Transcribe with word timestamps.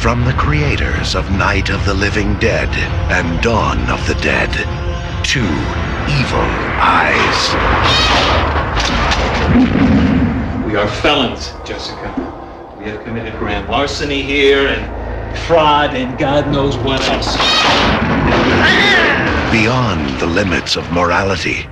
From 0.00 0.24
the 0.24 0.32
creators 0.32 1.14
of 1.14 1.30
Night 1.30 1.68
of 1.68 1.84
the 1.84 1.92
Living 1.92 2.38
Dead 2.38 2.70
and 3.12 3.42
Dawn 3.42 3.78
of 3.90 4.00
the 4.08 4.14
Dead, 4.22 4.50
two 5.22 5.44
evil 6.08 6.40
eyes. 6.80 7.36
We 10.66 10.74
are 10.76 10.88
felons, 10.88 11.52
Jessica. 11.66 12.08
We 12.78 12.86
have 12.86 13.04
committed 13.04 13.38
grand 13.38 13.68
larceny 13.68 14.22
here 14.22 14.68
and 14.68 15.38
fraud 15.40 15.94
and 15.94 16.16
God 16.18 16.50
knows 16.50 16.78
what 16.78 17.02
else. 17.02 17.36
Beyond 19.52 20.18
the 20.18 20.26
limits 20.26 20.76
of 20.76 20.90
morality. 20.92 21.66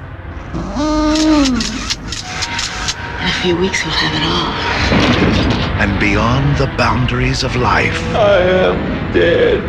In 3.14 3.26
a 3.26 3.32
few 3.40 3.56
weeks, 3.56 3.82
we'll 3.86 3.94
have 3.94 4.14
it 4.14 5.44
all. 5.44 5.47
And 5.78 5.98
beyond 6.00 6.56
the 6.58 6.66
boundaries 6.76 7.44
of 7.44 7.54
life. 7.56 8.02
I 8.14 8.40
am 8.40 9.12
dead. 9.12 9.62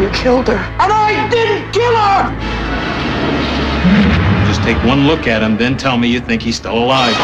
You 0.00 0.10
killed 0.10 0.48
her. 0.48 0.56
And 0.56 0.92
I 0.92 1.28
didn't 1.30 1.72
kill 1.72 1.96
her! 1.96 2.28
Just 4.46 4.62
take 4.62 4.76
one 4.84 5.06
look 5.06 5.26
at 5.26 5.42
him, 5.42 5.56
then 5.56 5.76
tell 5.76 5.96
me 5.96 6.08
you 6.08 6.20
think 6.20 6.42
he's 6.42 6.56
still 6.56 6.76
alive. 6.76 7.16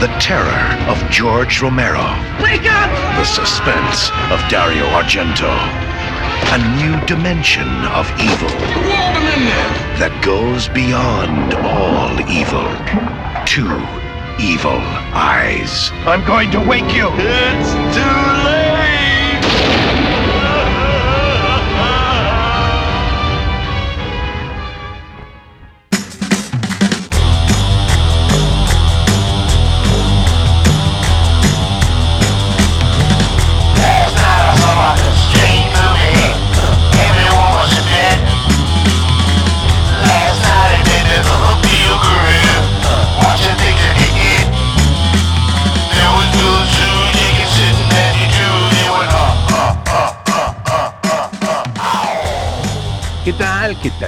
The 0.00 0.06
terror 0.20 0.62
of 0.88 0.98
George 1.10 1.60
Romero. 1.60 2.06
Wake 2.40 2.70
up! 2.70 2.90
The 3.18 3.24
suspense 3.24 4.10
of 4.30 4.38
Dario 4.48 4.84
Argento. 4.94 5.50
A 6.54 6.58
new 6.78 7.04
dimension 7.06 7.68
of 7.98 8.08
evil. 8.20 8.48
That 9.98 10.16
goes 10.24 10.68
beyond 10.68 11.54
all 11.54 12.14
evil. 12.30 12.66
Two 13.44 13.74
evil 14.38 14.80
eyes. 15.14 15.90
I'm 16.06 16.24
going 16.24 16.50
to 16.52 16.60
wake 16.60 16.92
you. 16.94 17.08
It's 17.12 17.72
too 17.96 18.44
late! 18.44 18.57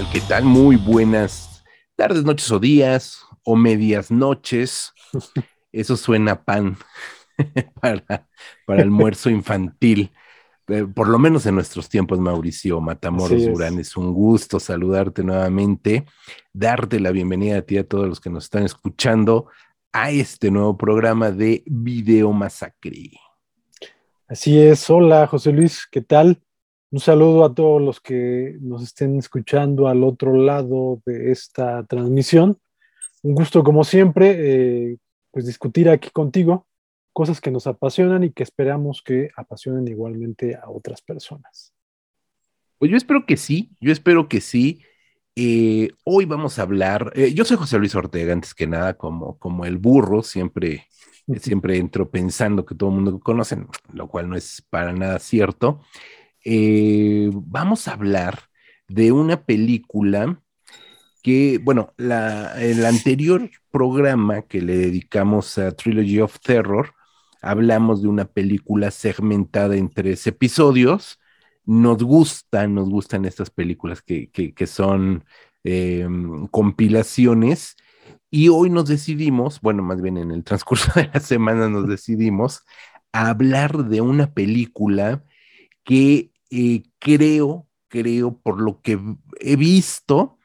Tal? 0.00 0.12
¿Qué 0.12 0.20
tal? 0.20 0.44
Muy 0.44 0.76
buenas 0.76 1.62
tardes, 1.94 2.24
noches 2.24 2.50
o 2.50 2.58
días 2.58 3.22
o 3.44 3.54
medias 3.56 4.10
noches. 4.10 4.92
Eso 5.72 5.96
suena 5.96 6.42
pan 6.42 6.76
para, 7.80 8.26
para 8.66 8.82
almuerzo 8.82 9.28
infantil. 9.28 10.10
Eh, 10.68 10.86
Por 10.86 11.08
lo 11.08 11.18
menos 11.18 11.44
en 11.46 11.54
nuestros 11.54 11.88
tiempos, 11.88 12.18
Mauricio 12.18 12.80
Matamoros 12.80 13.32
Así 13.32 13.46
es. 13.46 13.52
Durán, 13.52 13.78
es 13.78 13.96
un 13.96 14.14
gusto 14.14 14.58
saludarte 14.58 15.22
nuevamente, 15.22 16.06
darte 16.52 16.98
la 16.98 17.10
bienvenida 17.10 17.58
a 17.58 17.62
ti 17.62 17.74
y 17.74 17.78
a 17.78 17.88
todos 17.88 18.08
los 18.08 18.20
que 18.20 18.30
nos 18.30 18.44
están 18.44 18.64
escuchando 18.64 19.48
a 19.92 20.10
este 20.10 20.50
nuevo 20.50 20.78
programa 20.78 21.30
de 21.30 21.62
Video 21.66 22.32
Masacre. 22.32 23.10
Así 24.28 24.58
es. 24.58 24.88
Hola, 24.88 25.26
José 25.26 25.52
Luis, 25.52 25.86
¿qué 25.90 26.00
tal? 26.00 26.42
Un 26.92 26.98
saludo 26.98 27.44
a 27.44 27.54
todos 27.54 27.80
los 27.80 28.00
que 28.00 28.56
nos 28.60 28.82
estén 28.82 29.16
escuchando 29.16 29.86
al 29.86 30.02
otro 30.02 30.34
lado 30.34 31.00
de 31.06 31.30
esta 31.30 31.84
transmisión. 31.84 32.58
Un 33.22 33.34
gusto, 33.36 33.62
como 33.62 33.84
siempre, 33.84 34.34
eh, 34.92 34.96
pues 35.30 35.46
discutir 35.46 35.88
aquí 35.88 36.10
contigo 36.10 36.66
cosas 37.12 37.40
que 37.40 37.52
nos 37.52 37.68
apasionan 37.68 38.24
y 38.24 38.32
que 38.32 38.42
esperamos 38.42 39.02
que 39.04 39.30
apasionen 39.36 39.86
igualmente 39.86 40.56
a 40.56 40.68
otras 40.68 41.00
personas. 41.00 41.72
Pues 42.78 42.90
yo 42.90 42.96
espero 42.96 43.24
que 43.24 43.36
sí, 43.36 43.70
yo 43.80 43.92
espero 43.92 44.28
que 44.28 44.40
sí. 44.40 44.82
Eh, 45.36 45.90
hoy 46.02 46.24
vamos 46.24 46.58
a 46.58 46.62
hablar, 46.62 47.12
eh, 47.14 47.32
yo 47.32 47.44
soy 47.44 47.56
José 47.56 47.78
Luis 47.78 47.94
Ortega, 47.94 48.32
antes 48.32 48.52
que 48.52 48.66
nada, 48.66 48.94
como, 48.94 49.38
como 49.38 49.64
el 49.64 49.78
burro, 49.78 50.24
siempre, 50.24 50.88
siempre 51.40 51.76
entro 51.76 52.10
pensando 52.10 52.66
que 52.66 52.74
todo 52.74 52.90
el 52.90 52.96
mundo 52.96 53.20
conoce, 53.20 53.58
lo 53.92 54.08
cual 54.08 54.28
no 54.28 54.36
es 54.36 54.66
para 54.70 54.92
nada 54.92 55.20
cierto. 55.20 55.82
Eh, 56.44 57.30
vamos 57.32 57.88
a 57.88 57.92
hablar 57.92 58.40
de 58.88 59.12
una 59.12 59.44
película 59.44 60.42
que, 61.22 61.60
bueno, 61.62 61.92
la, 61.96 62.60
el 62.62 62.84
anterior 62.86 63.50
programa 63.70 64.42
que 64.42 64.62
le 64.62 64.76
dedicamos 64.76 65.58
a 65.58 65.72
Trilogy 65.72 66.20
of 66.20 66.40
Terror, 66.40 66.94
hablamos 67.42 68.02
de 68.02 68.08
una 68.08 68.24
película 68.24 68.90
segmentada 68.90 69.76
en 69.76 69.90
tres 69.90 70.26
episodios. 70.26 71.18
Nos 71.64 72.02
gustan, 72.02 72.74
nos 72.74 72.88
gustan 72.88 73.24
estas 73.24 73.50
películas 73.50 74.02
que, 74.02 74.30
que, 74.30 74.66
son 74.66 75.24
eh, 75.64 76.06
compilaciones. 76.50 77.76
Y 78.30 78.48
hoy 78.48 78.70
nos 78.70 78.88
decidimos, 78.88 79.60
bueno, 79.60 79.82
más 79.82 80.00
bien 80.00 80.16
en 80.16 80.30
el 80.30 80.44
transcurso 80.44 80.92
de 80.96 81.10
la 81.12 81.20
semana 81.20 81.68
nos 81.68 81.86
decidimos 81.88 82.64
a 83.12 83.28
hablar 83.30 83.84
de 83.86 84.00
una 84.00 84.32
película 84.32 85.22
que 85.84 86.32
eh, 86.50 86.82
creo, 86.98 87.66
creo, 87.88 88.38
por 88.38 88.60
lo 88.60 88.80
que 88.82 88.98
he 89.40 89.56
visto, 89.56 90.38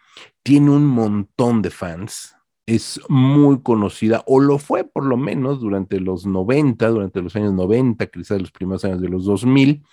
tiene 0.43 0.71
un 0.71 0.85
montón 0.85 1.61
de 1.61 1.71
fans. 1.71 2.35
Es 2.67 2.99
muy 3.09 3.61
conocida, 3.61 4.23
o 4.25 4.39
lo 4.39 4.57
fue 4.57 4.83
por 4.83 5.05
lo 5.05 5.17
menos 5.17 5.59
durante 5.59 5.99
los 5.99 6.25
90, 6.25 6.87
durante 6.87 7.21
los 7.21 7.35
años 7.35 7.53
90, 7.53 8.07
quizás 8.07 8.41
los 8.41 8.51
primeros 8.51 8.83
años 8.85 9.01
de 9.01 9.09
los 9.09 9.25
2000. 9.25 9.83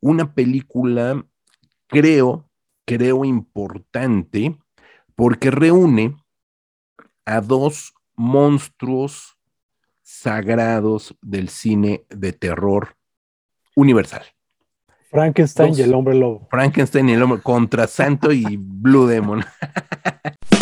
Una 0.00 0.34
película, 0.34 1.24
creo, 1.86 2.48
creo 2.84 3.24
importante, 3.24 4.58
porque 5.14 5.50
reúne 5.50 6.16
a 7.24 7.40
dos 7.40 7.94
monstruos 8.16 9.36
sagrados 10.02 11.16
del 11.22 11.48
cine 11.48 12.04
de 12.08 12.32
terror 12.32 12.96
universal. 13.76 14.24
Frankenstein 15.10 15.74
y 15.76 15.80
el 15.82 15.92
hombre 15.92 16.14
lobo. 16.14 16.46
Frankenstein 16.50 17.08
y 17.08 17.12
el 17.14 17.22
hombre 17.22 17.40
contra 17.42 17.88
Santo 17.88 18.30
y 18.32 18.56
Blue 18.58 19.06
Demon. 19.06 19.44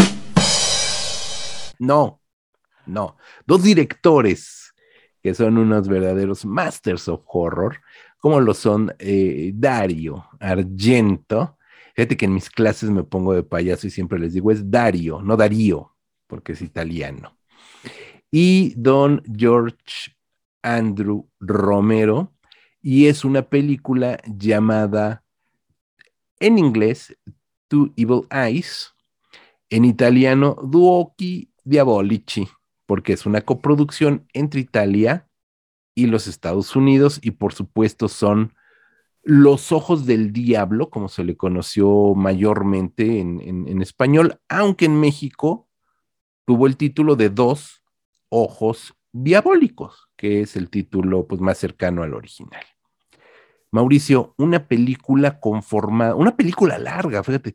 no, 1.79 2.23
no. 2.87 3.17
Dos 3.47 3.63
directores 3.63 4.73
que 5.23 5.35
son 5.35 5.59
unos 5.59 5.89
verdaderos 5.89 6.47
masters 6.47 7.09
of 7.09 7.23
horror, 7.27 7.81
como 8.19 8.41
lo 8.41 8.55
son 8.55 8.95
eh, 8.99 9.53
Dario 9.55 10.25
Argento. 10.41 11.59
Fíjate 11.95 12.17
que 12.17 12.25
en 12.25 12.35
mis 12.35 12.49
clases 12.49 12.89
me 12.91 13.05
pongo 13.05 13.35
de 13.35 13.43
payaso 13.43 13.87
y 13.87 13.91
siempre 13.91 14.19
les 14.19 14.33
digo 14.33 14.51
es 14.51 14.71
Dario, 14.71 15.21
no 15.21 15.37
Darío, 15.37 15.95
porque 16.27 16.53
es 16.53 16.63
italiano. 16.63 17.37
Y 18.31 18.73
don 18.77 19.23
George 19.37 20.17
Andrew 20.63 21.29
Romero, 21.41 22.33
y 22.81 23.07
es 23.07 23.25
una 23.25 23.43
película 23.43 24.19
llamada 24.27 25.25
en 26.41 26.59
inglés 26.59 27.17
Two 27.69 27.93
Evil 27.97 28.23
Eyes, 28.31 28.95
en 29.71 29.85
italiano 29.85 30.57
Duochi 30.63 31.53
Diabolici, 31.65 32.49
porque 32.87 33.13
es 33.13 33.27
una 33.27 33.43
coproducción 33.43 34.27
entre 34.33 34.61
Italia 34.61 35.29
y 35.95 36.07
los 36.07 36.27
Estados 36.27 36.75
Unidos 36.77 37.19
y 37.23 37.33
por 37.33 37.53
supuesto 37.53 38.09
son 38.09 38.55
Los 39.23 39.73
Ojos 39.73 40.07
del 40.07 40.33
Diablo, 40.33 40.89
como 40.89 41.09
se 41.09 41.25
le 41.25 41.37
conoció 41.37 42.15
mayormente 42.15 43.21
en, 43.21 43.83
español, 43.83 44.41
aunque 44.49 44.87
en 44.87 44.99
México 44.99 45.69
tuvo 46.47 46.67
el 46.67 46.77
título 46.77 47.17
de 47.17 47.29
Dos 47.29 47.83
Ojos 48.31 48.95
Diabólicos, 49.13 50.08
que 50.19 50.43
es 50.43 50.57
el 50.57 50.69
título 50.69 51.27
pues, 51.27 51.41
más 51.41 51.57
cercano 51.57 52.03
al 52.03 52.13
original. 52.13 52.65
Mauricio, 53.71 54.35
una 54.37 54.67
película 54.67 55.39
conformada, 55.41 56.15
una 56.15 56.37
película 56.37 56.79
larga, 56.79 57.23
fíjate, 57.23 57.55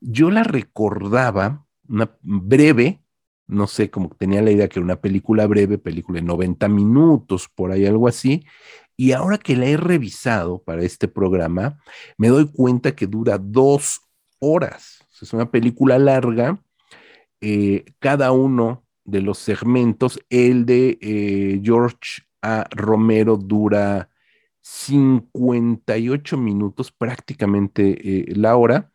yo 0.00 0.30
la 0.30 0.44
recordaba, 0.44 1.66
una 1.88 2.16
breve, 2.20 3.02
no 3.46 3.66
sé, 3.66 3.90
como 3.90 4.10
tenía 4.10 4.42
la 4.42 4.50
idea 4.50 4.68
que 4.68 4.78
era 4.78 4.84
una 4.84 5.00
película 5.00 5.46
breve, 5.46 5.78
película 5.78 6.20
de 6.20 6.26
90 6.26 6.68
minutos, 6.68 7.48
por 7.48 7.72
ahí 7.72 7.86
algo 7.86 8.08
así, 8.08 8.44
y 8.96 9.12
ahora 9.12 9.38
que 9.38 9.56
la 9.56 9.66
he 9.66 9.76
revisado 9.76 10.62
para 10.62 10.82
este 10.82 11.08
programa, 11.08 11.78
me 12.18 12.28
doy 12.28 12.50
cuenta 12.52 12.94
que 12.94 13.06
dura 13.06 13.38
dos 13.38 14.02
horas. 14.38 14.98
Es 15.20 15.32
una 15.32 15.50
película 15.50 15.98
larga, 15.98 16.60
eh, 17.40 17.84
cada 18.00 18.32
uno 18.32 18.81
de 19.04 19.20
los 19.20 19.38
segmentos, 19.38 20.20
el 20.30 20.66
de 20.66 20.98
eh, 21.00 21.60
George 21.62 22.22
a 22.42 22.66
Romero 22.70 23.36
dura 23.36 24.08
58 24.60 26.36
minutos, 26.36 26.92
prácticamente 26.92 28.30
eh, 28.30 28.34
la 28.36 28.56
hora, 28.56 28.90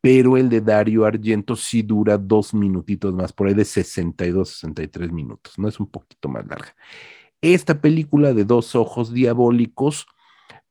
pero 0.00 0.36
el 0.36 0.48
de 0.48 0.60
Dario 0.60 1.04
Argento 1.04 1.56
sí 1.56 1.82
dura 1.82 2.18
dos 2.18 2.54
minutitos 2.54 3.12
más, 3.14 3.32
por 3.32 3.48
ahí 3.48 3.54
de 3.54 3.64
62, 3.64 4.50
63 4.50 5.12
minutos, 5.12 5.58
no 5.58 5.68
es 5.68 5.80
un 5.80 5.90
poquito 5.90 6.28
más 6.28 6.46
larga. 6.46 6.74
Esta 7.40 7.80
película 7.80 8.32
de 8.32 8.44
Dos 8.44 8.74
Ojos 8.74 9.12
Diabólicos 9.12 10.06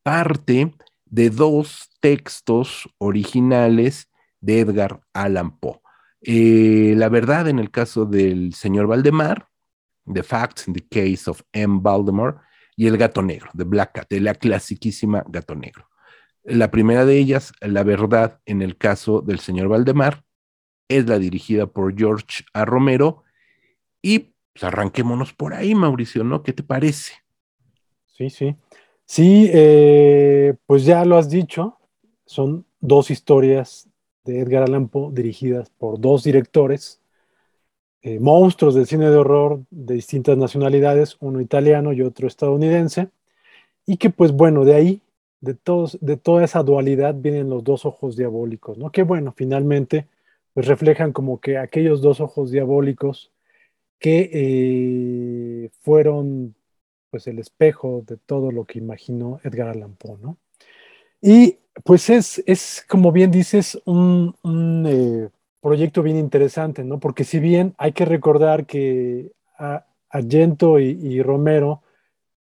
parte 0.02 0.74
de 1.06 1.30
dos 1.30 1.90
textos 2.00 2.88
originales 2.98 4.08
de 4.40 4.60
Edgar 4.60 5.00
Allan 5.12 5.58
Poe. 5.58 5.80
Eh, 6.22 6.94
la 6.96 7.08
verdad, 7.08 7.48
en 7.48 7.58
el 7.58 7.70
caso 7.70 8.04
del 8.04 8.54
señor 8.54 8.86
Valdemar, 8.86 9.48
The 10.12 10.22
Facts 10.22 10.68
in 10.68 10.74
the 10.74 10.86
Case 10.88 11.30
of 11.30 11.42
M. 11.52 11.78
Valdemar, 11.80 12.40
y 12.76 12.86
El 12.86 12.96
Gato 12.96 13.22
Negro, 13.22 13.50
de 13.54 13.64
Black 13.64 13.92
Cat, 13.92 14.06
de 14.08 14.20
la 14.20 14.34
clasiquísima 14.34 15.24
Gato 15.28 15.56
Negro. 15.56 15.88
La 16.44 16.70
primera 16.70 17.04
de 17.04 17.18
ellas, 17.18 17.52
La 17.60 17.82
Verdad, 17.82 18.40
en 18.46 18.62
el 18.62 18.78
caso 18.78 19.20
del 19.20 19.40
señor 19.40 19.66
Valdemar, 19.66 20.22
es 20.88 21.06
la 21.06 21.18
dirigida 21.18 21.66
por 21.66 21.98
George 21.98 22.44
A. 22.54 22.64
Romero. 22.64 23.24
Y 24.00 24.34
pues, 24.52 24.62
arranquémonos 24.62 25.32
por 25.34 25.54
ahí, 25.54 25.74
Mauricio, 25.74 26.22
¿no? 26.22 26.44
¿Qué 26.44 26.52
te 26.52 26.62
parece? 26.62 27.14
Sí, 28.06 28.30
sí. 28.30 28.56
Sí, 29.04 29.50
eh, 29.52 30.54
pues 30.66 30.84
ya 30.84 31.04
lo 31.04 31.16
has 31.16 31.30
dicho, 31.30 31.78
son 32.26 32.64
dos 32.78 33.10
historias 33.10 33.87
de 34.28 34.40
Edgar 34.40 34.64
Allan 34.64 34.88
Poe 34.88 35.10
dirigidas 35.12 35.70
por 35.70 35.98
dos 36.00 36.22
directores, 36.22 37.00
eh, 38.02 38.20
monstruos 38.20 38.74
del 38.74 38.86
cine 38.86 39.08
de 39.08 39.16
horror 39.16 39.64
de 39.70 39.94
distintas 39.94 40.36
nacionalidades, 40.36 41.16
uno 41.20 41.40
italiano 41.40 41.94
y 41.94 42.02
otro 42.02 42.28
estadounidense, 42.28 43.08
y 43.86 43.96
que 43.96 44.10
pues 44.10 44.32
bueno, 44.32 44.66
de 44.66 44.74
ahí, 44.74 45.02
de, 45.40 45.54
todos, 45.54 45.98
de 46.02 46.18
toda 46.18 46.44
esa 46.44 46.62
dualidad 46.62 47.14
vienen 47.14 47.48
los 47.48 47.64
dos 47.64 47.86
ojos 47.86 48.16
diabólicos, 48.16 48.76
¿no? 48.76 48.92
Que 48.92 49.02
bueno, 49.02 49.32
finalmente 49.34 50.06
pues 50.52 50.66
reflejan 50.66 51.12
como 51.12 51.40
que 51.40 51.56
aquellos 51.56 52.02
dos 52.02 52.20
ojos 52.20 52.50
diabólicos 52.50 53.32
que 53.98 54.30
eh, 54.32 55.70
fueron 55.80 56.54
pues 57.10 57.26
el 57.28 57.38
espejo 57.38 58.04
de 58.06 58.18
todo 58.18 58.52
lo 58.52 58.64
que 58.66 58.78
imaginó 58.78 59.40
Edgar 59.42 59.68
Allan 59.68 59.96
Poe, 59.96 60.18
¿no? 60.20 60.36
Y 61.22 61.58
pues 61.84 62.10
es, 62.10 62.42
es 62.46 62.84
como 62.88 63.12
bien 63.12 63.30
dices, 63.30 63.80
un, 63.84 64.34
eh, 64.86 65.28
proyecto 65.60 66.02
bien 66.02 66.16
interesante, 66.16 66.84
¿no? 66.84 66.98
Porque 67.00 67.24
si 67.24 67.40
bien 67.40 67.74
hay 67.78 67.92
que 67.92 68.04
recordar 68.04 68.66
que 68.66 69.32
Argento 70.10 70.78
y, 70.78 71.22
Romero 71.22 71.82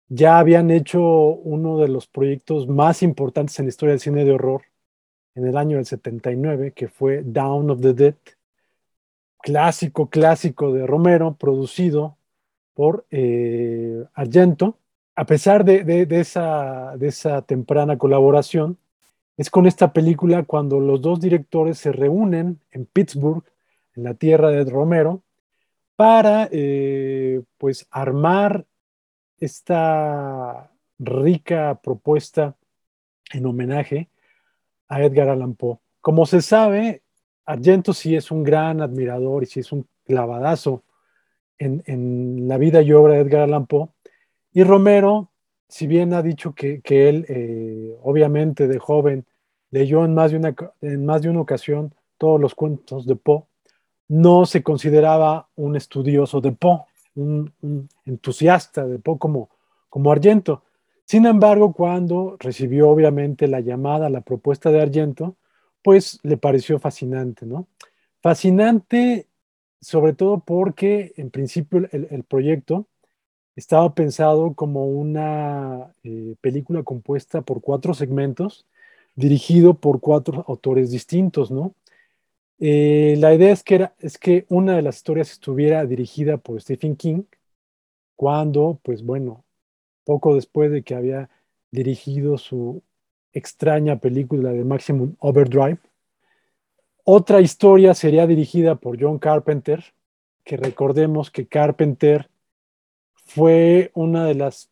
ya 0.09 0.39
habían 0.39 0.71
hecho 0.71 1.01
uno 1.03 1.79
de 1.79 1.89
los 1.89 2.07
proyectos 2.07 2.69
más 2.69 3.03
importantes 3.03 3.59
en 3.59 3.67
la 3.67 3.71
historia 3.71 3.93
del 3.93 4.01
cine 4.01 4.25
de 4.25 4.33
horror 4.33 4.63
en 5.35 5.47
el 5.47 5.57
año 5.57 5.77
del 5.77 5.87
79, 5.87 6.73
que 6.73 6.89
fue 6.89 7.23
Down 7.23 7.71
of 7.71 7.81
the 7.81 7.95
Dead, 7.95 8.15
clásico, 9.39 10.09
clásico 10.09 10.73
de 10.73 10.87
Romero, 10.87 11.37
producido 11.37 12.17
por 12.75 13.07
eh, 13.11 14.05
Argento. 14.15 14.79
A 15.15 15.27
pesar 15.27 15.65
de, 15.65 16.07
esa, 16.11 16.97
de 16.97 17.09
esa 17.09 17.43
temprana 17.43 17.99
colaboración, 17.99 18.79
es 19.37 19.51
con 19.51 19.67
esta 19.67 19.93
película 19.93 20.45
cuando 20.45 20.81
los 20.81 21.01
dos 21.01 21.21
directores 21.21 21.79
se 21.79 21.93
reúnen 21.93 22.61
en 22.71 22.87
Pittsburgh, 22.87 23.45
en 23.95 24.05
la 24.05 24.15
tierra 24.15 24.51
de 24.51 24.65
Romero, 24.65 25.23
para 25.97 26.49
eh, 26.53 27.43
pues 27.59 27.87
armar 27.91 28.67
esta 29.39 30.71
rica 30.99 31.81
propuesta 31.83 32.57
en 33.33 33.47
homenaje 33.47 34.09
a 34.89 35.03
Edgar 35.03 35.29
Allan 35.29 35.55
Poe. 35.55 35.79
Como 36.01 36.27
se 36.27 36.41
sabe, 36.43 37.03
Argento 37.45 37.93
sí 37.93 38.17
es 38.17 38.31
un 38.31 38.43
gran 38.43 38.81
admirador 38.81 39.43
y 39.43 39.47
sí 39.47 39.61
es 39.61 39.73
un 39.73 39.87
clavadazo 40.05 40.85
en, 41.59 42.49
la 42.49 42.59
vida 42.59 42.83
y 42.83 42.93
obra 42.93 43.15
de 43.15 43.21
Edgar 43.21 43.43
Allan 43.43 43.67
Poe. 43.67 43.89
Y 44.53 44.63
Romero, 44.63 45.31
si 45.69 45.87
bien 45.87 46.13
ha 46.15 46.23
dicho 46.23 46.55
que, 46.55 46.81
él, 46.87 47.27
eh, 47.29 47.97
obviamente 48.03 48.69
de 48.69 48.79
joven, 48.79 49.27
leyó 49.71 50.05
en 50.05 50.15
más, 50.15 50.31
de 50.31 50.37
una, 50.39 50.55
en 50.81 51.05
más 51.05 51.23
de 51.23 51.31
una 51.31 51.41
ocasión 51.41 51.95
todos 52.19 52.41
los 52.41 52.55
cuentos 52.55 53.07
de 53.07 53.17
Poe, 53.17 53.45
no 54.09 54.47
se 54.47 54.63
consideraba 54.63 55.49
un 55.57 55.77
estudioso 55.77 56.41
de 56.41 56.53
Poe, 56.53 56.83
un, 57.17 57.53
entusiasta 58.05 58.87
de 58.87 58.99
Poe 58.99 59.19
como, 59.19 59.51
como 59.89 60.13
Argento. 60.13 60.63
Sin 61.05 61.27
embargo, 61.27 61.73
cuando 61.73 62.37
recibió 62.39 62.89
obviamente 62.91 63.49
la 63.49 63.61
llamada, 63.61 64.09
la 64.09 64.21
propuesta 64.21 64.71
de 64.71 64.81
Argento, 64.81 65.37
pues 65.83 66.19
le 66.23 66.37
pareció 66.37 66.79
fascinante, 66.79 67.47
¿no? 67.47 67.69
Fascinante 68.21 69.29
sobre 69.81 70.15
todo 70.15 70.41
porque 70.41 71.13
en 71.17 71.31
principio 71.31 71.89
el, 71.93 72.25
proyecto 72.25 72.89
estaba 73.57 73.95
pensado 73.95 74.55
como 74.55 74.87
una 74.87 75.93
eh, 76.05 76.37
película 76.41 76.83
compuesta 76.83 77.41
por 77.43 77.63
cuatro 77.63 77.95
segmentos, 77.95 78.67
dirigido 79.17 79.75
por 79.75 80.01
cuatro 80.01 80.45
autores 80.47 80.91
distintos, 80.91 81.51
¿no? 81.51 81.75
Eh, 82.59 83.17
la 83.19 83.35
idea 83.35 83.53
es 83.53 83.63
que, 83.63 83.75
era, 83.75 83.95
es 83.99 84.19
que 84.19 84.47
una 84.49 84.77
de 84.77 84.83
las 84.83 84.97
historias 84.97 85.31
estuviera 85.33 85.85
dirigida 85.87 86.37
por 86.37 86.61
Stephen 86.61 86.97
King, 86.97 87.25
cuando, 88.15 88.79
pues 88.83 89.03
bueno, 89.03 89.45
poco 90.05 90.35
después 90.35 90.71
de 90.71 90.83
que 90.83 90.95
había 90.95 91.31
dirigido 91.71 92.39
su 92.39 92.83
extraña 93.33 93.99
película 93.99 94.53
de 94.53 94.65
Maximum 94.65 95.17
Overdrive, 95.19 95.79
otra 97.05 97.41
historia 97.41 97.95
sería 97.95 98.27
dirigida 98.27 98.77
por 98.77 99.01
John 99.01 99.19
Carpenter, 99.19 99.85
que 100.45 100.57
recordemos 100.57 101.31
que 101.31 101.47
Carpenter 101.47 102.29
fue 103.27 103.91
una 103.95 104.25
de 104.25 104.37
las 104.37 104.71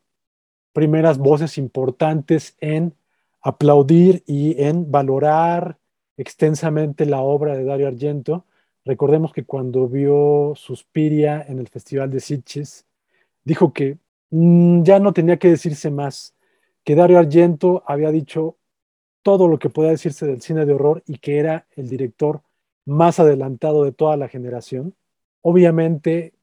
primeras 0.72 1.18
voces 1.18 1.58
importantes 1.58 2.56
en 2.60 2.94
aplaudir 3.42 4.22
y 4.26 4.62
en 4.62 4.90
valorar 4.90 5.78
extensamente 6.16 7.04
la 7.04 7.20
obra 7.20 7.56
de 7.56 7.64
Dario 7.64 7.88
Argento. 7.88 8.44
Recordemos 8.84 9.32
que 9.32 9.44
cuando 9.44 9.88
vio 9.88 10.54
Suspiria 10.56 11.44
en 11.46 11.58
el 11.58 11.68
Festival 11.68 12.11
de 12.11 12.20
Sitges, 12.20 12.87
dijo 13.44 13.73
que 13.73 13.99
mm, 14.30 14.82
ya 14.82 15.00
no 15.00 15.12
tenía 15.12 15.37
que 15.38 15.49
decirse 15.49 15.90
más, 15.90 16.34
que 16.84 16.94
Dario 16.94 17.18
Argento 17.18 17.82
había 17.87 18.11
dicho 18.11 18.56
todo 19.23 19.49
lo 19.49 19.58
que 19.58 19.70
podía 19.70 19.90
decirse 19.90 20.26
del 20.26 20.42
cine 20.42 20.64
de 20.64 20.75
horror 20.75 21.02
y 21.06 21.18
que 21.18 21.38
era 21.38 21.66
el 21.76 21.88
director 21.88 22.42
más 22.84 23.18
adelantado 23.18 23.84
de 23.84 23.92
toda 23.92 24.16
la 24.16 24.28
generación. 24.28 24.94
Obviamente 25.40 26.34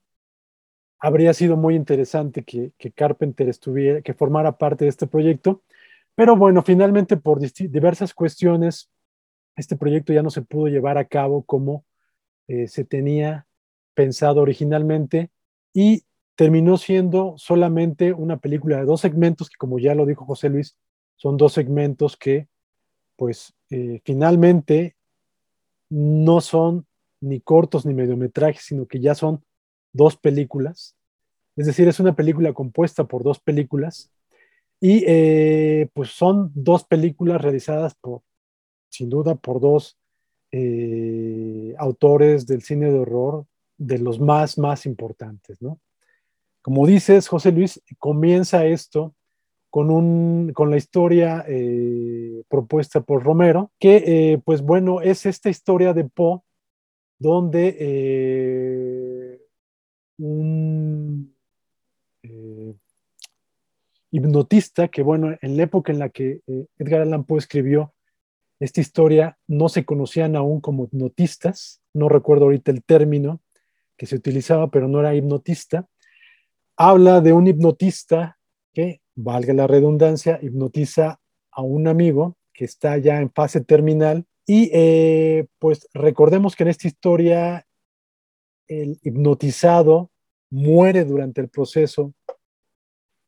habría 1.01 1.34
sido 1.34 1.58
muy 1.58 1.75
interesante 1.75 2.43
que, 2.43 2.72
Carpenter 2.93 3.50
estuviera, 3.50 4.01
que 4.01 4.13
formara 4.13 4.58
parte 4.58 4.86
de 4.86 4.89
este 4.89 5.08
proyecto, 5.08 5.63
pero 6.13 6.36
bueno, 6.36 6.62
finalmente 6.62 7.17
por 7.17 7.39
diversas 7.39 8.13
cuestiones, 8.13 8.89
este 9.55 9.75
proyecto 9.75 10.13
ya 10.13 10.22
no 10.22 10.29
se 10.29 10.43
pudo 10.43 10.67
llevar 10.67 11.00
a 11.00 11.05
cabo 11.05 11.43
como 11.43 11.84
eh, 12.48 12.67
se 12.67 12.86
tenía 12.86 13.48
pensado 13.96 14.41
originalmente 14.41 15.31
y 15.74 16.03
terminó 16.36 16.77
siendo 16.77 17.34
solamente 17.38 18.13
una 18.13 18.38
película 18.38 18.77
de 18.77 18.86
dos 18.86 19.01
segmentos 19.01 19.50
que, 19.50 19.58
como 19.58 19.79
ya 19.79 19.96
lo 19.96 20.05
dijo 20.05 20.25
José 20.25 20.50
Luis, 20.50 20.77
son 21.15 21.36
dos 21.36 21.53
segmentos 21.53 22.15
que 22.15 22.48
pues 23.15 23.53
eh, 23.72 24.01
finalmente 24.03 24.96
no 25.89 26.41
son 26.41 26.86
ni 27.20 27.41
cortos 27.41 27.86
ni 27.86 27.93
mediometrajes, 27.93 28.63
sino 28.63 28.86
que 28.86 29.00
ya 29.00 29.15
son 29.15 29.43
dos 29.94 30.18
películas. 30.18 30.96
Es 31.56 31.66
decir, 31.66 31.88
es 31.88 32.00
una 32.00 32.16
película 32.16 32.54
compuesta 32.54 33.04
por 33.04 33.24
dos 33.24 33.40
películas 33.40 34.12
y 34.80 35.04
eh, 35.06 35.90
pues 35.94 36.10
son 36.10 36.52
dos 36.56 36.84
películas 36.84 37.42
realizadas 37.42 37.94
por, 37.96 38.22
sin 38.90 39.10
duda, 39.10 39.36
por 39.36 39.60
dos 39.62 39.98
eh, 40.52 41.76
autores 41.78 42.48
del 42.48 42.64
cine 42.64 42.92
de 42.92 43.00
horror 43.00 43.46
de 43.78 44.00
los 44.00 44.20
más, 44.20 44.58
más 44.58 44.86
importantes, 44.86 45.62
¿no? 45.62 45.80
Como 46.64 46.86
dices, 46.86 47.28
José 47.28 47.52
Luis, 47.52 47.82
comienza 47.98 48.66
esto 48.66 49.16
con, 49.72 49.90
un, 49.90 50.52
con 50.54 50.70
la 50.70 50.78
historia 50.78 51.44
eh, 51.48 52.44
propuesta 52.48 53.02
por 53.02 53.24
Romero, 53.24 53.72
que 53.80 54.40
pues 54.46 54.62
bueno, 54.62 55.02
es 55.02 55.26
esta 55.26 55.50
historia 55.50 55.94
de 55.94 56.06
Poe, 56.06 56.42
donde 57.18 57.78
eh, 60.22 60.25
un 62.24 62.80
hipnotista, 64.12 64.88
que 64.90 65.01
bueno, 65.01 65.38
en 65.42 65.58
la 65.58 65.63
época 65.63 65.92
en 65.92 66.00
la 66.00 66.10
que 66.10 66.42
Edgar 66.78 67.01
Allan 67.01 67.24
Poe 67.24 67.40
escribió 67.40 67.94
esta 68.60 68.82
historia, 68.82 69.38
no 69.48 69.70
se 69.70 69.86
conocían 69.86 70.36
aún 70.36 70.62
como 70.62 70.86
hipnotistas, 70.86 71.82
no 71.94 72.10
recuerdo 72.10 72.46
ahorita 72.46 72.72
el 72.72 72.84
término 72.84 73.42
que 73.98 74.06
se 74.06 74.16
utilizaba, 74.16 74.70
pero 74.70 74.88
no 74.88 75.00
era 75.00 75.16
hipnotista, 75.16 75.88
habla 76.78 77.22
de 77.22 77.34
un 77.34 77.48
hipnotista 77.48 78.38
que, 78.74 79.01
valga 79.16 79.54
la 79.54 79.68
redundancia, 79.68 80.40
hipnotiza 80.42 81.20
a 81.51 81.62
un 81.62 81.88
amigo 81.88 82.38
que 82.54 82.66
está 82.66 82.98
ya 82.98 83.20
en 83.20 83.32
fase 83.32 83.62
terminal. 83.62 84.25
Y 84.46 84.70
eh, 84.74 85.48
pues 85.60 85.88
recordemos 85.94 86.56
que 86.56 86.63
en 86.63 86.70
esta 86.70 86.88
historia 86.88 87.66
el 88.72 89.00
hipnotizado 89.04 90.12
muere 90.50 91.04
durante 91.04 91.42
el 91.42 91.50
proceso 91.50 92.13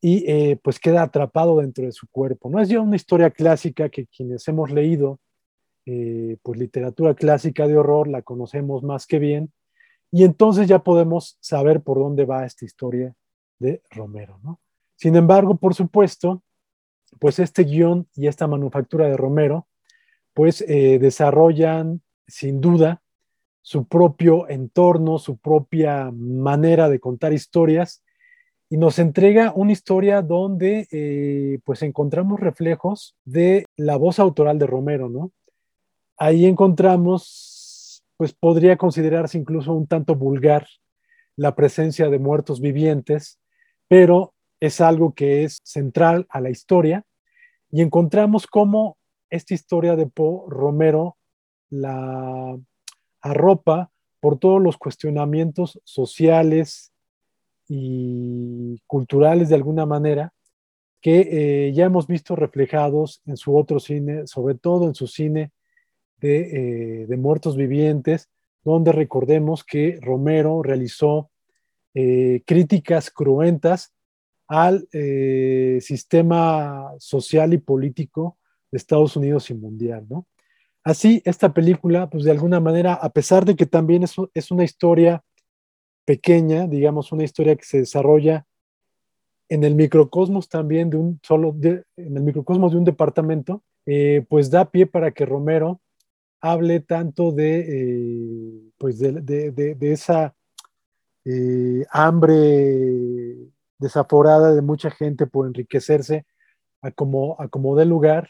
y 0.00 0.24
eh, 0.30 0.58
pues 0.62 0.78
queda 0.78 1.02
atrapado 1.02 1.58
dentro 1.58 1.84
de 1.84 1.92
su 1.92 2.06
cuerpo. 2.08 2.48
No 2.48 2.60
es 2.60 2.68
ya 2.68 2.80
una 2.80 2.96
historia 2.96 3.30
clásica 3.30 3.88
que 3.88 4.06
quienes 4.06 4.46
hemos 4.48 4.70
leído 4.70 5.20
eh, 5.86 6.38
pues 6.42 6.58
literatura 6.58 7.14
clásica 7.14 7.66
de 7.68 7.76
horror 7.76 8.08
la 8.08 8.22
conocemos 8.22 8.82
más 8.82 9.06
que 9.06 9.18
bien 9.18 9.52
y 10.10 10.24
entonces 10.24 10.66
ya 10.66 10.78
podemos 10.78 11.36
saber 11.40 11.82
por 11.82 11.98
dónde 11.98 12.24
va 12.24 12.46
esta 12.46 12.64
historia 12.64 13.14
de 13.58 13.82
Romero, 13.90 14.40
¿no? 14.42 14.60
Sin 14.96 15.16
embargo, 15.16 15.56
por 15.56 15.74
supuesto, 15.74 16.42
pues 17.18 17.38
este 17.38 17.64
guion 17.64 18.08
y 18.14 18.28
esta 18.28 18.46
manufactura 18.46 19.08
de 19.08 19.16
Romero, 19.16 19.66
pues 20.32 20.62
eh, 20.62 20.98
desarrollan 20.98 22.00
sin 22.26 22.60
duda 22.60 23.02
su 23.64 23.86
propio 23.88 24.46
entorno, 24.50 25.18
su 25.18 25.38
propia 25.38 26.10
manera 26.12 26.90
de 26.90 27.00
contar 27.00 27.32
historias 27.32 28.04
y 28.68 28.76
nos 28.76 28.98
entrega 28.98 29.54
una 29.56 29.72
historia 29.72 30.20
donde 30.20 30.86
eh, 30.92 31.60
pues 31.64 31.80
encontramos 31.80 32.40
reflejos 32.40 33.16
de 33.24 33.64
la 33.78 33.96
voz 33.96 34.18
autoral 34.18 34.58
de 34.58 34.66
Romero, 34.66 35.08
¿no? 35.08 35.32
Ahí 36.18 36.44
encontramos, 36.44 38.04
pues 38.18 38.34
podría 38.34 38.76
considerarse 38.76 39.38
incluso 39.38 39.72
un 39.72 39.86
tanto 39.86 40.14
vulgar 40.14 40.66
la 41.34 41.54
presencia 41.54 42.10
de 42.10 42.18
muertos 42.18 42.60
vivientes, 42.60 43.38
pero 43.88 44.34
es 44.60 44.82
algo 44.82 45.14
que 45.14 45.44
es 45.44 45.58
central 45.64 46.26
a 46.28 46.42
la 46.42 46.50
historia 46.50 47.02
y 47.72 47.80
encontramos 47.80 48.46
cómo 48.46 48.98
esta 49.30 49.54
historia 49.54 49.96
de 49.96 50.06
Poe 50.06 50.42
Romero 50.50 51.16
la 51.70 52.58
arropa 53.24 53.90
por 54.20 54.38
todos 54.38 54.62
los 54.62 54.76
cuestionamientos 54.76 55.80
sociales 55.84 56.92
y 57.66 58.80
culturales 58.86 59.48
de 59.48 59.54
alguna 59.54 59.86
manera 59.86 60.32
que 61.00 61.28
eh, 61.68 61.72
ya 61.72 61.86
hemos 61.86 62.06
visto 62.06 62.36
reflejados 62.36 63.22
en 63.26 63.36
su 63.36 63.56
otro 63.56 63.80
cine, 63.80 64.26
sobre 64.26 64.54
todo 64.54 64.86
en 64.86 64.94
su 64.94 65.06
cine 65.06 65.52
de, 66.18 67.04
eh, 67.10 67.16
muertos 67.16 67.56
vivientes, 67.56 68.30
donde 68.62 68.92
recordemos 68.92 69.64
que 69.64 69.98
Romero 70.00 70.62
realizó 70.62 71.30
eh, 71.94 72.42
críticas 72.46 73.10
cruentas 73.10 73.92
al 74.46 74.86
sistema 75.80 76.92
social 76.98 77.54
y 77.54 77.58
político 77.58 78.36
de 78.70 78.76
Estados 78.76 79.16
Unidos 79.16 79.50
y 79.50 79.54
mundial, 79.54 80.06
¿no? 80.08 80.26
Así, 80.84 81.22
esta 81.24 81.54
película, 81.54 82.10
pues 82.10 82.24
de 82.24 82.30
alguna 82.30 82.60
manera, 82.60 82.94
a 82.94 83.08
pesar 83.08 83.46
de 83.46 83.56
que 83.56 83.64
también 83.64 84.02
es, 84.02 84.14
es 84.34 84.50
una 84.50 84.64
historia 84.64 85.24
pequeña, 86.04 86.66
digamos, 86.66 87.10
una 87.10 87.24
historia 87.24 87.56
que 87.56 87.64
se 87.64 87.78
desarrolla 87.78 88.46
en 89.48 89.64
el 89.64 89.74
microcosmos 89.74 90.48
también 90.48 90.90
de 90.90 90.98
un 90.98 91.20
solo, 91.22 91.56
en 91.62 92.16
el 92.16 92.22
microcosmos 92.22 92.72
de 92.72 92.78
un 92.78 92.84
departamento, 92.84 93.62
eh, 93.86 94.24
pues 94.28 94.50
da 94.50 94.70
pie 94.70 94.86
para 94.86 95.12
que 95.12 95.24
Romero 95.24 95.80
hable 96.40 96.80
tanto 96.80 97.32
de, 97.32 97.60
eh, 97.66 98.70
pues 98.76 98.98
de, 98.98 99.12
de, 99.22 99.50
de 99.50 99.92
esa 99.92 100.34
hambre 101.90 103.36
desaforada 103.78 104.54
de 104.54 104.60
mucha 104.60 104.90
gente 104.90 105.26
por 105.26 105.46
enriquecerse 105.46 106.26
a 106.82 106.90
como, 106.90 107.36
a 107.38 107.84
lugar. 107.84 108.28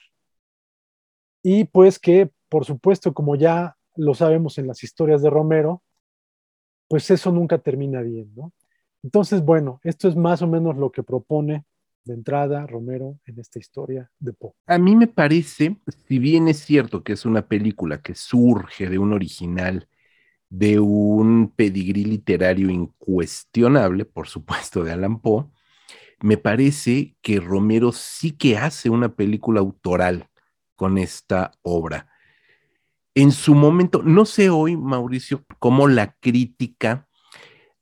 Y 1.43 1.65
pues 1.65 1.99
que, 1.99 2.31
por 2.55 2.65
supuesto, 2.65 3.13
como 3.13 3.35
ya 3.35 3.77
lo 3.97 4.15
sabemos 4.15 4.59
en 4.59 4.69
las 4.69 4.85
historias 4.85 5.21
de 5.23 5.29
Romero, 5.29 5.83
pues 6.87 7.11
eso 7.11 7.33
nunca 7.33 7.59
termina 7.59 8.01
bien, 8.01 8.33
¿no? 8.37 8.53
Entonces, 9.03 9.45
bueno, 9.45 9.81
esto 9.83 10.07
es 10.07 10.15
más 10.15 10.41
o 10.41 10.47
menos 10.47 10.77
lo 10.77 10.93
que 10.93 11.03
propone 11.03 11.65
de 12.05 12.15
entrada 12.15 12.65
Romero 12.65 13.19
en 13.27 13.41
esta 13.41 13.59
historia 13.59 14.09
de 14.21 14.35
Poe. 14.35 14.53
A 14.67 14.79
mí 14.79 14.95
me 14.95 15.09
parece, 15.09 15.79
si 16.07 16.21
bien 16.21 16.47
es 16.47 16.59
cierto 16.59 17.03
que 17.03 17.15
es 17.15 17.27
una 17.27 17.49
película 17.49 18.01
que 18.01 18.15
surge 18.15 18.89
de 18.89 19.01
un 19.01 19.13
original 19.13 19.89
de 20.49 20.79
un 20.79 21.53
pedigrí 21.57 22.05
literario 22.05 22.71
incuestionable, 22.71 24.05
por 24.05 24.29
supuesto, 24.29 24.85
de 24.85 24.93
Alan 24.93 25.19
Poe, 25.21 25.47
me 26.23 26.37
parece 26.37 27.17
que 27.21 27.41
Romero 27.41 27.91
sí 27.91 28.31
que 28.31 28.59
hace 28.59 28.91
una 28.91 29.17
película 29.17 29.59
autoral 29.59 30.29
con 30.77 30.99
esta 30.99 31.51
obra. 31.63 32.14
En 33.15 33.31
su 33.31 33.55
momento, 33.55 34.03
no 34.03 34.27
sé 34.27 34.51
hoy, 34.51 34.77
Mauricio, 34.77 35.45
cómo 35.61 35.87
la 35.87 36.17
crítica 36.19 37.09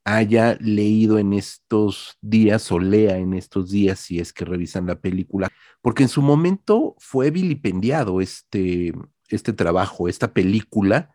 haya 0.05 0.59
leído 0.61 1.19
en 1.19 1.33
estos 1.33 2.19
días 2.21 2.71
o 2.73 2.79
lea 2.79 3.17
en 3.19 3.35
estos 3.35 3.71
días 3.71 4.01
si 4.01 4.19
es 4.19 4.33
que 4.33 4.45
revisan 4.45 4.87
la 4.87 5.01
película, 5.01 5.49
porque 5.81 6.03
en 6.03 6.09
su 6.09 6.21
momento 6.21 6.97
fue 6.99 7.31
vilipendiado 7.31 8.21
este, 8.21 8.93
este 9.29 9.53
trabajo, 9.53 10.09
esta 10.09 10.33
película, 10.35 11.15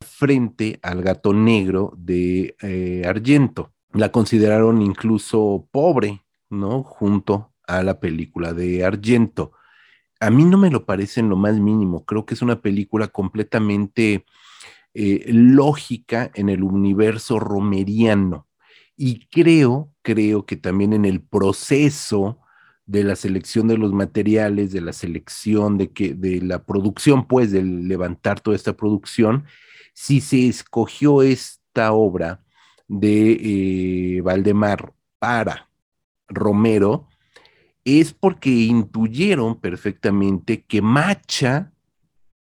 frente 0.00 0.78
al 0.82 1.02
gato 1.02 1.34
negro 1.34 1.92
de 1.96 2.56
eh, 2.62 3.02
Argento. 3.04 3.72
La 3.92 4.12
consideraron 4.12 4.80
incluso 4.80 5.68
pobre, 5.70 6.22
¿no? 6.48 6.82
Junto 6.82 7.52
a 7.66 7.82
la 7.82 8.00
película 8.00 8.52
de 8.52 8.84
Argento. 8.84 9.52
A 10.20 10.30
mí 10.30 10.44
no 10.44 10.58
me 10.58 10.70
lo 10.70 10.84
parece 10.84 11.20
en 11.20 11.28
lo 11.28 11.36
más 11.36 11.58
mínimo. 11.58 12.04
Creo 12.04 12.26
que 12.26 12.34
es 12.34 12.42
una 12.42 12.60
película 12.60 13.08
completamente 13.08 14.24
eh, 14.94 15.24
lógica 15.28 16.30
en 16.34 16.48
el 16.48 16.62
universo 16.62 17.38
romeriano. 17.38 18.48
Y 18.96 19.28
creo, 19.28 19.92
creo 20.02 20.44
que 20.44 20.56
también 20.56 20.92
en 20.92 21.04
el 21.04 21.20
proceso 21.22 22.40
de 22.84 23.04
la 23.04 23.16
selección 23.16 23.68
de 23.68 23.76
los 23.76 23.92
materiales, 23.92 24.72
de 24.72 24.80
la 24.80 24.92
selección 24.92 25.78
de 25.78 25.92
que, 25.92 26.14
de 26.14 26.40
la 26.40 26.64
producción, 26.64 27.28
pues, 27.28 27.52
de 27.52 27.62
levantar 27.62 28.40
toda 28.40 28.56
esta 28.56 28.76
producción, 28.76 29.44
si 29.92 30.20
se 30.20 30.48
escogió 30.48 31.22
esta 31.22 31.92
obra 31.92 32.42
de 32.88 34.16
eh, 34.16 34.20
Valdemar 34.22 34.94
para 35.18 35.68
Romero, 36.28 37.08
es 37.88 38.12
porque 38.12 38.50
intuyeron 38.50 39.60
perfectamente 39.60 40.62
que 40.62 40.82
macha 40.82 41.72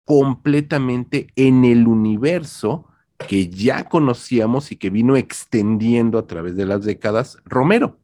completamente 0.04 1.28
en 1.36 1.64
el 1.64 1.86
universo 1.86 2.86
que 3.28 3.48
ya 3.48 3.84
conocíamos 3.84 4.72
y 4.72 4.76
que 4.76 4.90
vino 4.90 5.16
extendiendo 5.16 6.18
a 6.18 6.26
través 6.26 6.56
de 6.56 6.66
las 6.66 6.84
décadas 6.84 7.38
Romero. 7.44 7.98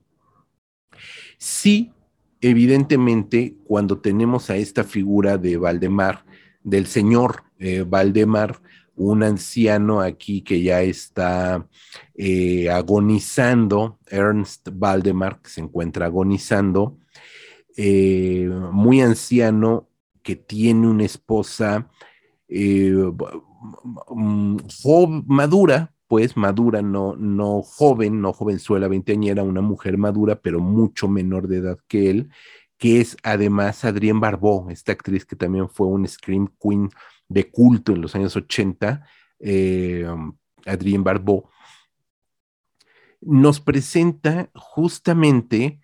Sí, 1.38 1.92
evidentemente, 2.40 3.56
cuando 3.64 3.98
tenemos 3.98 4.48
a 4.48 4.56
esta 4.56 4.84
figura 4.84 5.38
de 5.38 5.56
Valdemar, 5.56 6.24
del 6.62 6.86
señor 6.86 7.44
eh, 7.58 7.84
Valdemar, 7.86 8.60
un 8.94 9.22
anciano 9.22 10.00
aquí 10.00 10.42
que 10.42 10.62
ya 10.62 10.82
está 10.82 11.66
eh, 12.14 12.68
agonizando, 12.70 13.98
Ernst 14.06 14.68
Valdemar, 14.72 15.40
que 15.40 15.50
se 15.50 15.60
encuentra 15.60 16.06
agonizando, 16.06 16.98
eh, 17.80 18.48
muy 18.72 19.00
anciano, 19.00 19.88
que 20.24 20.34
tiene 20.34 20.88
una 20.88 21.04
esposa 21.04 21.88
eh, 22.48 22.92
madura, 25.26 25.94
pues 26.08 26.36
madura, 26.36 26.82
no, 26.82 27.14
no 27.14 27.62
joven, 27.62 28.20
no 28.20 28.32
jovenzuela, 28.32 28.88
veinteañera, 28.88 29.44
una 29.44 29.60
mujer 29.60 29.96
madura, 29.96 30.40
pero 30.42 30.58
mucho 30.58 31.06
menor 31.06 31.46
de 31.46 31.58
edad 31.58 31.78
que 31.86 32.10
él, 32.10 32.30
que 32.78 33.00
es 33.00 33.16
además 33.22 33.84
Adrienne 33.84 34.18
Barbeau, 34.18 34.68
esta 34.70 34.90
actriz 34.90 35.24
que 35.24 35.36
también 35.36 35.68
fue 35.68 35.86
un 35.86 36.06
Scream 36.08 36.48
Queen 36.60 36.90
de 37.28 37.48
culto 37.48 37.92
en 37.92 38.00
los 38.00 38.16
años 38.16 38.34
80, 38.34 39.06
eh, 39.38 40.04
Adrien 40.66 41.04
Barbeau, 41.04 41.48
nos 43.20 43.60
presenta 43.60 44.50
justamente 44.52 45.80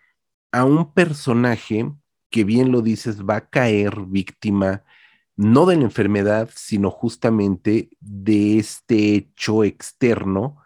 a 0.54 0.64
un 0.64 0.92
personaje 0.92 1.92
que 2.30 2.44
bien 2.44 2.70
lo 2.70 2.80
dices, 2.80 3.24
va 3.24 3.36
a 3.36 3.50
caer 3.50 4.02
víctima 4.06 4.84
no 5.36 5.66
de 5.66 5.74
la 5.74 5.82
enfermedad, 5.82 6.48
sino 6.54 6.92
justamente 6.92 7.90
de 7.98 8.58
este 8.58 9.16
hecho 9.16 9.64
externo 9.64 10.58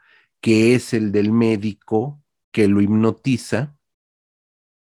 que 0.43 0.75
es 0.75 0.93
el 0.93 1.11
del 1.11 1.33
médico 1.33 2.23
que 2.53 2.69
lo 2.69 2.83
hipnotiza 2.83 3.79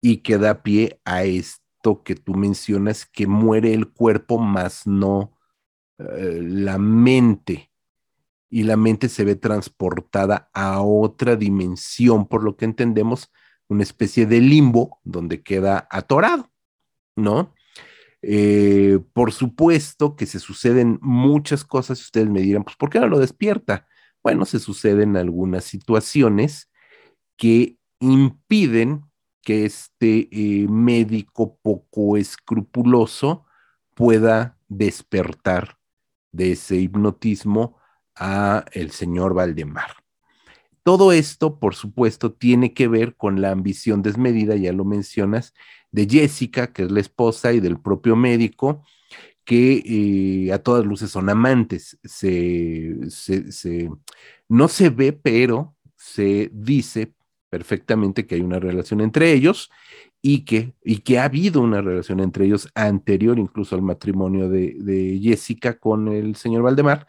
y 0.01 0.17
que 0.17 0.37
da 0.37 0.61
pie 0.61 0.99
a 1.05 1.23
esto 1.23 2.03
que 2.03 2.15
tú 2.15 2.35
mencionas, 2.35 3.05
que 3.05 3.27
muere 3.27 3.73
el 3.73 3.87
cuerpo, 3.87 4.39
más 4.39 4.85
no 4.85 5.37
eh, 5.99 6.41
la 6.43 6.77
mente. 6.77 7.71
Y 8.49 8.63
la 8.63 8.75
mente 8.75 9.07
se 9.07 9.23
ve 9.23 9.35
transportada 9.35 10.49
a 10.53 10.81
otra 10.81 11.37
dimensión, 11.37 12.27
por 12.27 12.43
lo 12.43 12.57
que 12.57 12.65
entendemos, 12.65 13.31
una 13.69 13.83
especie 13.83 14.25
de 14.25 14.41
limbo 14.41 14.99
donde 15.03 15.43
queda 15.43 15.87
atorado, 15.89 16.49
¿no? 17.15 17.53
Eh, 18.21 18.99
por 19.13 19.31
supuesto 19.31 20.15
que 20.15 20.25
se 20.25 20.39
suceden 20.39 20.99
muchas 21.01 21.63
cosas 21.63 21.99
y 21.99 22.03
ustedes 22.03 22.29
me 22.29 22.41
dirán, 22.41 22.63
pues, 22.63 22.75
¿por 22.75 22.89
qué 22.89 22.99
no 22.99 23.07
lo 23.07 23.19
despierta? 23.19 23.87
Bueno, 24.23 24.45
se 24.45 24.59
suceden 24.59 25.15
algunas 25.15 25.65
situaciones 25.65 26.69
que 27.37 27.77
impiden 27.99 29.05
que 29.41 29.65
este 29.65 30.27
eh, 30.31 30.67
médico 30.67 31.57
poco 31.61 32.17
escrupuloso 32.17 33.45
pueda 33.93 34.57
despertar 34.67 35.77
de 36.31 36.51
ese 36.51 36.75
hipnotismo 36.75 37.77
a 38.15 38.65
el 38.73 38.91
señor 38.91 39.33
Valdemar. 39.33 40.06
Todo 40.87 41.11
esto, 41.11 41.59
por 41.59 41.75
supuesto, 41.75 42.31
tiene 42.31 42.73
que 42.73 42.87
ver 42.87 43.17
con 43.17 43.41
la 43.41 43.51
ambición 43.51 44.01
desmedida, 44.01 44.55
ya 44.55 44.71
lo 44.71 44.85
mencionas, 44.85 45.53
de 45.91 46.07
Jessica, 46.07 46.71
que 46.71 46.83
es 46.83 46.91
la 46.91 47.01
esposa, 47.01 47.51
y 47.51 47.59
del 47.59 47.77
propio 47.77 48.15
médico, 48.15 48.85
que 49.43 49.83
eh, 49.85 50.53
a 50.53 50.59
todas 50.59 50.85
luces 50.85 51.11
son 51.11 51.29
amantes. 51.29 51.99
Se, 52.05 52.95
no 54.47 54.69
se 54.69 54.89
ve, 54.89 55.11
pero 55.11 55.75
se 55.97 56.49
dice 56.53 57.11
perfectamente 57.49 58.25
que 58.25 58.35
hay 58.35 58.41
una 58.41 58.59
relación 58.61 59.01
entre 59.01 59.33
ellos 59.33 59.69
y 60.21 60.45
que, 60.45 60.73
y 60.85 60.99
que 60.99 61.19
ha 61.19 61.25
habido 61.25 61.59
una 61.59 61.81
relación 61.81 62.21
entre 62.21 62.45
ellos 62.45 62.69
anterior 62.75 63.37
incluso 63.39 63.75
al 63.75 63.81
matrimonio 63.81 64.47
de, 64.47 64.77
de 64.79 65.19
Jessica 65.21 65.79
con 65.79 66.07
el 66.07 66.37
señor 66.37 66.61
Valdemar, 66.61 67.07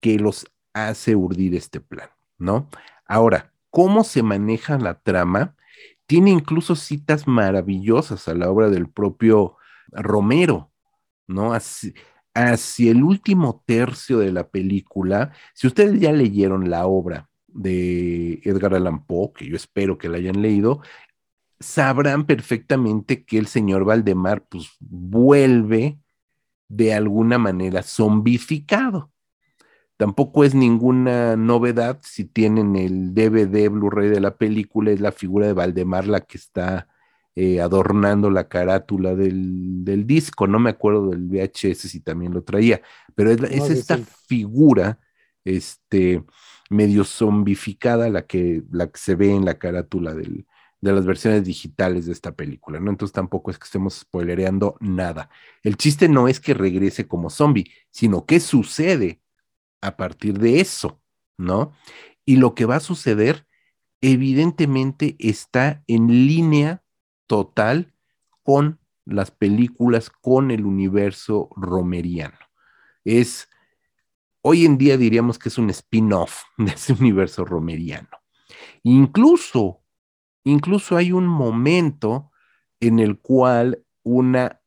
que 0.00 0.18
los 0.18 0.46
hace 0.72 1.14
urdir 1.14 1.54
este 1.54 1.80
plan, 1.80 2.08
¿no? 2.38 2.70
Ahora, 3.10 3.52
¿cómo 3.70 4.04
se 4.04 4.22
maneja 4.22 4.78
la 4.78 5.00
trama? 5.00 5.56
Tiene 6.06 6.30
incluso 6.30 6.76
citas 6.76 7.26
maravillosas 7.26 8.28
a 8.28 8.34
la 8.34 8.48
obra 8.48 8.70
del 8.70 8.88
propio 8.88 9.56
Romero, 9.88 10.70
¿no? 11.26 11.52
hacia 11.52 12.90
el 12.92 13.02
último 13.02 13.64
tercio 13.66 14.20
de 14.20 14.30
la 14.30 14.48
película, 14.48 15.32
si 15.54 15.66
ustedes 15.66 15.98
ya 15.98 16.12
leyeron 16.12 16.70
la 16.70 16.86
obra 16.86 17.28
de 17.48 18.40
Edgar 18.44 18.74
Allan 18.76 19.04
Poe, 19.04 19.32
que 19.34 19.48
yo 19.48 19.56
espero 19.56 19.98
que 19.98 20.08
la 20.08 20.18
hayan 20.18 20.40
leído, 20.40 20.80
sabrán 21.58 22.26
perfectamente 22.26 23.24
que 23.24 23.38
el 23.38 23.48
señor 23.48 23.84
Valdemar 23.84 24.46
pues 24.48 24.70
vuelve 24.78 25.98
de 26.68 26.94
alguna 26.94 27.38
manera 27.38 27.82
zombificado. 27.82 29.09
Tampoco 30.00 30.44
es 30.44 30.54
ninguna 30.54 31.36
novedad 31.36 32.00
si 32.02 32.24
tienen 32.24 32.74
el 32.74 33.12
DVD 33.12 33.68
Blu-ray 33.68 34.08
de 34.08 34.20
la 34.20 34.34
película, 34.38 34.92
es 34.92 35.00
la 35.02 35.12
figura 35.12 35.46
de 35.46 35.52
Valdemar 35.52 36.06
la 36.06 36.22
que 36.22 36.38
está 36.38 36.88
eh, 37.34 37.60
adornando 37.60 38.30
la 38.30 38.48
carátula 38.48 39.14
del, 39.14 40.06
disco. 40.06 40.46
No 40.46 40.58
me 40.58 40.70
acuerdo 40.70 41.10
del 41.10 41.28
VHS 41.28 41.80
si 41.80 42.00
también 42.00 42.32
lo 42.32 42.42
traía, 42.44 42.80
pero 43.14 43.30
es, 43.30 43.42
esta 43.42 43.98
figura 44.26 44.98
este, 45.44 46.24
medio 46.70 47.04
zombificada 47.04 48.08
la 48.08 48.22
que, 48.22 48.62
la 48.72 48.86
que 48.86 48.98
se 48.98 49.14
ve 49.16 49.34
en 49.34 49.44
la 49.44 49.58
carátula 49.58 50.14
del, 50.14 50.46
de 50.80 50.92
las 50.94 51.04
versiones 51.04 51.44
digitales 51.44 52.06
de 52.06 52.12
esta 52.12 52.32
película, 52.32 52.80
¿no? 52.80 52.90
Entonces 52.90 53.12
tampoco 53.12 53.50
es 53.50 53.58
que 53.58 53.64
estemos 53.64 53.96
spoilereando 53.96 54.78
nada. 54.80 55.28
El 55.62 55.76
chiste 55.76 56.08
no 56.08 56.26
es 56.26 56.40
que 56.40 56.54
regrese 56.54 57.06
como 57.06 57.28
zombie, 57.28 57.70
sino 57.90 58.24
que 58.24 58.40
sucede 58.40 59.20
a 59.80 59.96
partir 59.96 60.38
de 60.38 60.60
eso, 60.60 61.02
¿no? 61.38 61.72
Y 62.24 62.36
lo 62.36 62.54
que 62.54 62.64
va 62.64 62.76
a 62.76 62.80
suceder, 62.80 63.46
evidentemente, 64.00 65.16
está 65.18 65.82
en 65.86 66.26
línea 66.26 66.82
total 67.26 67.94
con 68.42 68.80
las 69.04 69.30
películas, 69.30 70.10
con 70.10 70.50
el 70.50 70.64
universo 70.64 71.50
romeriano. 71.56 72.38
Es, 73.04 73.48
hoy 74.42 74.64
en 74.64 74.78
día 74.78 74.96
diríamos 74.96 75.38
que 75.38 75.48
es 75.48 75.58
un 75.58 75.70
spin-off 75.70 76.42
de 76.58 76.72
ese 76.72 76.92
universo 76.92 77.44
romeriano. 77.44 78.08
Incluso, 78.82 79.82
incluso 80.44 80.96
hay 80.96 81.12
un 81.12 81.26
momento 81.26 82.30
en 82.80 82.98
el 82.98 83.18
cual 83.18 83.84
una 84.02 84.60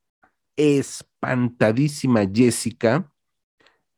espantadísima 0.56 2.28
Jessica 2.32 3.13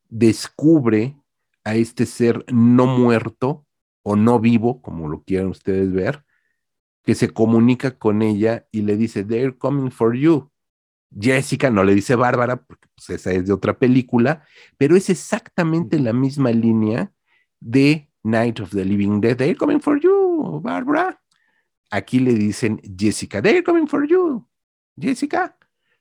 descubre 0.09 1.17
a 1.63 1.75
este 1.75 2.05
ser 2.05 2.45
no 2.51 2.85
muerto 2.85 3.65
o 4.03 4.15
no 4.15 4.39
vivo, 4.39 4.81
como 4.81 5.09
lo 5.09 5.23
quieran 5.23 5.47
ustedes 5.47 5.91
ver, 5.91 6.23
que 7.03 7.15
se 7.15 7.29
comunica 7.29 7.97
con 7.97 8.21
ella 8.21 8.67
y 8.71 8.81
le 8.81 8.97
dice, 8.97 9.23
they're 9.23 9.57
coming 9.57 9.91
for 9.91 10.15
you. 10.15 10.51
Jessica 11.17 11.69
no 11.69 11.83
le 11.83 11.95
dice 11.95 12.15
Bárbara, 12.15 12.63
porque 12.63 12.87
pues, 12.95 13.09
esa 13.09 13.31
es 13.31 13.45
de 13.45 13.53
otra 13.53 13.77
película, 13.77 14.43
pero 14.77 14.95
es 14.95 15.09
exactamente 15.09 15.99
la 15.99 16.13
misma 16.13 16.51
línea 16.51 17.11
de 17.59 18.11
Night 18.23 18.59
of 18.59 18.71
the 18.71 18.83
Living 18.83 19.21
Dead. 19.21 19.37
They're 19.37 19.55
coming 19.55 19.79
for 19.79 19.99
you, 19.99 20.59
Bárbara. 20.61 21.21
Aquí 21.91 22.19
le 22.19 22.33
dicen 22.33 22.81
Jessica, 22.97 23.41
they're 23.41 23.63
coming 23.63 23.87
for 23.87 24.07
you, 24.07 24.47
Jessica. 24.99 25.55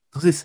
Entonces, 0.06 0.44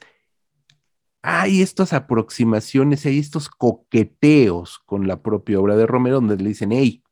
hay 1.21 1.61
estas 1.61 1.93
aproximaciones, 1.93 3.05
hay 3.05 3.19
estos 3.19 3.49
coqueteos 3.49 4.79
con 4.85 5.07
la 5.07 5.21
propia 5.21 5.59
obra 5.59 5.75
de 5.75 5.85
Romero, 5.85 6.15
donde 6.17 6.37
le 6.37 6.49
dicen, 6.49 6.71
hey, 6.71 7.03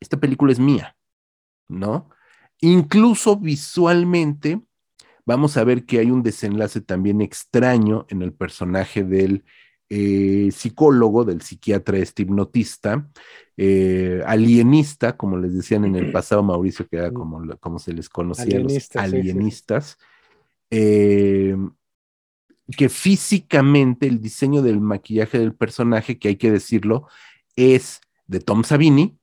esta 0.00 0.18
película 0.18 0.52
es 0.52 0.58
mía, 0.58 0.96
¿no? 1.68 2.10
Incluso 2.60 3.36
visualmente, 3.36 4.60
vamos 5.24 5.56
a 5.56 5.64
ver 5.64 5.86
que 5.86 5.98
hay 5.98 6.10
un 6.10 6.22
desenlace 6.22 6.80
también 6.80 7.20
extraño 7.20 8.06
en 8.08 8.22
el 8.22 8.32
personaje 8.32 9.02
del 9.02 9.44
eh, 9.88 10.50
psicólogo, 10.52 11.24
del 11.24 11.42
psiquiatra 11.42 11.98
este 11.98 12.22
hipnotista, 12.22 13.08
eh, 13.56 14.22
alienista, 14.26 15.16
como 15.16 15.38
les 15.38 15.54
decían 15.54 15.84
en 15.84 15.96
el 15.96 16.12
pasado, 16.12 16.42
Mauricio, 16.42 16.86
que 16.86 16.96
era 16.96 17.12
como, 17.12 17.56
como 17.58 17.78
se 17.78 17.92
les 17.92 18.08
conocía, 18.08 18.58
los 18.58 18.96
alienistas. 18.96 19.96
Eh, 20.70 21.56
que 22.76 22.88
físicamente 22.88 24.06
el 24.06 24.20
diseño 24.20 24.62
del 24.62 24.80
maquillaje 24.80 25.38
del 25.38 25.54
personaje, 25.54 26.18
que 26.18 26.28
hay 26.28 26.36
que 26.36 26.50
decirlo, 26.50 27.08
es 27.54 28.00
de 28.26 28.40
Tom 28.40 28.64
Savini. 28.64 29.18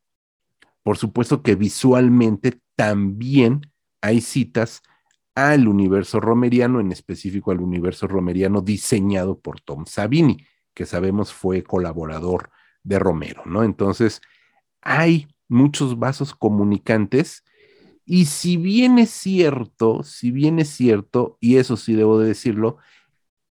Por 0.83 0.97
supuesto 0.97 1.43
que 1.43 1.55
visualmente 1.55 2.59
también 2.75 3.61
hay 4.01 4.21
citas 4.21 4.81
al 5.35 5.67
universo 5.67 6.19
romeriano, 6.19 6.79
en 6.79 6.91
específico 6.91 7.51
al 7.51 7.59
universo 7.59 8.07
romeriano 8.07 8.61
diseñado 8.61 9.39
por 9.39 9.61
Tom 9.61 9.85
Savini, 9.85 10.45
que 10.73 10.85
sabemos 10.85 11.33
fue 11.33 11.63
colaborador 11.63 12.49
de 12.83 12.99
Romero, 12.99 13.43
¿no? 13.45 13.63
Entonces, 13.63 14.21
hay 14.81 15.27
muchos 15.47 15.97
vasos 15.97 16.35
comunicantes 16.35 17.43
y 18.05 18.25
si 18.25 18.57
bien 18.57 18.99
es 18.99 19.11
cierto, 19.11 20.03
si 20.03 20.31
bien 20.31 20.59
es 20.59 20.69
cierto, 20.69 21.37
y 21.39 21.57
eso 21.57 21.77
sí 21.77 21.93
debo 21.93 22.19
de 22.19 22.27
decirlo, 22.27 22.77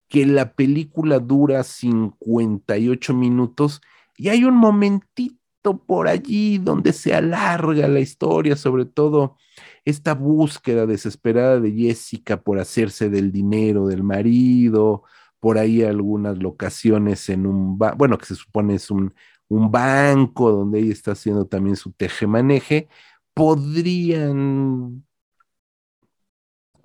que 0.10 0.26
la 0.26 0.54
película 0.54 1.20
dura 1.20 1.64
58 1.64 3.14
minutos 3.14 3.82
y 4.18 4.30
hay 4.30 4.44
un 4.44 4.56
momentito 4.56 5.40
por 5.86 6.08
allí 6.08 6.58
donde 6.58 6.94
se 6.94 7.14
alarga 7.14 7.88
la 7.88 8.00
historia, 8.00 8.56
sobre 8.56 8.86
todo 8.86 9.38
esta 9.86 10.14
búsqueda 10.16 10.86
desesperada 10.86 11.60
de 11.60 11.72
Jessica 11.72 12.42
por 12.42 12.60
hacerse 12.60 13.10
del 13.10 13.32
dinero 13.32 13.88
del 13.88 14.04
marido, 14.04 15.04
por 15.40 15.58
ahí 15.58 15.84
algunas 15.84 16.38
locaciones 16.38 17.30
en 17.30 17.46
un, 17.46 17.78
bueno, 17.78 18.18
que 18.18 18.26
se 18.26 18.36
supone 18.36 18.76
es 18.76 18.92
un, 18.92 19.14
un 19.48 19.72
banco 19.72 20.52
donde 20.52 20.80
ella 20.80 20.94
está 20.94 21.12
haciendo 21.14 21.46
también 21.48 21.76
su 21.76 21.92
tejemaneje, 21.92 22.90
podrían, 23.34 25.06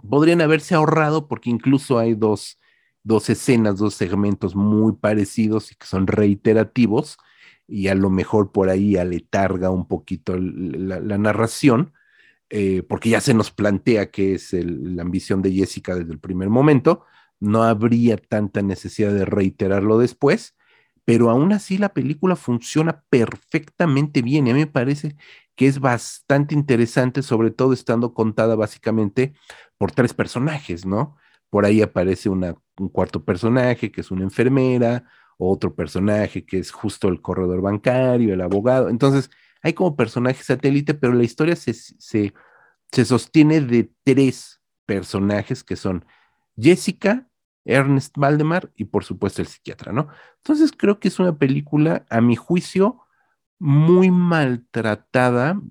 podrían 0.09 0.41
haberse 0.41 0.75
ahorrado 0.75 1.27
porque 1.27 1.51
incluso 1.51 1.99
hay 1.99 2.15
dos 2.15 2.59
dos 3.05 3.31
escenas, 3.31 3.79
dos 3.79 3.95
segmentos 3.95 4.57
muy 4.57 4.95
parecidos 4.95 5.71
y 5.73 5.77
que 5.77 5.87
son 5.87 6.07
reiterativos, 6.07 7.19
y 7.67 7.89
a 7.89 7.95
lo 7.95 8.11
mejor 8.11 8.53
por 8.53 8.69
ahí 8.71 8.97
aletarga 8.97 9.71
un 9.71 9.87
poquito 9.87 10.37
la, 10.39 11.19
narración, 11.19 11.93
eh, 12.51 12.83
porque 12.83 13.11
ya 13.11 13.21
se 13.21 13.35
nos 13.35 13.51
plantea 13.51 14.11
que 14.11 14.35
es 14.35 14.53
la 14.53 15.03
ambición 15.03 15.43
de 15.43 15.53
Jessica 15.53 15.95
desde 15.95 16.13
el 16.13 16.21
primer 16.21 16.51
momento, 16.51 17.05
no 17.41 17.63
habría 17.63 18.17
tanta 18.17 18.63
necesidad 18.63 19.13
de 19.13 19.25
reiterarlo 19.25 19.99
después, 19.99 20.57
pero 21.05 21.31
aún 21.31 21.53
así 21.53 21.79
la 21.79 21.91
película 21.95 22.37
funciona 22.37 23.05
perfectamente 23.11 24.23
bien 24.23 24.47
y 24.47 24.51
a 24.51 24.55
mí 24.55 24.61
me 24.61 24.67
parece 24.67 25.17
que 25.57 25.67
es 25.67 25.81
bastante 25.81 26.55
interesante, 26.55 27.23
sobre 27.23 27.51
todo 27.51 27.73
estando 27.73 28.15
contada 28.15 28.57
básicamente 28.57 29.35
por 29.79 29.93
tres 29.93 30.15
personajes, 30.15 30.87
¿no? 30.87 31.17
Por 31.55 31.65
ahí 31.67 31.83
aparece 31.83 32.29
un 32.29 32.59
cuarto 32.91 33.25
personaje 33.25 33.93
que 33.93 34.01
es 34.01 34.11
una 34.11 34.25
enfermera, 34.25 35.05
otro 35.39 35.73
personaje 35.73 36.45
que 36.45 36.59
es 36.59 36.73
justo 36.73 37.07
el 37.07 37.23
corredor 37.23 37.61
bancario, 37.61 38.35
el 38.35 38.41
abogado. 38.41 38.89
Entonces, 38.89 39.31
hay 39.63 39.73
como 39.73 39.95
personaje 39.95 40.43
satélite, 40.43 40.95
pero 40.95 41.13
la 41.13 41.23
historia 41.23 41.55
se, 41.55 41.73
se, 41.73 42.35
se 42.91 43.05
sostiene 43.05 43.61
de 43.61 43.89
tres 44.03 44.63
personajes 44.85 45.63
que 45.63 45.77
son 45.77 46.05
Jessica, 46.57 47.29
Ernest 47.65 48.17
Valdemar 48.19 48.73
y 48.75 48.87
por 48.87 49.05
supuesto 49.05 49.41
el 49.41 49.47
psiquiatra, 49.47 49.93
¿no? 49.93 50.09
Entonces 50.39 50.73
creo 50.77 50.99
que 50.99 51.07
es 51.07 51.21
una 51.21 51.39
película, 51.39 52.05
a 52.11 52.21
mi 52.21 52.35
juicio, 52.35 52.99
muy 53.61 54.11
maltratada, 54.11 55.63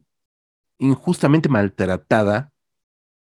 injustamente 0.78 1.50
maltratada 1.50 2.53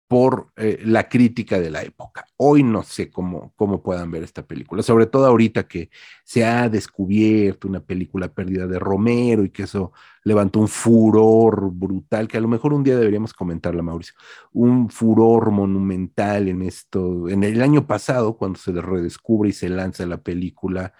por 0.09 0.51
eh, 0.57 0.81
la 0.85 1.07
crítica 1.07 1.59
de 1.59 1.69
la 1.69 1.83
época. 1.83 2.25
Hoy 2.35 2.63
no 2.63 2.81
sé 2.81 3.11
cómo, 3.11 3.53
cómo 3.55 3.83
puedan 3.83 4.09
ver 4.09 4.23
esta 4.23 4.41
película, 4.41 4.81
sobre 4.81 5.05
todo 5.05 5.27
ahorita 5.27 5.67
que 5.67 5.91
se 6.23 6.43
ha 6.43 6.67
descubierto 6.67 7.67
una 7.67 7.81
película 7.81 8.33
perdida 8.33 8.65
de 8.65 8.79
Romero 8.79 9.43
y 9.45 9.51
que 9.51 9.63
eso 9.63 9.93
levantó 10.23 10.61
un 10.61 10.67
furor 10.67 11.69
brutal, 11.71 12.27
que 12.27 12.37
a 12.37 12.41
lo 12.41 12.47
mejor 12.47 12.73
un 12.73 12.83
día 12.83 12.97
deberíamos 12.97 13.35
comentarla, 13.35 13.83
Mauricio, 13.83 14.15
un 14.51 14.89
furor 14.89 15.51
monumental 15.51 16.47
en 16.47 16.63
esto, 16.63 17.29
en 17.29 17.43
el 17.43 17.61
año 17.61 17.85
pasado, 17.85 18.35
cuando 18.35 18.57
se 18.57 18.71
redescubre 18.71 19.49
y 19.49 19.53
se 19.53 19.69
lanza 19.69 20.07
la 20.07 20.23
película 20.23 20.91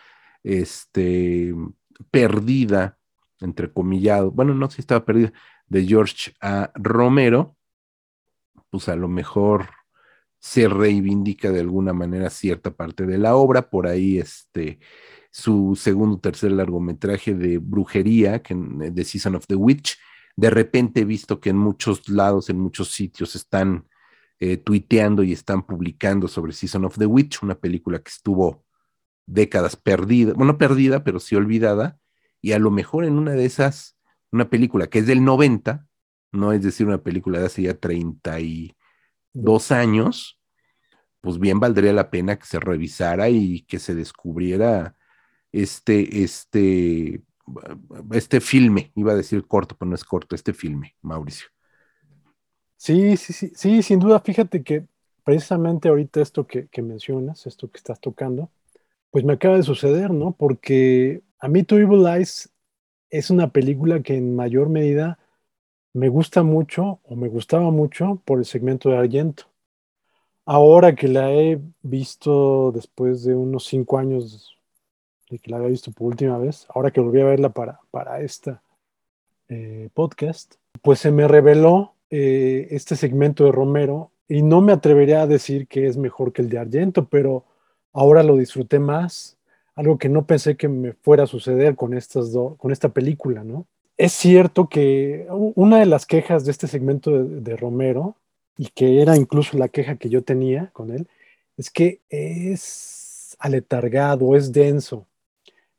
este, 0.43 1.55
perdida, 2.11 2.99
entre 3.39 3.73
comillado, 3.73 4.29
bueno, 4.29 4.53
no 4.53 4.69
sé 4.69 4.75
si 4.75 4.81
estaba 4.81 5.03
perdida, 5.03 5.33
de 5.67 5.83
George 5.83 6.33
A. 6.41 6.71
Romero 6.75 7.55
pues 8.69 8.89
a 8.89 8.95
lo 8.95 9.07
mejor 9.07 9.67
se 10.39 10.67
reivindica 10.69 11.51
de 11.51 11.59
alguna 11.59 11.93
manera 11.93 12.29
cierta 12.29 12.71
parte 12.71 13.05
de 13.05 13.17
la 13.17 13.35
obra, 13.35 13.69
por 13.69 13.87
ahí 13.87 14.17
este 14.17 14.79
su 15.31 15.75
segundo 15.75 16.19
tercer 16.19 16.51
largometraje 16.51 17.35
de 17.35 17.59
brujería, 17.59 18.41
que 18.41 18.55
de 18.55 19.03
Season 19.03 19.35
of 19.35 19.45
the 19.47 19.55
Witch, 19.55 19.97
de 20.35 20.49
repente 20.49 21.01
he 21.01 21.05
visto 21.05 21.39
que 21.39 21.49
en 21.51 21.57
muchos 21.57 22.09
lados, 22.09 22.49
en 22.49 22.59
muchos 22.59 22.91
sitios 22.91 23.35
están 23.35 23.87
eh, 24.39 24.57
tuiteando 24.57 25.21
y 25.23 25.33
están 25.33 25.65
publicando 25.65 26.27
sobre 26.27 26.53
Season 26.53 26.85
of 26.85 26.97
the 26.97 27.05
Witch, 27.05 27.43
una 27.43 27.55
película 27.55 27.99
que 27.99 28.09
estuvo 28.09 28.65
décadas 29.25 29.75
perdida, 29.75 30.33
bueno, 30.33 30.57
perdida, 30.57 31.03
pero 31.03 31.19
sí 31.19 31.35
olvidada, 31.35 31.99
y 32.41 32.53
a 32.53 32.59
lo 32.59 32.71
mejor 32.71 33.05
en 33.05 33.17
una 33.17 33.31
de 33.33 33.45
esas, 33.45 33.97
una 34.31 34.49
película 34.49 34.87
que 34.87 34.99
es 34.99 35.07
del 35.07 35.23
90, 35.23 35.88
no 36.31 36.53
es 36.53 36.61
decir, 36.61 36.87
una 36.87 37.01
película 37.01 37.39
de 37.39 37.45
hace 37.47 37.63
ya 37.63 37.73
32 37.73 39.71
años, 39.71 40.39
pues 41.21 41.39
bien 41.39 41.59
valdría 41.59 41.93
la 41.93 42.09
pena 42.09 42.37
que 42.37 42.45
se 42.45 42.59
revisara 42.59 43.29
y 43.29 43.61
que 43.61 43.79
se 43.79 43.95
descubriera 43.95 44.95
este, 45.51 46.23
este, 46.23 47.21
este 48.11 48.41
filme, 48.41 48.91
iba 48.95 49.13
a 49.13 49.15
decir 49.15 49.45
corto, 49.45 49.75
pero 49.77 49.89
no 49.89 49.95
es 49.95 50.03
corto, 50.03 50.35
este 50.35 50.53
filme, 50.53 50.95
Mauricio. 51.01 51.47
Sí, 52.77 53.17
sí, 53.17 53.33
sí, 53.33 53.51
sí, 53.55 53.83
sin 53.83 53.99
duda, 53.99 54.21
fíjate 54.21 54.63
que 54.63 54.85
precisamente 55.23 55.89
ahorita 55.89 56.21
esto 56.21 56.47
que, 56.47 56.67
que 56.67 56.81
mencionas, 56.81 57.45
esto 57.45 57.69
que 57.69 57.77
estás 57.77 57.99
tocando, 57.99 58.49
pues 59.11 59.25
me 59.25 59.33
acaba 59.33 59.57
de 59.57 59.63
suceder, 59.63 60.11
¿no? 60.11 60.31
Porque 60.31 61.21
a 61.39 61.47
mí 61.47 61.63
To 61.63 61.77
Evil 61.77 62.07
Eyes 62.07 62.49
es 63.09 63.29
una 63.29 63.51
película 63.51 64.01
que 64.01 64.15
en 64.15 64.35
mayor 64.35 64.69
medida 64.69 65.19
me 65.93 66.09
gusta 66.09 66.43
mucho 66.43 66.99
o 67.03 67.15
me 67.15 67.27
gustaba 67.27 67.71
mucho 67.71 68.21
por 68.25 68.39
el 68.39 68.45
segmento 68.45 68.89
de 68.89 68.97
Argento. 68.97 69.45
Ahora 70.45 70.95
que 70.95 71.07
la 71.07 71.31
he 71.31 71.59
visto 71.81 72.71
después 72.71 73.23
de 73.23 73.35
unos 73.35 73.65
cinco 73.65 73.97
años 73.97 74.57
de 75.29 75.37
que 75.39 75.51
la 75.51 75.57
había 75.57 75.69
visto 75.69 75.91
por 75.91 76.07
última 76.07 76.37
vez, 76.37 76.65
ahora 76.73 76.91
que 76.91 77.01
volví 77.01 77.21
a 77.21 77.25
verla 77.25 77.49
para, 77.49 77.79
para 77.91 78.19
eh, 79.49 79.89
podcast, 79.93 80.55
pues 80.81 80.99
se 80.99 81.11
me 81.11 81.27
reveló 81.27 81.93
eh, 82.09 82.67
este 82.71 82.95
segmento 82.95 83.45
de 83.45 83.51
Romero 83.51 84.11
y 84.27 84.41
no 84.41 84.61
me 84.61 84.71
atrevería 84.71 85.21
a 85.21 85.27
decir 85.27 85.67
que 85.67 85.87
es 85.87 85.97
mejor 85.97 86.33
que 86.33 86.41
el 86.41 86.49
de 86.49 86.59
Argento, 86.59 87.07
pero 87.07 87.45
ahora 87.93 88.23
lo 88.23 88.37
disfruté 88.37 88.79
más, 88.79 89.37
algo 89.75 89.97
que 89.97 90.09
no 90.09 90.25
pensé 90.25 90.57
que 90.57 90.67
me 90.67 90.93
fuera 90.93 91.23
a 91.23 91.27
suceder 91.27 91.75
con, 91.75 91.93
estas 91.93 92.31
con 92.57 92.71
esta 92.71 92.89
película, 92.89 93.43
¿no? 93.43 93.67
Es 93.99 94.13
cierto 94.13 94.69
que 94.69 95.27
una 95.29 95.79
de 95.79 95.85
las 95.85 96.05
quejas 96.05 96.45
de 96.45 96.51
este 96.51 96.67
segmento 96.67 97.21
de, 97.21 97.57
Romero, 97.57 98.15
y 98.57 98.67
que 98.67 99.01
era 99.01 99.17
incluso 99.17 99.57
la 99.57 99.67
queja 99.67 99.97
que 99.97 100.07
yo 100.07 100.23
tenía 100.23 100.69
con 100.71 100.91
él, 100.91 101.09
es 101.57 101.69
que 101.69 101.99
es 102.09 103.35
aletargado, 103.39 104.37
es 104.37 104.53
denso, 104.53 105.05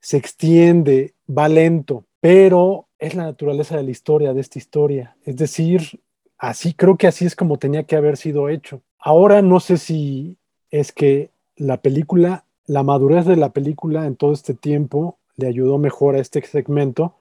se 0.01 0.19
extiende, 0.19 1.15
va 1.27 1.49
lento, 1.49 2.05
pero 2.21 2.89
es 2.99 3.15
la 3.15 3.25
naturaleza 3.25 3.79
de 3.79 3.85
la 3.85 3.91
historia, 3.91 4.35
de 4.35 4.43
esta 4.43 4.59
historia. 4.59 5.17
Es 5.25 5.37
decir, 5.37 5.99
así 6.37 6.75
creo 6.75 6.99
que 6.99 7.07
así 7.07 7.25
es 7.25 7.35
como 7.35 7.59
tenía 7.59 7.85
que 7.85 7.97
haber 7.97 8.19
sido 8.19 8.51
hecho. 8.51 8.83
Ahora 8.99 9.41
no 9.41 9.61
sé 9.61 9.79
si 9.79 10.37
es 10.71 10.93
que 10.93 11.31
la 11.57 11.79
película, 11.79 12.45
la 12.67 12.83
madurez 12.83 13.25
de 13.25 13.37
la 13.37 13.49
película 13.49 14.05
en 14.05 14.17
todo 14.17 14.35
este 14.35 14.53
tiempo 14.53 15.17
le 15.37 15.47
ayudó 15.47 15.79
mejor 15.79 16.17
a 16.17 16.21
este 16.21 16.43
segmento 16.43 17.15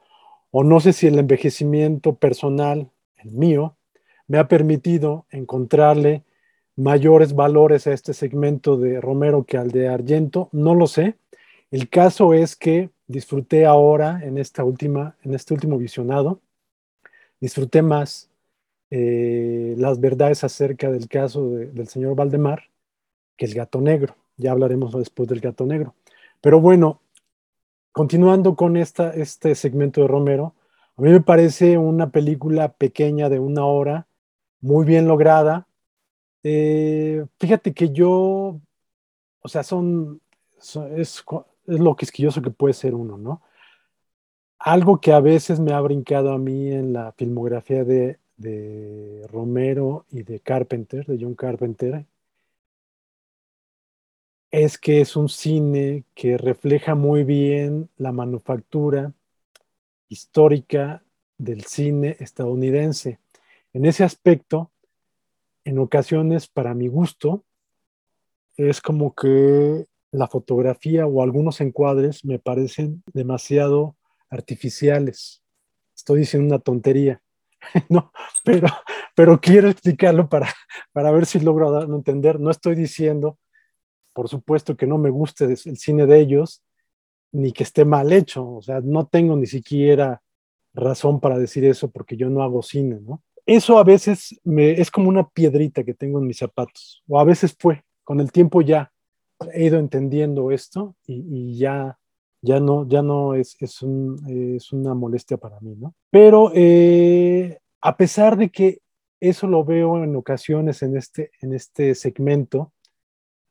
o 0.52 0.64
no 0.64 0.80
sé 0.80 0.94
si 0.94 1.08
el 1.08 1.20
envejecimiento 1.20 2.16
personal, 2.16 2.90
el 3.18 3.32
mío, 3.32 3.76
me 4.28 4.38
ha 4.38 4.48
permitido 4.48 5.26
encontrarle 5.32 6.24
mayores 6.76 7.34
valores 7.34 7.88
a 7.88 7.94
este 7.94 8.14
segmento 8.14 8.78
de 8.78 9.02
Romero 9.02 9.44
que 9.44 9.58
al 9.58 9.72
de 9.72 9.90
Argento, 9.90 10.50
no 10.52 10.76
lo 10.76 10.88
sé. 10.88 11.16
El 11.72 11.90
caso 11.90 12.34
es 12.34 12.56
que 12.56 12.90
disfruté 13.08 13.66
ahora 13.66 14.22
en 14.24 14.38
esta 14.38 14.64
última, 14.64 15.16
en 15.24 15.34
este 15.34 15.54
último 15.54 15.78
visionado, 15.78 16.40
disfruté 17.42 17.82
más 17.82 18.30
eh, 18.92 19.76
las 19.78 20.00
verdades 20.00 20.44
acerca 20.44 20.92
del 20.92 21.08
caso 21.08 21.50
del 21.50 21.88
señor 21.88 22.16
Valdemar 22.16 22.64
que 23.36 23.46
el 23.46 23.54
gato 23.54 23.82
negro. 23.82 24.16
Ya 24.38 24.52
hablaremos 24.52 24.94
después 24.94 25.28
del 25.28 25.42
gato 25.42 25.66
negro. 25.66 25.96
Pero 26.42 26.62
bueno, 26.62 27.02
continuando 28.00 28.56
con 28.56 28.78
esta, 28.78 29.14
este 29.14 29.56
segmento 29.56 30.00
de 30.00 30.08
Romero, 30.08 30.56
a 30.96 31.02
mí 31.02 31.10
me 31.10 31.20
parece 31.20 31.78
una 31.78 32.12
película 32.12 32.72
pequeña 32.72 33.28
de 33.28 33.40
una 33.40 33.66
hora, 33.66 34.08
muy 34.62 34.86
bien 34.86 35.06
lograda. 35.06 35.68
Eh, 36.44 37.26
fíjate 37.42 37.74
que 37.74 37.90
yo, 37.90 38.62
o 39.42 39.48
sea, 39.50 39.64
son, 39.64 40.22
es, 40.96 41.26
lo 41.66 41.98
quisquilloso 41.98 42.42
que 42.42 42.52
puede 42.52 42.74
ser 42.74 42.96
uno, 42.96 43.18
¿no? 43.18 43.42
Algo 44.60 45.02
que 45.02 45.12
a 45.12 45.20
veces 45.20 45.60
me 45.60 45.74
ha 45.74 45.82
brincado 45.82 46.32
a 46.32 46.38
mí 46.38 46.72
en 46.72 46.94
la 46.94 47.12
filmografía 47.12 47.84
de 47.84 49.28
Romero 49.30 50.06
y 50.10 50.24
de 50.24 50.40
Carpenter, 50.40 51.06
de 51.06 51.18
John 51.20 51.36
Carpenter, 51.36 52.06
es 54.52 54.78
que 54.78 55.02
es 55.02 55.16
un 55.16 55.30
cine 55.30 56.06
que 56.16 56.38
refleja 56.38 56.96
muy 56.96 57.24
bien 57.24 57.90
la 57.98 58.12
manufactura 58.12 59.14
histórica 60.08 61.04
del 61.38 61.66
cine 61.66 62.18
estadounidense. 62.20 63.20
En 63.74 63.86
ese 63.86 64.04
aspecto, 64.04 64.72
en 65.64 65.78
ocasiones, 65.78 66.48
para 66.48 66.74
mi 66.74 66.88
gusto, 66.88 67.44
es 68.58 68.82
como 68.82 69.14
que 69.14 69.86
la 70.12 70.28
fotografía 70.28 71.06
o 71.06 71.22
algunos 71.22 71.62
encuadres 71.62 72.26
me 72.26 72.40
parecen 72.40 73.04
demasiado 73.14 73.96
artificiales. 74.32 75.44
Estoy 75.96 76.22
diciendo 76.22 76.56
una 76.56 76.64
tontería, 76.64 77.22
¿no? 77.90 78.12
Pero, 78.44 78.68
pero 79.16 79.40
quiero 79.40 79.70
explicarlo 79.70 80.28
para, 80.28 80.50
para 80.92 81.12
ver 81.12 81.28
si 81.28 81.40
logro 81.40 81.84
entender. 81.96 82.40
No 82.40 82.50
estoy 82.50 82.74
diciendo 82.74 83.38
por 84.20 84.28
supuesto 84.28 84.76
que 84.76 84.86
no 84.86 84.98
me 84.98 85.10
guste 85.10 85.46
el 85.46 85.78
cine 85.78 86.06
de 86.06 86.20
ellos, 86.20 86.62
ni 87.32 87.54
que 87.54 87.64
esté 87.64 87.86
mal 87.86 88.12
hecho. 88.12 88.46
O 88.46 88.62
sea, 88.62 88.82
no 88.84 89.08
tengo 89.08 89.38
ni 89.38 89.46
siquiera 89.46 90.22
razón 90.74 91.22
para 91.22 91.40
decir 91.40 91.64
eso 91.64 91.90
porque 91.90 92.18
yo 92.18 92.30
no 92.30 92.44
hago 92.44 92.62
cine. 92.62 93.00
Eso 93.46 93.80
a 93.80 93.86
veces 93.86 94.38
me, 94.44 94.72
es 94.72 94.92
como 94.92 95.08
una 95.08 95.30
piedrita 95.30 95.86
que 95.86 95.94
tengo 95.94 96.20
en 96.20 96.28
mis 96.28 96.38
zapatos, 96.38 97.02
o 97.08 97.18
a 97.18 97.24
veces 97.24 97.56
fue, 97.58 97.86
con 98.04 98.20
el 98.20 98.34
tiempo 98.34 98.62
ya 98.62 98.92
he 99.54 99.68
ido 99.68 99.80
entendiendo 99.80 100.52
esto 100.52 100.98
y, 101.08 101.58
ya, 101.58 101.98
ya 102.42 102.60
no, 102.60 102.86
ya 102.90 103.02
no 103.02 103.36
es, 103.36 103.56
es, 103.62 104.74
una 104.74 104.96
molestia 104.96 105.38
para 105.38 105.62
mí, 105.62 105.78
¿no? 105.78 105.96
Pero 106.12 106.52
eh, 106.54 107.58
a 107.80 107.96
pesar 107.96 108.36
de 108.36 108.50
que 108.50 108.82
eso 109.22 109.48
lo 109.48 109.64
veo 109.64 110.04
en 110.04 110.14
ocasiones 110.18 110.84
en 110.84 110.98
este, 110.98 111.32
en 111.40 111.54
este 111.54 111.96
segmento, 111.96 112.74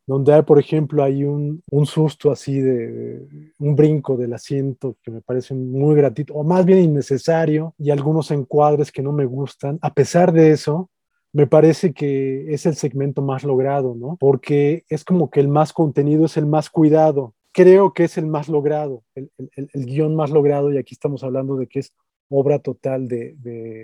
donde 0.08 0.32
hay, 0.32 0.40
por 0.40 0.58
ejemplo, 0.58 1.04
hay 1.04 1.22
un, 1.22 1.62
susto 1.84 2.30
así 2.30 2.58
de, 2.58 3.52
un 3.58 3.76
brinco 3.76 4.16
del 4.16 4.32
asiento 4.32 4.96
que 5.02 5.10
me 5.10 5.20
parece 5.20 5.54
muy 5.54 5.94
gratuito, 5.96 6.32
o 6.32 6.42
más 6.44 6.64
bien 6.64 6.78
innecesario, 6.78 7.74
y 7.76 7.90
algunos 7.90 8.30
encuadres 8.30 8.90
que 8.90 9.02
no 9.02 9.12
me 9.12 9.26
gustan. 9.26 9.78
A 9.82 9.92
pesar 9.92 10.32
de 10.32 10.52
eso, 10.52 10.88
me 11.34 11.46
parece 11.46 11.92
que 11.92 12.54
es 12.54 12.64
el 12.64 12.74
segmento 12.74 13.20
más 13.20 13.44
logrado, 13.44 13.94
¿no? 13.94 14.16
Porque 14.18 14.86
es 14.88 15.04
como 15.04 15.28
que 15.28 15.40
el 15.40 15.48
más 15.48 15.74
contenido 15.74 16.24
es 16.24 16.38
el 16.38 16.46
más 16.46 16.70
cuidado. 16.70 17.34
Creo 17.52 17.92
que 17.92 18.04
es 18.04 18.16
el 18.16 18.26
más 18.26 18.48
logrado, 18.48 19.04
el, 19.14 19.28
guion 19.74 20.16
más 20.16 20.30
logrado, 20.30 20.72
y 20.72 20.78
aquí 20.78 20.94
estamos 20.94 21.22
hablando 21.22 21.56
de 21.56 21.66
que 21.66 21.80
es 21.80 21.92
obra 22.30 22.60
total 22.60 23.08
de, 23.08 23.36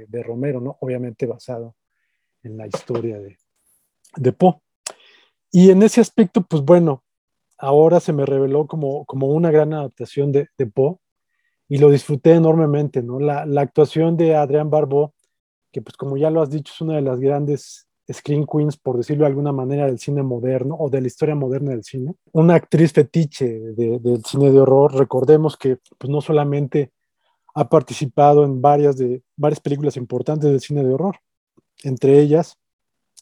de 0.09 0.23
Romero, 0.23 0.63
¿no? 0.63 0.79
Obviamente 0.81 1.27
basado 1.27 1.77
en 2.43 2.57
la 2.57 2.67
historia 2.67 3.21
de, 3.21 3.37
de 4.17 4.33
Poe. 4.33 4.64
Y 5.57 5.71
en 5.71 5.85
ese 5.85 6.01
aspecto, 6.01 6.43
pues 6.43 6.63
bueno, 6.65 7.05
ahora 7.59 8.01
se 8.01 8.13
me 8.13 8.27
reveló 8.27 8.67
como, 8.67 9.05
como 9.05 9.29
una 9.29 9.53
gran 9.53 9.73
adaptación 9.73 10.33
de, 10.33 10.49
de 10.59 10.67
Poe 10.67 10.97
y 11.69 11.79
lo 11.79 11.91
disfruté 11.91 12.33
enormemente, 12.33 13.05
¿no? 13.05 13.21
La, 13.21 13.47
la, 13.47 13.61
actuación 13.61 14.17
de 14.17 14.35
Adrián 14.35 14.69
Barbeau, 14.69 15.13
que 15.71 15.81
pues 15.81 15.97
como 15.97 16.17
ya 16.17 16.29
lo 16.29 16.43
has 16.43 16.51
dicho, 16.51 16.73
es 16.75 16.81
una 16.81 16.97
de 16.97 17.03
las 17.03 17.21
grandes 17.21 17.87
screen 18.13 18.47
queens, 18.47 18.77
por 18.77 18.97
decirlo 18.97 19.23
de 19.23 19.29
alguna 19.29 19.53
manera, 19.53 19.87
del 19.87 20.01
cine 20.01 20.25
moderno 20.25 20.75
o 20.77 20.91
de 20.91 21.01
la 21.01 21.07
historia 21.07 21.37
moderna 21.37 21.71
del 21.71 21.85
cine. 21.85 22.17
Una 22.33 22.57
actriz 22.57 22.93
fetiche 22.93 23.47
de, 23.47 24.01
del 24.01 24.25
cine 24.25 24.51
de 24.51 24.59
horror. 24.59 24.93
Recordemos 24.93 25.57
que 25.57 25.79
pues 25.99 26.11
no 26.11 26.21
solamente 26.21 26.91
ha 27.55 27.69
participado 27.69 28.43
en 28.45 28.61
varias, 28.61 28.97
de, 28.97 29.23
varias 29.37 29.61
películas 29.61 29.97
importantes 29.97 30.51
del 30.51 30.61
cine 30.61 30.83
de 30.83 30.95
horror, 30.95 31.15
entre 31.85 32.19
ellas 32.19 32.59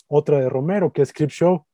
otra 0.09 0.41
de 0.41 0.49
Romero, 0.49 0.95
que 0.95 1.03
es 1.03 1.11
Script 1.11 1.33
Show, 1.33 1.67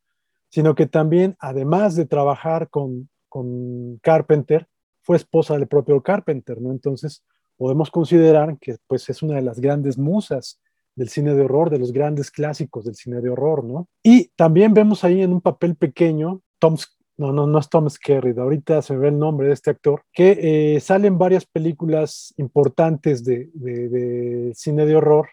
sino 0.51 0.75
que 0.75 0.87
también, 0.87 1.37
además 1.39 1.97
de 1.97 2.07
trabajar 2.07 2.69
con, 2.71 3.09
con 3.29 3.99
Carpenter, 4.03 4.67
fue 5.03 5.17
esposa 5.17 5.55
del 5.55 5.69
propio 5.69 6.03
Carpenter, 6.03 6.61
¿no? 6.61 6.71
Entonces, 6.71 7.25
podemos 7.57 7.91
considerar 7.91 8.59
que 8.59 8.77
pues, 8.87 9.09
es 9.09 9.23
una 9.23 9.37
de 9.37 9.43
las 9.43 9.61
grandes 9.61 9.99
musas 9.99 10.61
del 10.95 11.09
cine 11.09 11.35
de 11.35 11.43
horror, 11.43 11.71
de 11.71 11.79
los 11.79 11.93
grandes 11.93 12.31
clásicos 12.31 12.85
del 12.85 12.95
cine 12.95 13.21
de 13.21 13.31
horror, 13.31 13.65
¿no? 13.65 13.89
Y 14.03 14.29
también 14.37 14.75
vemos 14.75 15.05
ahí 15.05 15.23
en 15.23 15.33
un 15.33 15.41
papel 15.41 15.77
pequeño, 15.77 16.43
Tom, 16.59 16.77
no, 17.17 17.33
no, 17.33 17.47
no 17.47 17.59
es 17.59 17.69
Tom 17.69 17.89
Skerritt, 17.89 18.39
ahorita 18.39 18.83
se 18.83 18.97
ve 18.97 19.09
el 19.09 19.19
nombre 19.19 19.49
de 19.49 19.55
este 19.55 19.71
actor, 19.71 20.03
que 20.13 20.75
eh, 20.77 20.81
sale 20.81 21.09
en 21.09 21.19
varias 21.19 21.47
películas 21.47 22.35
importantes 22.37 23.25
de, 23.25 24.53
cine 24.55 24.87
de 24.87 24.97
horror, 24.97 25.29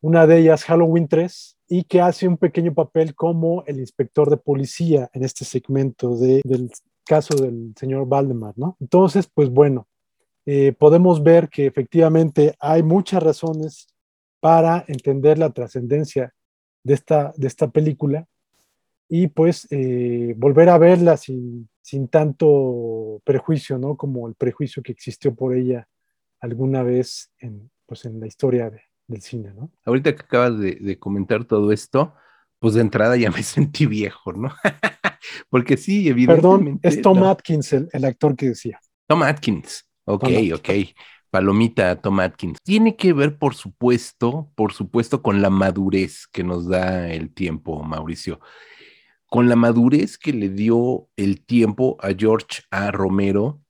una 0.00 0.26
de 0.26 0.38
ellas 0.38 0.64
Halloween 0.64 1.08
3, 1.08 1.55
y 1.68 1.84
que 1.84 2.00
hace 2.00 2.28
un 2.28 2.36
pequeño 2.36 2.74
papel 2.74 3.14
como 3.14 3.64
el 3.66 3.80
inspector 3.80 4.30
de 4.30 4.36
policía 4.36 5.10
en 5.12 5.24
este 5.24 5.44
segmento 5.44 6.16
de, 6.16 6.40
del 6.44 6.70
caso 7.04 7.34
del 7.34 7.72
señor 7.76 8.06
Valdemar, 8.06 8.54
¿no? 8.56 8.76
Entonces, 8.80 9.28
pues 9.32 9.50
bueno, 9.50 9.88
eh, 10.44 10.72
podemos 10.72 11.22
ver 11.22 11.48
que 11.48 11.66
efectivamente 11.66 12.54
hay 12.60 12.82
muchas 12.82 13.22
razones 13.22 13.88
para 14.40 14.84
entender 14.86 15.38
la 15.38 15.50
trascendencia 15.50 16.32
de 16.84 16.94
esta, 16.94 17.32
de 17.36 17.48
esta 17.48 17.68
película 17.68 18.26
y 19.08 19.28
pues 19.28 19.66
eh, 19.70 20.34
volver 20.36 20.68
a 20.68 20.78
verla 20.78 21.16
sin, 21.16 21.68
sin 21.80 22.08
tanto 22.08 23.20
prejuicio, 23.24 23.78
¿no? 23.78 23.96
Como 23.96 24.28
el 24.28 24.34
prejuicio 24.34 24.82
que 24.82 24.92
existió 24.92 25.34
por 25.34 25.54
ella 25.54 25.88
alguna 26.40 26.82
vez 26.82 27.32
pues, 27.86 28.04
en 28.04 28.20
la 28.20 28.26
historia 28.26 28.70
de, 28.70 28.80
del 29.06 29.22
cine, 29.22 29.52
¿no? 29.54 29.70
Ahorita 29.84 30.14
que 30.14 30.22
acabas 30.22 30.58
de, 30.58 30.76
de, 30.76 30.98
comentar 30.98 31.44
todo 31.44 31.72
esto, 31.72 32.14
pues 32.58 32.74
de 32.74 32.80
entrada 32.80 33.16
ya 33.16 33.30
me 33.30 33.42
sentí 33.42 33.86
viejo, 33.86 34.32
¿no? 34.32 34.54
Porque 35.48 35.76
sí, 35.76 36.08
evidentemente. 36.08 36.80
Perdón, 36.80 36.98
es 36.98 37.02
Tom 37.02 37.20
no. 37.20 37.28
Atkins 37.28 37.72
el, 37.72 37.88
el, 37.92 38.04
actor 38.04 38.36
que 38.36 38.46
decía. 38.50 38.80
Tom 39.06 39.22
Atkins, 39.22 39.88
ok, 40.04 40.24
Tom 40.24 40.32
Atkins. 40.32 40.52
ok. 40.54 40.70
Palomita 41.30 42.00
Tom 42.00 42.20
Atkins. 42.20 42.58
Tiene 42.62 42.96
que 42.96 43.12
ver, 43.12 43.38
por 43.38 43.54
supuesto, 43.54 44.50
por 44.54 44.72
supuesto, 44.72 45.22
con 45.22 45.42
la 45.42 45.50
madurez 45.50 46.26
que 46.28 46.44
nos 46.44 46.68
da 46.68 47.08
el 47.12 47.32
tiempo, 47.32 47.82
Mauricio. 47.82 48.40
Con 49.26 49.48
la 49.48 49.56
madurez 49.56 50.18
que 50.18 50.32
le 50.32 50.48
dio 50.48 51.08
el 51.16 51.44
tiempo 51.44 51.96
a 52.00 52.14
George 52.16 52.62
A. 52.70 52.90
Romero 52.90 53.60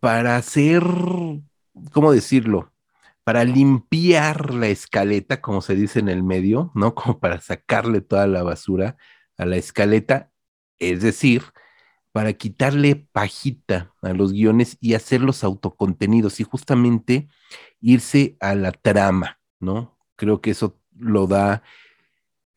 para 0.00 0.36
hacer, 0.36 0.84
¿cómo 1.92 2.12
decirlo? 2.12 2.73
Para 3.24 3.44
limpiar 3.44 4.54
la 4.54 4.68
escaleta, 4.68 5.40
como 5.40 5.62
se 5.62 5.74
dice 5.74 5.98
en 5.98 6.08
el 6.08 6.22
medio, 6.22 6.70
¿no? 6.74 6.94
Como 6.94 7.18
para 7.20 7.40
sacarle 7.40 8.00
toda 8.00 8.26
la 8.26 8.42
basura 8.42 8.96
a 9.36 9.46
la 9.46 9.56
escaleta, 9.56 10.30
es 10.78 11.02
decir, 11.02 11.42
para 12.12 12.32
quitarle 12.34 13.08
pajita 13.10 13.92
a 14.02 14.12
los 14.12 14.32
guiones 14.32 14.76
y 14.80 14.94
hacerlos 14.94 15.42
autocontenidos 15.42 16.38
y 16.38 16.44
justamente 16.44 17.28
irse 17.80 18.36
a 18.40 18.54
la 18.54 18.70
trama, 18.70 19.40
¿no? 19.58 19.98
Creo 20.16 20.40
que 20.40 20.50
eso 20.50 20.78
lo 20.96 21.26
da 21.26 21.64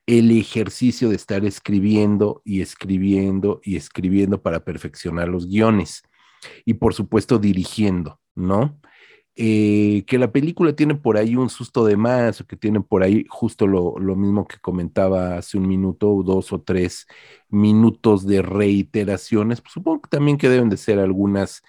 el 0.05 0.31
ejercicio 0.31 1.09
de 1.09 1.15
estar 1.15 1.43
escribiendo 1.43 2.41
y 2.45 2.61
escribiendo 2.61 3.59
y 3.63 3.75
escribiendo 3.75 4.41
para 4.41 4.63
perfeccionar 4.63 5.27
los 5.27 5.47
guiones 5.47 6.03
y 6.63 6.75
por 6.75 6.93
supuesto 6.93 7.39
dirigiendo, 7.39 8.19
¿no? 8.35 8.79
Eh, 9.39 10.03
que 10.07 10.17
la 10.17 10.31
película 10.31 10.75
tiene 10.75 10.95
por 10.95 11.15
ahí 11.15 11.35
un 11.35 11.49
susto 11.51 11.85
de 11.85 11.95
más, 11.95 12.41
o 12.41 12.47
que 12.47 12.55
tiene 12.57 12.81
por 12.81 13.03
ahí 13.03 13.25
justo 13.29 13.67
lo, 13.67 13.99
lo, 13.99 14.15
mismo 14.15 14.47
que 14.47 14.57
comentaba 14.59 15.37
hace 15.37 15.59
un 15.59 15.67
minuto, 15.67 16.23
dos 16.25 16.51
o 16.53 16.61
tres 16.61 17.05
minutos 17.47 18.25
de 18.25 18.41
reiteraciones, 18.41 19.61
pues 19.61 19.73
supongo 19.73 20.01
que 20.01 20.09
también 20.09 20.37
que 20.37 20.49
deben 20.49 20.69
de 20.69 20.77
ser 20.77 20.97
algunas 20.99 21.61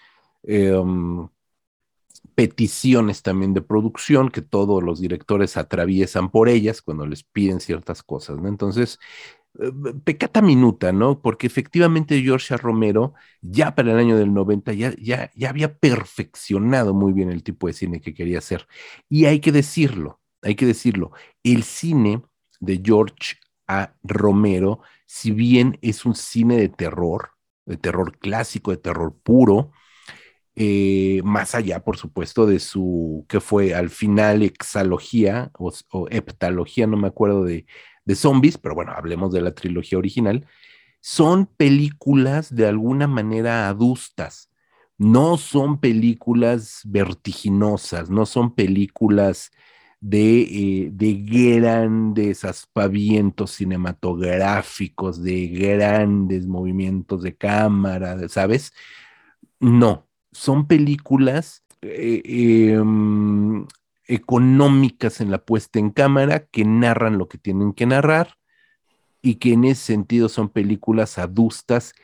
eh, 0.45 0.73
um, 0.73 1.29
peticiones 2.35 3.23
también 3.23 3.53
de 3.53 3.63
producción 3.63 4.31
que 4.31 4.43
todos 4.43 4.83
los 4.83 5.01
directores 5.01 5.57
atraviesan 5.57 6.31
por 6.31 6.49
ellas 6.49 6.81
cuando 6.83 7.05
les 7.07 7.23
piden 7.25 7.61
ciertas 7.61 8.03
cosas, 8.03 8.39
¿no? 8.39 8.49
Entonces, 8.49 8.99
pecata 10.05 10.41
minuta, 10.43 10.93
¿no? 10.93 11.21
Porque 11.21 11.47
efectivamente 11.47 12.21
George 12.23 12.57
Romero 12.57 13.15
ya 13.41 13.75
para 13.75 13.93
el 13.93 13.99
año 13.99 14.17
del 14.17 14.33
90 14.33 14.73
ya, 14.73 14.95
ya, 15.01 15.31
ya 15.35 15.51
había 15.51 15.79
perfeccionado 15.79 16.95
muy 16.95 17.13
bien 17.13 17.31
el 17.31 17.43
tipo 17.43 17.67
de 17.67 17.73
cine 17.73 18.01
que 18.01 18.15
quería 18.15 18.39
hacer. 18.39 18.67
Y 19.09 19.25
hay 19.27 19.41
que 19.41 19.53
decirlo, 19.53 20.21
hay 20.43 20.55
que 20.55 20.67
decirlo, 20.67 21.13
el 21.43 21.65
cine 21.65 22.23
de 22.61 22.81
George 22.85 23.37
A. 23.67 23.95
Romero, 24.03 24.81
si 25.07 25.31
bien 25.33 25.79
es 25.83 26.05
un 26.05 26.15
cine 26.15 26.57
de 26.59 26.69
terror, 26.69 27.31
de 27.67 27.77
terror 27.77 28.17
clásico, 28.19 28.71
de 28.71 28.77
terror 28.79 29.17
puro, 29.23 29.73
eh, 30.57 31.21
más 31.25 31.55
allá, 31.55 31.85
por 31.85 31.97
supuesto, 31.97 32.47
de 32.47 32.59
su, 32.61 33.25
que 33.29 33.41
fue 33.41 33.75
al 33.75 33.91
final 33.91 34.43
exalogía 34.43 35.51
o, 35.59 35.73
o 35.93 36.09
heptalogía, 36.11 36.87
no 36.87 36.97
me 36.97 37.09
acuerdo 37.09 37.45
de, 37.45 37.67
de 38.09 38.15
zombies, 38.15 38.57
pero 38.57 38.75
bueno, 38.75 38.93
hablemos 38.97 39.35
de 39.35 39.43
la 39.43 39.55
trilogía 39.55 39.99
original, 39.99 40.47
son 41.03 41.45
películas 41.45 42.55
de 42.55 42.67
alguna 42.67 43.07
manera 43.07 43.69
adustas, 43.69 44.51
no 44.97 45.37
son 45.37 45.79
películas 45.79 46.81
vertiginosas, 46.87 48.09
no 48.09 48.25
son 48.25 48.55
películas 48.55 49.51
de, 50.01 50.41
eh, 50.41 50.91
de 50.91 51.15
grandes 51.61 52.47
aspavientos 52.47 53.51
cinematográficos, 53.51 55.23
de 55.23 55.49
grandes 55.49 56.47
movimientos 56.47 57.23
de 57.23 57.37
cámara, 57.37 58.27
¿sabes? 58.31 58.73
No, 59.61 60.09
son 60.33 60.67
películas 60.67 61.63
eh, 61.83 62.23
eh, 62.25 62.83
económicas 64.09 65.21
en 65.21 65.31
la 65.31 65.39
puesta 65.39 65.79
en 65.79 65.91
cámara 65.91 66.47
que 66.47 66.65
narran 66.65 67.19
lo 67.19 67.29
que 67.29 67.39
tienen 67.39 67.73
que 67.73 67.87
narrar 67.87 68.37
y 69.23 69.37
que 69.37 69.53
en 69.53 69.65
ese 69.65 69.85
sentido 69.85 70.29
son 70.29 70.49
películas 70.49 71.19
adustas 71.19 71.95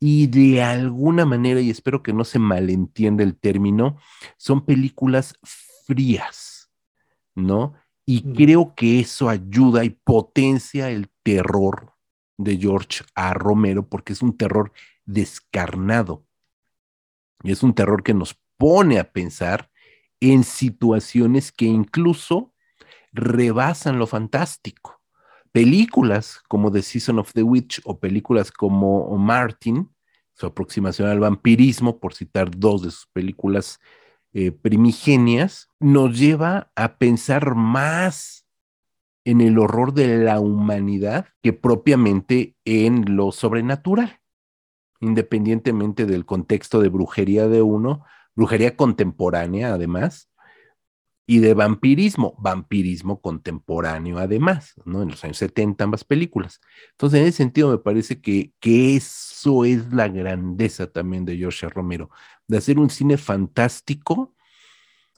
y 0.00 0.26
de 0.26 0.60
alguna 0.60 1.24
manera, 1.24 1.60
y 1.60 1.70
espero 1.70 2.02
que 2.02 2.12
no 2.12 2.24
se 2.24 2.40
malentienda 2.40 3.22
el 3.22 3.36
término, 3.36 3.98
son 4.36 4.64
películas 4.64 5.38
frías, 5.86 6.72
¿no? 7.36 7.74
Y 8.04 8.24
mm. 8.26 8.34
creo 8.34 8.74
que 8.74 8.98
eso 8.98 9.28
ayuda 9.28 9.84
y 9.84 9.90
potencia 9.90 10.90
el 10.90 11.08
terror 11.22 11.92
de 12.36 12.56
George 12.56 13.04
A. 13.14 13.32
Romero 13.34 13.88
porque 13.88 14.12
es 14.12 14.22
un 14.22 14.36
terror 14.36 14.72
descarnado. 15.04 16.26
Y 17.44 17.52
es 17.52 17.62
un 17.62 17.72
terror 17.72 18.02
que 18.02 18.14
nos 18.14 18.36
pone 18.56 18.98
a 18.98 19.12
pensar 19.12 19.70
en 20.22 20.44
situaciones 20.44 21.50
que 21.50 21.64
incluso 21.64 22.54
rebasan 23.12 23.98
lo 23.98 24.06
fantástico. 24.06 25.00
Películas 25.50 26.40
como 26.48 26.70
The 26.70 26.82
Season 26.82 27.18
of 27.18 27.32
the 27.32 27.42
Witch 27.42 27.80
o 27.84 27.98
películas 27.98 28.52
como 28.52 29.16
Martin, 29.18 29.90
su 30.34 30.46
aproximación 30.46 31.08
al 31.08 31.18
vampirismo, 31.18 31.98
por 31.98 32.14
citar 32.14 32.50
dos 32.56 32.82
de 32.82 32.90
sus 32.92 33.06
películas 33.08 33.80
eh, 34.32 34.52
primigenias, 34.52 35.68
nos 35.80 36.16
lleva 36.16 36.70
a 36.76 36.96
pensar 36.96 37.56
más 37.56 38.46
en 39.24 39.40
el 39.40 39.58
horror 39.58 39.92
de 39.92 40.18
la 40.18 40.38
humanidad 40.38 41.26
que 41.42 41.52
propiamente 41.52 42.56
en 42.64 43.16
lo 43.16 43.32
sobrenatural, 43.32 44.20
independientemente 45.00 46.06
del 46.06 46.24
contexto 46.24 46.80
de 46.80 46.88
brujería 46.88 47.48
de 47.48 47.60
uno 47.60 48.04
brujería 48.34 48.76
contemporánea 48.76 49.74
además, 49.74 50.32
y 51.26 51.38
de 51.38 51.54
vampirismo, 51.54 52.34
vampirismo 52.38 53.20
contemporáneo 53.20 54.18
además, 54.18 54.74
¿no? 54.84 55.02
En 55.02 55.10
los 55.10 55.24
años 55.24 55.38
70 55.38 55.84
ambas 55.84 56.04
películas. 56.04 56.60
Entonces, 56.92 57.20
en 57.20 57.26
ese 57.26 57.36
sentido 57.38 57.70
me 57.70 57.78
parece 57.78 58.20
que, 58.20 58.52
que 58.60 58.96
eso 58.96 59.64
es 59.64 59.92
la 59.92 60.08
grandeza 60.08 60.90
también 60.90 61.24
de 61.24 61.36
George 61.36 61.68
Romero, 61.68 62.10
de 62.48 62.58
hacer 62.58 62.78
un 62.78 62.90
cine 62.90 63.16
fantástico, 63.16 64.34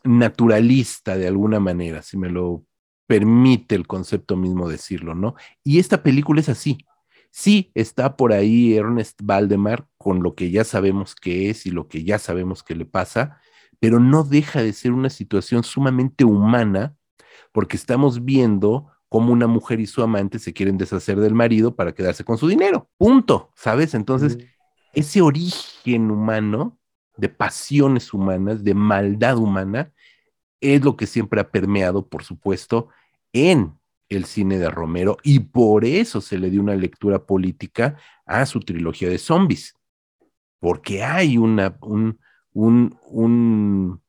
naturalista 0.05 1.16
de 1.16 1.27
alguna 1.27 1.59
manera, 1.61 2.03
si 2.03 2.18
me 2.18 2.29
lo 2.29 2.64
permite 3.07 3.74
el 3.74 3.87
concepto 3.87 4.37
mismo 4.37 4.68
decirlo, 4.68 5.14
¿no? 5.14 5.35
Y 5.62 5.79
esta 5.79 6.03
película 6.03 6.40
es 6.40 6.48
así. 6.48 6.79
Sí, 7.37 7.73
está 7.75 8.16
por 8.16 8.33
ahí 8.33 8.77
Ernest 8.77 9.20
Valdemar 9.25 9.88
con 9.99 10.23
lo 10.23 10.37
que 10.37 10.53
ya 10.53 10.62
sabemos 10.62 11.16
que 11.16 11.51
es 11.51 11.66
y 11.66 11.73
lo 11.73 11.88
que 11.88 12.05
ya 12.05 12.20
sabemos 12.20 12.62
que 12.62 12.77
le 12.77 12.87
pasa, 12.87 13.40
pero 13.81 13.99
no 13.99 14.23
deja 14.23 14.62
de 14.62 14.73
ser 14.73 14.92
una 14.92 15.11
situación 15.11 15.64
sumamente 15.64 16.25
humana 16.25 16.94
porque 17.51 17.77
estamos 17.77 18.25
viendo 18.25 18.88
cómo 19.09 19.33
una 19.33 19.49
mujer 19.49 19.81
y 19.81 19.87
su 19.87 20.01
amante 20.01 20.38
se 20.38 20.53
quieren 20.53 20.79
deshacer 20.79 21.18
del 21.18 21.35
marido 21.35 21.75
para 21.75 21.92
quedarse 21.92 22.23
con 22.23 22.38
su 22.38 22.47
dinero. 22.47 22.88
Punto, 22.99 23.51
¿sabes? 23.57 23.94
Entonces, 23.94 24.38
ese 24.92 25.20
origen 25.20 26.12
humano 26.12 26.79
de 27.16 27.31
pasiones 27.31 28.14
humanas, 28.14 28.62
de 28.62 28.75
maldad 28.75 29.38
humana, 29.38 29.92
es 30.61 30.85
lo 30.85 30.97
que 30.97 31.09
siempre 31.09 31.40
ha 31.40 31.51
permeado, 31.51 32.07
por 32.07 32.23
supuesto, 32.23 32.90
en 33.33 33.77
el 34.09 34.25
cine 34.25 34.59
de 34.59 34.71
Romero 34.71 35.17
y 35.23 35.40
por 35.40 35.85
eso 35.85 36.21
se 36.21 36.38
le 36.38 36.51
dio 36.51 36.61
una 36.61 36.77
lectura 36.77 37.25
política 37.25 37.97
a 38.27 38.47
su 38.47 38.61
trilogía 38.61 39.09
de 39.09 39.19
zombies, 39.19 39.75
porque 40.61 41.03
hay 41.03 41.38
una, 41.38 41.77
un, 41.81 42.19
un, 42.53 44.03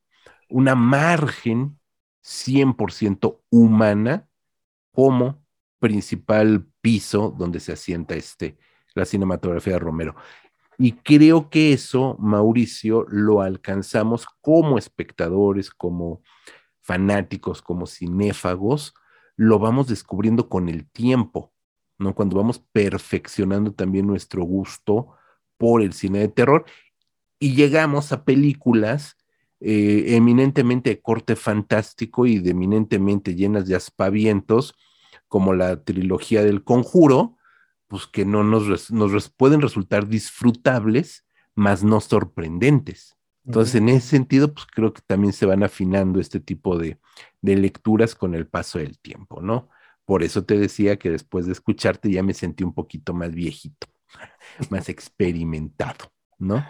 una 0.50 0.76
margen 0.76 1.80
100% 2.24 3.42
humana 3.50 4.28
como 4.92 5.44
principal 5.80 6.66
piso 6.82 7.34
donde 7.38 7.60
se 7.60 7.74
asienta 7.74 8.16
este, 8.16 8.58
la 8.94 9.06
cinematografía 9.06 9.74
de 9.74 9.80
Romero. 9.80 10.16
Y 10.78 10.94
creo 10.94 11.50
que 11.50 11.74
eso, 11.74 12.18
Mauricio, 12.20 13.06
lo 13.10 13.42
alcanzamos 13.42 14.26
como 14.42 14.78
espectadores, 14.78 15.70
como 15.70 16.22
fanáticos, 16.82 17.62
como 17.62 17.88
cinéfagos, 17.88 18.94
lo 19.36 19.60
vamos 19.60 19.88
descubriendo 19.88 20.50
con 20.50 20.69
el 20.69 20.89
tiempo, 20.89 21.54
¿no? 21.98 22.15
Cuando 22.15 22.38
vamos 22.38 22.60
perfeccionando 22.60 23.74
también 23.74 24.08
nuestro 24.08 24.43
gusto 24.43 25.15
por 25.58 25.82
el 25.82 25.93
cine 25.93 26.19
de 26.19 26.28
terror 26.28 26.65
y 27.39 27.56
llegamos 27.56 28.12
a 28.12 28.26
películas 28.26 29.17
eh, 29.60 30.15
eminentemente 30.15 30.89
de 30.91 31.02
corte 31.02 31.36
fantástico 31.36 32.26
y 32.26 32.39
de 32.39 32.52
eminentemente 32.52 33.36
llenas 33.36 33.67
de 33.67 33.76
aspavientos, 33.76 34.76
como 35.28 35.54
la 35.54 35.84
trilogía 35.84 36.43
del 36.43 36.63
conjuro, 36.63 37.38
pues 37.88 38.08
que 38.08 38.26
no 38.26 38.43
nos, 38.43 38.91
nos 38.91 39.30
pueden 39.30 39.62
resultar 39.62 40.08
disfrutables, 40.08 41.26
más 41.56 41.84
no 41.84 42.02
sorprendentes. 42.02 43.15
Entonces, 43.46 43.76
en 43.76 43.90
ese 43.90 44.08
sentido, 44.08 44.54
pues 44.54 44.66
creo 44.66 44.94
que 44.94 45.02
también 45.06 45.34
se 45.34 45.46
van 45.46 45.64
afinando 45.64 46.20
este 46.20 46.40
tipo 46.40 46.78
de, 46.78 47.00
de, 47.42 47.56
lecturas 47.56 48.16
con 48.16 48.34
el 48.34 48.48
paso 48.48 48.80
del 48.80 48.98
tiempo, 49.00 49.42
¿no? 49.42 49.70
Por 50.06 50.24
eso 50.24 50.46
te 50.46 50.58
decía 50.58 50.98
que 50.98 51.12
después 51.12 51.46
de 51.46 51.52
escucharte 51.52 52.12
ya 52.12 52.24
me 52.24 52.34
sentí 52.34 52.64
un 52.64 52.74
poquito 52.74 53.14
más 53.14 53.34
viejito, 53.34 53.88
más 54.70 54.90
experimentado, 54.90 56.12
¿no? 56.40 56.66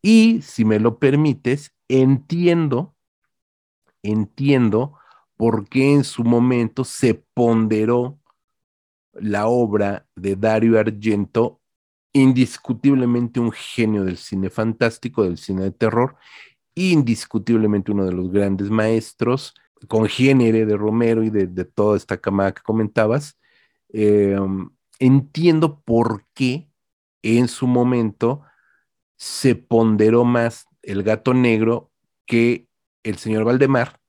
Y 0.00 0.42
si 0.42 0.64
me 0.64 0.80
lo 0.80 0.98
permites, 0.98 1.74
entiendo, 1.88 2.96
entiendo 4.02 4.98
por 5.36 5.68
qué 5.68 5.92
en 5.92 6.04
su 6.04 6.24
momento 6.24 6.84
se 6.84 7.14
ponderó 7.14 8.20
la 9.14 9.46
obra 9.46 10.06
de 10.16 10.36
Dario 10.36 10.78
Argento, 10.78 11.61
indiscutiblemente 12.12 13.40
un 13.40 13.52
genio 13.52 14.04
del 14.04 14.18
cine 14.18 14.50
fantástico, 14.50 15.24
del 15.24 15.38
cine 15.38 15.62
de 15.62 15.70
terror, 15.70 16.16
indiscutiblemente 16.74 17.92
uno 17.92 18.04
de 18.04 18.12
los 18.12 18.30
grandes 18.30 18.70
maestros, 18.70 19.54
congénere 19.88 20.66
de 20.66 20.76
Romero 20.76 21.22
y 21.22 21.30
de, 21.30 21.46
toda 21.64 21.96
esta 21.96 22.18
camada 22.18 22.52
que 22.52 22.62
comentabas. 22.62 23.38
Em, 23.88 24.70
entiendo 24.98 25.80
por 25.80 26.24
qué 26.34 26.68
en 27.22 27.48
su 27.48 27.66
momento 27.66 28.42
se 29.16 29.54
ponderó 29.54 30.24
más 30.24 30.66
el 30.82 31.02
gato 31.02 31.34
negro 31.34 31.90
que 32.26 32.68
el 33.02 33.18
señor 33.18 33.44
Valdemar. 33.44 34.00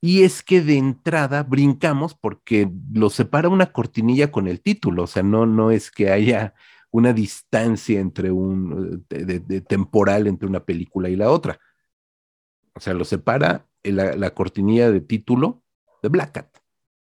Y 0.00 0.24
es 0.24 0.42
que 0.42 0.60
de 0.62 0.76
entrada 0.76 1.42
brincamos 1.44 2.14
porque 2.14 2.70
lo 2.92 3.08
separa 3.10 3.48
una 3.48 3.72
cortinilla 3.72 4.30
con 4.30 4.48
el 4.48 4.60
título, 4.60 5.04
o 5.04 5.06
sea, 5.06 5.22
no, 5.22 5.46
no 5.46 5.70
es 5.70 5.90
que 5.90 6.10
haya 6.10 6.54
una 6.94 7.12
distancia 7.12 7.98
entre 7.98 8.30
un 8.30 9.04
de, 9.08 9.60
temporal 9.62 10.28
entre 10.28 10.48
una 10.48 10.64
película 10.64 11.08
y 11.08 11.16
la 11.16 11.28
otra. 11.28 11.58
O 12.72 12.78
sea, 12.78 12.94
lo 12.94 13.04
separa 13.04 13.66
la, 13.82 14.14
la 14.14 14.32
cortinilla 14.32 14.92
de 14.92 15.00
título 15.00 15.64
de 16.04 16.08
Black 16.08 16.30
Cat, 16.30 16.56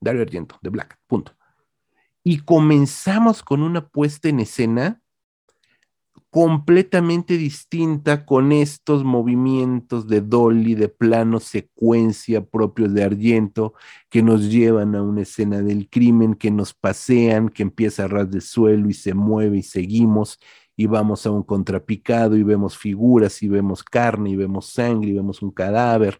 Dario 0.01 0.23
Argento, 0.23 0.57
de 0.63 0.71
Black 0.71 0.87
Cat, 0.87 0.99
punto. 1.05 1.37
Y 2.23 2.39
comenzamos 2.39 3.43
con 3.43 3.61
una 3.61 3.87
puesta 3.87 4.27
en 4.27 4.39
escena 4.39 5.03
completamente 6.29 7.37
distinta 7.37 8.25
con 8.25 8.51
estos 8.51 9.03
movimientos 9.03 10.07
de 10.07 10.21
dolly, 10.21 10.75
de 10.75 10.89
plano 10.89 11.39
secuencia 11.39 12.43
propios 12.45 12.93
de 12.93 13.03
Argento, 13.03 13.73
que 14.09 14.21
nos 14.21 14.49
llevan 14.49 14.95
a 14.95 15.01
una 15.01 15.21
escena 15.21 15.61
del 15.61 15.89
crimen, 15.89 16.35
que 16.35 16.51
nos 16.51 16.73
pasean, 16.73 17.49
que 17.49 17.63
empieza 17.63 18.03
a 18.03 18.07
ras 18.07 18.29
de 18.31 18.41
suelo 18.41 18.89
y 18.89 18.93
se 18.93 19.13
mueve 19.13 19.59
y 19.59 19.63
seguimos 19.63 20.39
y 20.75 20.87
vamos 20.87 21.25
a 21.25 21.31
un 21.31 21.43
contrapicado 21.43 22.35
y 22.35 22.43
vemos 22.43 22.77
figuras 22.77 23.41
y 23.41 23.47
vemos 23.47 23.83
carne 23.83 24.31
y 24.31 24.35
vemos 24.35 24.67
sangre 24.67 25.11
y 25.11 25.13
vemos 25.13 25.41
un 25.41 25.51
cadáver 25.51 26.19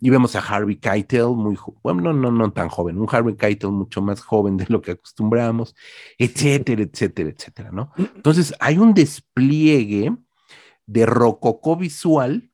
y 0.00 0.10
vemos 0.10 0.36
a 0.36 0.40
Harvey 0.40 0.76
Keitel, 0.76 1.28
muy 1.28 1.56
bueno, 1.82 2.12
no, 2.12 2.12
no, 2.12 2.30
no 2.30 2.52
tan 2.52 2.68
joven, 2.68 2.98
un 2.98 3.08
Harvey 3.10 3.36
Keitel 3.36 3.70
mucho 3.70 4.02
más 4.02 4.20
joven 4.20 4.56
de 4.56 4.66
lo 4.68 4.82
que 4.82 4.92
acostumbramos, 4.92 5.74
etcétera, 6.18 6.82
etcétera, 6.82 7.30
etcétera, 7.30 7.70
¿no? 7.72 7.92
Entonces 7.96 8.54
hay 8.60 8.78
un 8.78 8.94
despliegue 8.94 10.16
de 10.86 11.06
rococó 11.06 11.76
visual, 11.76 12.50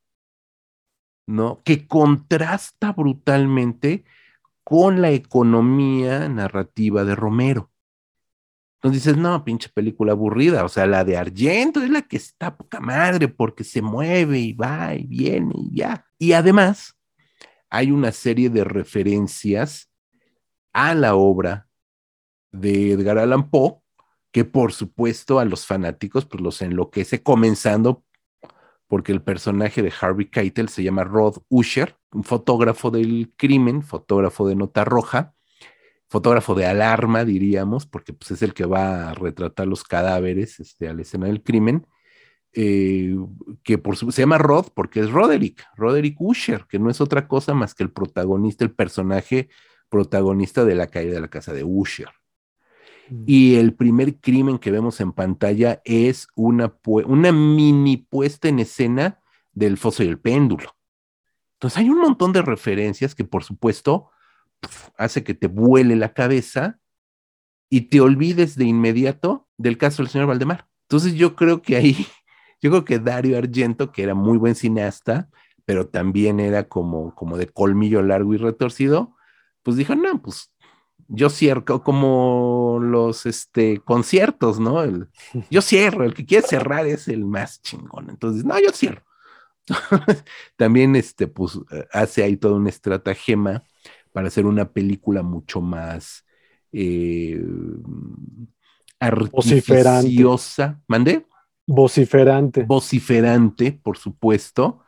¿no? 1.26 1.62
Que 1.64 1.87
contrasta 1.87 2.92
brutalmente 2.92 4.05
con 4.64 5.00
la 5.00 5.11
economía 5.11 6.29
narrativa 6.29 7.05
de 7.05 7.14
Romero. 7.16 7.70
Entonces 8.76 9.05
dices, 9.05 9.20
no, 9.20 9.44
pinche 9.44 9.68
película 9.68 10.12
aburrida, 10.12 10.64
o 10.64 10.68
sea, 10.68 10.87
la 10.87 11.05
de 11.05 11.18
Argento 11.18 11.83
es 11.83 11.90
la 11.90 12.03
que 12.03 12.16
está 12.16 12.57
poca 12.57 12.81
madre 12.81 13.29
porque 13.29 13.62
se 13.62 13.83
mueve 13.83 14.38
y 14.38 14.53
va 14.55 14.94
y 14.94 15.05
viene 15.05 15.53
y 15.55 15.76
ya. 15.76 16.07
Y 16.18 16.33
además, 16.33 16.96
hay 17.70 17.92
una 17.92 18.12
serie 18.12 18.50
de 18.50 18.64
referencias 18.64 19.90
a 20.72 20.94
la 20.94 21.14
obra 21.14 21.68
de 22.52 22.92
Edgar 22.92 23.18
Allan 23.18 23.48
Poe, 23.50 23.80
que 24.33 24.44
por 24.44 24.72
supuesto 24.72 25.38
a 25.38 25.44
los 25.44 25.66
fanáticos 25.66 26.26
pues 26.26 26.42
los 26.42 26.62
enloquece, 26.62 27.22
comenzando 27.22 28.04
porque 28.87 29.12
el 29.12 29.22
personaje 29.22 29.83
de 29.83 29.92
Harvey 29.98 30.26
Keitel 30.26 30.68
se 30.68 30.83
llama 30.83 31.04
Rod 31.04 31.38
Usher, 31.48 31.96
un 32.12 32.24
fotógrafo 32.24 32.90
del 32.90 33.33
crimen, 33.37 33.83
fotógrafo 33.83 34.48
de 34.48 34.56
nota 34.56 34.85
roja, 34.85 35.35
fotógrafo 36.09 36.56
de 36.56 36.66
alarma, 36.66 37.24
diríamos, 37.24 37.87
porque 37.87 38.12
pues, 38.12 38.33
es 38.33 38.42
el 38.42 38.52
que 38.52 38.66
va 38.66 39.11
a 39.11 39.14
retratar 39.14 39.68
los 39.68 39.85
cadáveres 39.85 40.59
este, 40.59 40.88
a 40.88 40.92
la 40.92 41.02
escena 41.02 41.26
del 41.26 41.44
crimen, 41.44 41.87
eh, 42.52 43.16
que 43.62 43.78
por 43.78 43.96
su, 43.96 44.10
se 44.10 44.22
llama 44.22 44.38
Rod 44.38 44.66
porque 44.74 45.00
es 45.00 45.10
Roderick, 45.10 45.64
Roderick 45.76 46.20
Usher, 46.20 46.66
que 46.68 46.78
no 46.78 46.90
es 46.90 47.00
otra 47.00 47.28
cosa 47.28 47.54
más 47.54 47.74
que 47.74 47.82
el 47.82 47.90
protagonista, 47.90 48.64
el 48.64 48.72
personaje 48.72 49.48
protagonista 49.88 50.64
de 50.64 50.74
la 50.74 50.88
caída 50.88 51.14
de 51.14 51.20
la 51.20 51.28
casa 51.28 51.52
de 51.52 51.64
Usher. 51.64 52.10
Mm. 53.08 53.24
Y 53.26 53.56
el 53.56 53.74
primer 53.74 54.16
crimen 54.20 54.58
que 54.58 54.70
vemos 54.70 55.00
en 55.00 55.12
pantalla 55.12 55.80
es 55.84 56.29
una, 56.35 56.75
una 56.85 57.33
mini 57.33 57.96
puesta 57.98 58.48
en 58.48 58.60
escena 58.60 59.20
del 59.52 59.77
foso 59.77 60.02
y 60.02 60.08
el 60.08 60.18
péndulo. 60.18 60.77
Entonces 61.54 61.79
hay 61.79 61.90
un 61.90 61.98
montón 61.98 62.33
de 62.33 62.42
referencias 62.42 63.14
que 63.14 63.25
por 63.25 63.44
supuesto 63.44 64.10
hace 64.96 65.25
que 65.25 65.35
te 65.35 65.46
vuele 65.46 65.96
la 65.96 66.14
cabeza 66.14 66.81
y 67.68 67.83
te 67.83 68.00
olvides 68.00 68.56
de 68.56 68.64
inmediato 68.64 69.48
del 69.56 69.79
caso 69.79 70.02
del 70.02 70.10
señor 70.10 70.27
Valdemar. 70.27 70.68
Entonces 70.83 71.14
yo 71.14 71.37
creo 71.37 71.62
que 71.62 71.77
ahí 71.77 72.06
yo 72.61 72.71
creo 72.71 72.85
que 72.85 72.98
Dario 72.98 73.38
Argento, 73.38 73.92
que 73.92 74.02
era 74.02 74.15
muy 74.15 74.38
buen 74.38 74.54
cineasta, 74.54 75.29
pero 75.65 75.88
también 75.88 76.40
era 76.40 76.69
como, 76.69 77.15
como 77.15 77.37
de 77.37 77.48
colmillo 77.48 78.02
largo 78.02 78.35
y 78.35 78.38
retorcido, 78.38 79.17
pues 79.63 79.77
dijo, 79.77 79.94
no, 79.94 80.21
pues 80.21 80.52
yo 81.08 81.29
cierro 81.29 81.83
como 81.83 82.79
los 82.81 83.27
este, 83.27 83.81
conciertos, 83.81 84.61
¿no? 84.61 84.83
yo 85.50 85.63
cierro, 85.63 86.04
el 86.04 86.15
que 86.15 86.25
quiere 86.25 86.46
cerrar 86.46 86.87
es 86.87 87.08
el 87.08 87.25
más 87.25 87.61
chingón. 87.63 88.11
Entonces, 88.11 88.44
no, 88.44 88.58
yo 88.61 88.73
cierro. 88.73 89.02
También 90.56 90.96
este, 90.96 91.27
pues, 91.27 91.58
hace 91.92 92.23
ahí 92.23 92.37
toda 92.37 92.54
una 92.54 92.69
estratagema 92.69 93.63
para 94.13 94.29
hacer 94.29 94.46
una 94.46 94.73
película 94.73 95.23
mucho 95.23 95.61
más 95.61 96.25
eh, 96.73 97.42
artificiosa. 98.98 100.81
¿Mandé? 100.87 101.27
Vociferante. 101.73 102.64
Vociferante, 102.64 103.73
por 103.73 103.96
supuesto. 103.98 104.83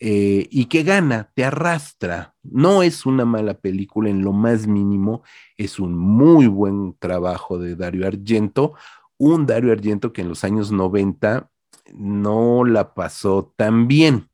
eh, 0.00 0.48
y 0.50 0.66
que 0.66 0.82
gana, 0.84 1.30
te 1.34 1.44
arrastra. 1.44 2.34
No 2.42 2.82
es 2.82 3.06
una 3.06 3.24
mala 3.24 3.54
película 3.54 4.10
en 4.10 4.22
lo 4.22 4.32
más 4.32 4.66
mínimo, 4.66 5.22
es 5.56 5.78
un 5.80 5.96
muy 5.96 6.46
buen 6.48 6.96
trabajo 6.98 7.58
de 7.58 7.76
Dario 7.76 8.06
Argento, 8.06 8.74
un 9.18 9.46
Dario 9.46 9.72
Argento 9.72 10.12
que 10.12 10.22
en 10.22 10.28
los 10.30 10.44
años 10.44 10.72
90 10.72 11.50
no 11.94 12.64
la 12.64 12.94
pasó 12.94 13.54
tan 13.56 13.88
bien. 13.88 14.28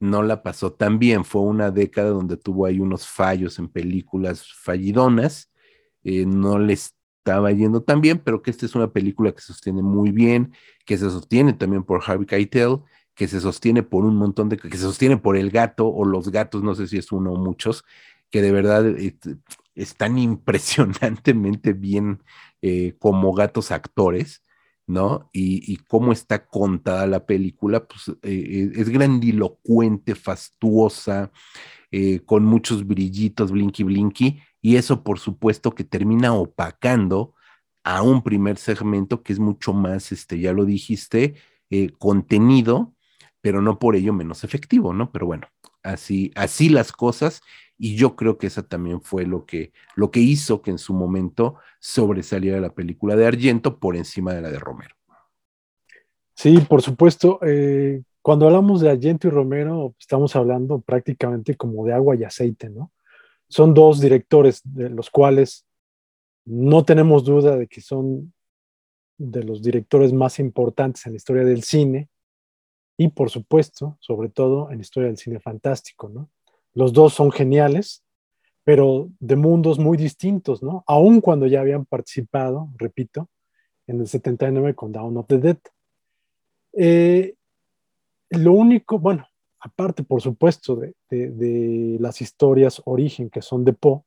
No 0.00 0.22
la 0.22 0.42
pasó 0.42 0.72
tan 0.72 0.98
bien. 0.98 1.24
Fue 1.24 1.42
una 1.42 1.70
década 1.70 2.10
donde 2.10 2.36
tuvo 2.36 2.66
ahí 2.66 2.80
unos 2.80 3.06
fallos 3.06 3.58
en 3.58 3.68
películas 3.68 4.46
fallidonas. 4.54 5.50
Eh, 6.04 6.26
no 6.26 6.58
le 6.58 6.76
estaba 7.26 7.50
yendo 7.50 7.82
tan 7.82 8.00
bien, 8.00 8.18
pero 8.18 8.40
que 8.40 8.52
esta 8.52 8.66
es 8.66 8.76
una 8.76 8.92
película 8.92 9.32
que 9.32 9.40
sostiene 9.40 9.82
muy 9.82 10.12
bien, 10.12 10.52
que 10.84 10.96
se 10.96 11.10
sostiene 11.10 11.54
también 11.54 11.82
por 11.82 12.00
Harvey 12.06 12.24
Keitel 12.24 12.78
que 13.16 13.26
se 13.26 13.40
sostiene 13.40 13.82
por 13.82 14.04
un 14.04 14.16
montón 14.16 14.50
de, 14.50 14.58
que 14.58 14.70
se 14.70 14.84
sostiene 14.84 15.16
por 15.16 15.36
el 15.36 15.50
gato 15.50 15.88
o 15.88 16.04
los 16.04 16.30
gatos, 16.30 16.62
no 16.62 16.74
sé 16.74 16.86
si 16.86 16.98
es 16.98 17.10
uno 17.10 17.32
o 17.32 17.36
muchos, 17.36 17.82
que 18.30 18.42
de 18.42 18.52
verdad 18.52 18.86
eh, 18.86 19.16
están 19.74 20.18
impresionantemente 20.30 21.72
bien 21.72 22.22
eh, 22.62 22.94
como 22.98 23.32
gatos 23.32 23.72
actores, 23.72 24.44
¿no? 24.86 25.30
Y, 25.32 25.78
cómo 25.88 26.12
está 26.12 26.46
contada 26.46 27.06
la 27.06 27.26
película, 27.26 27.88
pues 27.88 28.16
eh, 28.22 28.70
es 28.76 28.88
grandilocuente, 28.90 30.14
fastuosa, 30.14 31.32
con 32.26 32.44
muchos 32.44 32.86
brillitos, 32.86 33.50
blinky 33.50 33.82
blinky, 33.82 34.42
y 34.66 34.74
eso 34.74 35.04
por 35.04 35.20
supuesto 35.20 35.76
que 35.76 35.84
termina 35.84 36.34
opacando 36.34 37.34
a 37.84 38.02
un 38.02 38.24
primer 38.24 38.58
segmento 38.58 39.22
que 39.22 39.32
es 39.32 39.38
mucho 39.38 39.72
más, 39.72 40.10
este, 40.10 40.40
ya 40.40 40.52
lo 40.52 40.64
dijiste, 40.64 41.36
contenido, 41.98 42.92
pero 43.40 43.62
no 43.62 43.78
por 43.78 43.94
ello 43.94 44.12
menos 44.12 44.42
efectivo, 44.42 44.92
¿no? 44.92 45.12
Pero 45.12 45.26
bueno, 45.26 45.46
así, 45.84 46.32
así 46.34 46.68
las 46.68 46.90
cosas, 46.90 47.42
y 47.78 47.94
yo 47.94 48.16
creo 48.16 48.38
que 48.38 48.48
esa 48.48 48.66
también 48.66 49.00
fue 49.02 49.24
lo 49.24 49.46
que, 49.46 49.72
lo 49.94 50.10
que 50.10 50.18
hizo 50.18 50.62
que 50.62 50.72
en 50.72 50.78
su 50.78 50.94
momento 50.94 51.54
sobresaliera 51.78 52.58
la 52.58 52.74
película 52.74 53.14
de 53.14 53.24
Argento 53.24 53.78
por 53.78 53.94
encima 53.94 54.34
de 54.34 54.42
la 54.42 54.50
de 54.50 54.58
Romero. 54.58 54.96
Sí, 56.34 56.58
por 56.68 56.82
supuesto. 56.82 57.38
Eh, 57.46 58.02
cuando 58.20 58.46
hablamos 58.46 58.80
de 58.80 58.90
Argento 58.90 59.28
y 59.28 59.30
Romero, 59.30 59.94
estamos 59.96 60.34
hablando 60.34 60.80
prácticamente 60.80 61.54
como 61.54 61.84
de 61.86 61.92
agua 61.92 62.16
y 62.16 62.24
aceite, 62.24 62.68
¿no? 62.68 62.90
Son 63.48 63.74
dos 63.74 64.00
directores 64.00 64.60
de 64.64 64.90
los 64.90 65.10
cuales 65.10 65.66
no 66.44 66.84
tenemos 66.84 67.24
duda 67.24 67.56
de 67.56 67.66
que 67.66 67.80
son 67.80 68.32
de 69.18 69.42
los 69.42 69.62
directores 69.62 70.12
más 70.12 70.38
importantes 70.38 71.06
en 71.06 71.12
la 71.12 71.16
historia 71.16 71.44
del 71.44 71.62
cine 71.62 72.08
y 72.96 73.08
por 73.08 73.30
supuesto, 73.30 73.96
sobre 74.00 74.28
todo 74.28 74.70
en 74.70 74.80
historia 74.80 75.08
del 75.08 75.18
cine 75.18 75.40
fantástico, 75.40 76.08
¿no? 76.08 76.30
Los 76.72 76.92
dos 76.92 77.14
son 77.14 77.30
geniales, 77.30 78.04
pero 78.64 79.10
de 79.20 79.36
mundos 79.36 79.78
muy 79.78 79.96
distintos, 79.96 80.62
¿no? 80.62 80.84
Aun 80.86 81.20
cuando 81.20 81.46
ya 81.46 81.60
habían 81.60 81.84
participado, 81.84 82.68
repito, 82.76 83.28
en 83.86 84.00
el 84.00 84.06
79 84.06 84.74
con 84.74 84.92
Down 84.92 85.16
of 85.16 85.26
the 85.26 85.38
Dead. 85.38 85.58
Eh, 86.72 87.34
lo 88.30 88.52
único, 88.52 88.98
bueno, 88.98 89.28
aparte 89.60 90.02
por 90.02 90.22
supuesto 90.22 90.76
de, 90.76 90.94
de, 91.10 91.96
las 92.00 92.20
historias 92.20 92.82
origen 92.84 93.30
que 93.30 93.42
son 93.42 93.64
de 93.64 93.72
Poe, 93.72 94.02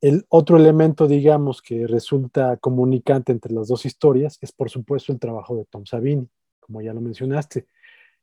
el 0.00 0.24
otro 0.28 0.56
elemento, 0.56 1.08
digamos, 1.08 1.62
que 1.62 1.86
resulta 1.86 2.58
comunicante 2.58 3.32
entre 3.32 3.52
las 3.52 3.68
dos 3.68 3.86
historias 3.86 4.38
es 4.40 4.52
por 4.52 4.70
supuesto 4.70 5.12
el 5.12 5.18
trabajo 5.18 5.56
de 5.56 5.64
Tom 5.64 5.86
Savini 5.86 6.28
como 6.66 6.82
ya 6.82 6.92
lo 6.92 7.00
mencionaste, 7.00 7.66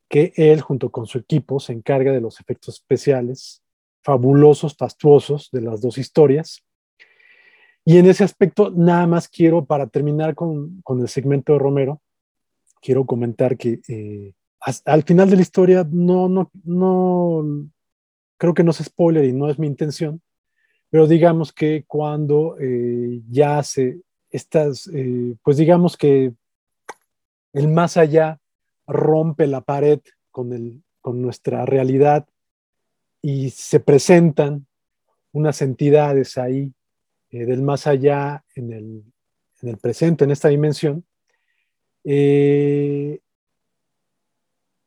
que 0.09 0.33
él 0.35 0.61
junto 0.61 0.91
con 0.91 1.07
su 1.07 1.17
equipo 1.17 1.59
se 1.59 1.73
encarga 1.73 2.11
de 2.11 2.21
los 2.21 2.39
efectos 2.39 2.75
especiales 2.75 3.63
fabulosos, 4.03 4.75
fastuosos 4.75 5.49
de 5.51 5.61
las 5.61 5.81
dos 5.81 5.97
historias. 5.97 6.61
Y 7.85 7.97
en 7.97 8.05
ese 8.07 8.23
aspecto, 8.23 8.69
nada 8.69 9.07
más 9.07 9.29
quiero, 9.29 9.65
para 9.65 9.87
terminar 9.87 10.35
con, 10.35 10.83
el 10.87 11.07
segmento 11.07 11.53
de 11.53 11.59
Romero, 11.59 12.01
quiero 12.81 13.05
comentar 13.05 13.57
que 13.57 13.79
eh, 13.87 14.33
al 14.85 15.03
final 15.03 15.29
de 15.29 15.35
la 15.35 15.41
historia, 15.41 15.87
no, 15.89 16.29
no, 16.29 16.51
no, 16.63 17.69
creo 18.37 18.53
que 18.53 18.63
no 18.63 18.71
es 18.71 18.77
spoiler 18.77 19.25
y 19.25 19.33
no 19.33 19.49
es 19.49 19.59
mi 19.59 19.67
intención, 19.67 20.21
pero 20.89 21.07
digamos 21.07 21.51
que 21.51 21.83
cuando 21.87 22.57
eh, 22.59 23.21
ya 23.29 23.61
se, 23.63 24.01
estas, 24.29 24.87
eh, 24.93 25.35
pues 25.43 25.57
digamos 25.57 25.97
que 25.97 26.33
el 27.53 27.67
más 27.67 27.97
allá 27.97 28.39
rompe 28.87 29.47
la 29.47 29.61
pared 29.61 29.99
con, 30.31 30.83
con 31.01 31.21
nuestra 31.21 31.65
realidad 31.65 32.27
y 33.21 33.49
se 33.51 33.79
presentan 33.79 34.67
unas 35.31 35.61
entidades 35.61 36.37
ahí 36.37 36.73
eh, 37.31 37.45
del 37.45 37.63
más 37.63 37.87
allá 37.87 38.45
en 38.55 38.71
el, 38.71 39.77
presente, 39.81 40.23
en 40.23 40.31
esta 40.31 40.49
dimensión. 40.49 41.03
Eh, 42.03 43.19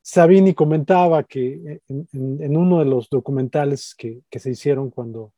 Sabini 0.08 0.54
comentaba 0.54 1.24
que 1.24 1.80
en, 1.88 2.56
uno 2.56 2.78
de 2.78 2.84
los 2.84 3.10
documentales 3.10 3.92
que, 3.92 4.22
se 4.38 4.50
hicieron 4.50 4.88
cuando 4.88 5.32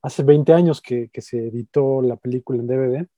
hace 0.00 0.22
20 0.22 0.52
años 0.52 0.80
que, 0.80 1.10
se 1.18 1.48
editó 1.48 2.00
la 2.00 2.14
película 2.14 2.60
en 2.60 2.68
DVD, 2.68 3.08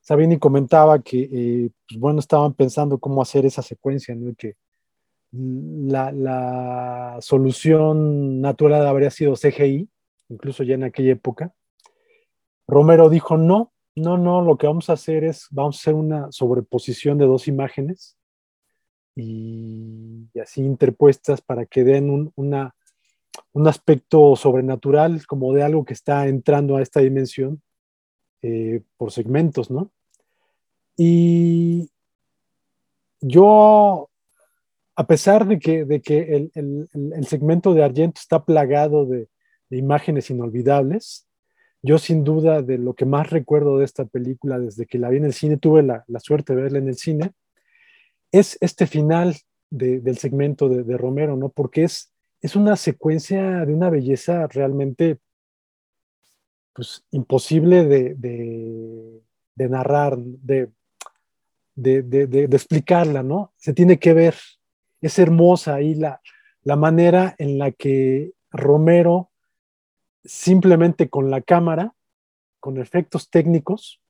Sabini 0.00 0.38
comentaba 0.38 1.00
que, 1.00 1.22
eh, 1.22 1.70
pues, 1.88 1.98
bueno, 1.98 2.20
estaban 2.20 2.54
pensando 2.54 2.98
cómo 2.98 3.20
hacer 3.20 3.44
esa 3.46 3.62
secuencia, 3.62 4.14
¿no? 4.14 4.32
que 4.36 4.54
la, 5.32 7.18
solución 7.20 8.40
natural 8.40 8.86
habría 8.86 9.10
sido 9.10 9.34
CGI, 9.34 9.88
incluso 10.28 10.62
ya 10.62 10.76
en 10.76 10.84
aquella 10.84 11.14
época. 11.14 11.52
Romero 12.68 13.08
dijo, 13.08 13.36
no, 13.36 13.72
no, 13.96 14.16
no, 14.16 14.40
lo 14.40 14.56
que 14.56 14.68
vamos 14.68 14.88
a 14.88 14.92
hacer 14.92 15.24
es, 15.24 15.48
vamos 15.50 15.78
a 15.78 15.80
hacer 15.80 15.94
una 15.94 16.30
sobreposición 16.30 17.18
de 17.18 17.26
dos 17.26 17.48
imágenes 17.48 18.19
y, 19.14 20.28
así 20.40 20.62
interpuestas 20.62 21.40
para 21.40 21.66
que 21.66 21.84
den 21.84 22.10
un, 22.10 22.32
un 23.52 23.68
aspecto 23.68 24.36
sobrenatural, 24.36 25.26
como 25.26 25.52
de 25.52 25.62
algo 25.62 25.84
que 25.84 25.94
está 25.94 26.28
entrando 26.28 26.76
a 26.76 26.82
esta 26.82 27.00
dimensión 27.00 27.62
eh, 28.42 28.80
por 28.96 29.12
segmentos, 29.12 29.70
¿no? 29.70 29.90
Y 30.96 31.90
yo, 33.20 34.08
a 34.96 35.06
pesar 35.06 35.46
de 35.46 35.58
que, 35.58 35.84
de 35.84 36.00
que 36.00 36.50
el, 36.54 37.26
segmento 37.26 37.74
de 37.74 37.84
Argento 37.84 38.18
está 38.18 38.44
plagado 38.44 39.04
de, 39.04 39.28
imágenes 39.70 40.30
inolvidables, 40.30 41.26
yo 41.82 41.98
sin 41.98 42.24
duda 42.24 42.62
de 42.62 42.78
lo 42.78 42.94
que 42.94 43.04
más 43.04 43.30
recuerdo 43.30 43.78
de 43.78 43.84
esta 43.84 44.04
película 44.04 44.58
desde 44.58 44.86
que 44.86 44.98
la 44.98 45.10
vi 45.10 45.18
en 45.18 45.26
el 45.26 45.34
cine, 45.34 45.58
tuve 45.58 45.82
la, 45.82 46.04
suerte 46.18 46.54
de 46.54 46.62
verla 46.62 46.78
en 46.78 46.88
el 46.88 46.96
cine, 46.96 47.32
es 48.32 48.58
este 48.60 48.86
final 48.86 49.36
del 49.70 50.18
segmento 50.18 50.68
de, 50.68 50.96
Romero, 50.96 51.36
¿no? 51.36 51.48
Porque 51.48 51.84
es, 51.84 52.12
es 52.40 52.56
una 52.56 52.76
secuencia 52.76 53.64
de 53.64 53.72
una 53.72 53.90
belleza 53.90 54.46
realmente 54.48 55.18
pues, 56.72 57.04
imposible 57.10 57.84
de, 57.84 59.22
narrar, 59.56 60.18
de, 60.18 60.70
de, 61.74 62.48
explicarla, 62.50 63.22
¿no? 63.22 63.52
Se 63.56 63.72
tiene 63.72 63.98
que 63.98 64.12
ver. 64.12 64.34
Es 65.00 65.18
hermosa 65.18 65.74
ahí 65.74 65.94
la, 65.94 66.20
la 66.62 66.76
manera 66.76 67.34
en 67.38 67.58
la 67.58 67.70
que 67.70 68.32
Romero, 68.50 69.30
simplemente 70.24 71.08
con 71.08 71.30
la 71.30 71.40
cámara, 71.40 71.94
con 72.58 72.78
efectos 72.78 73.30
técnicos, 73.30 74.00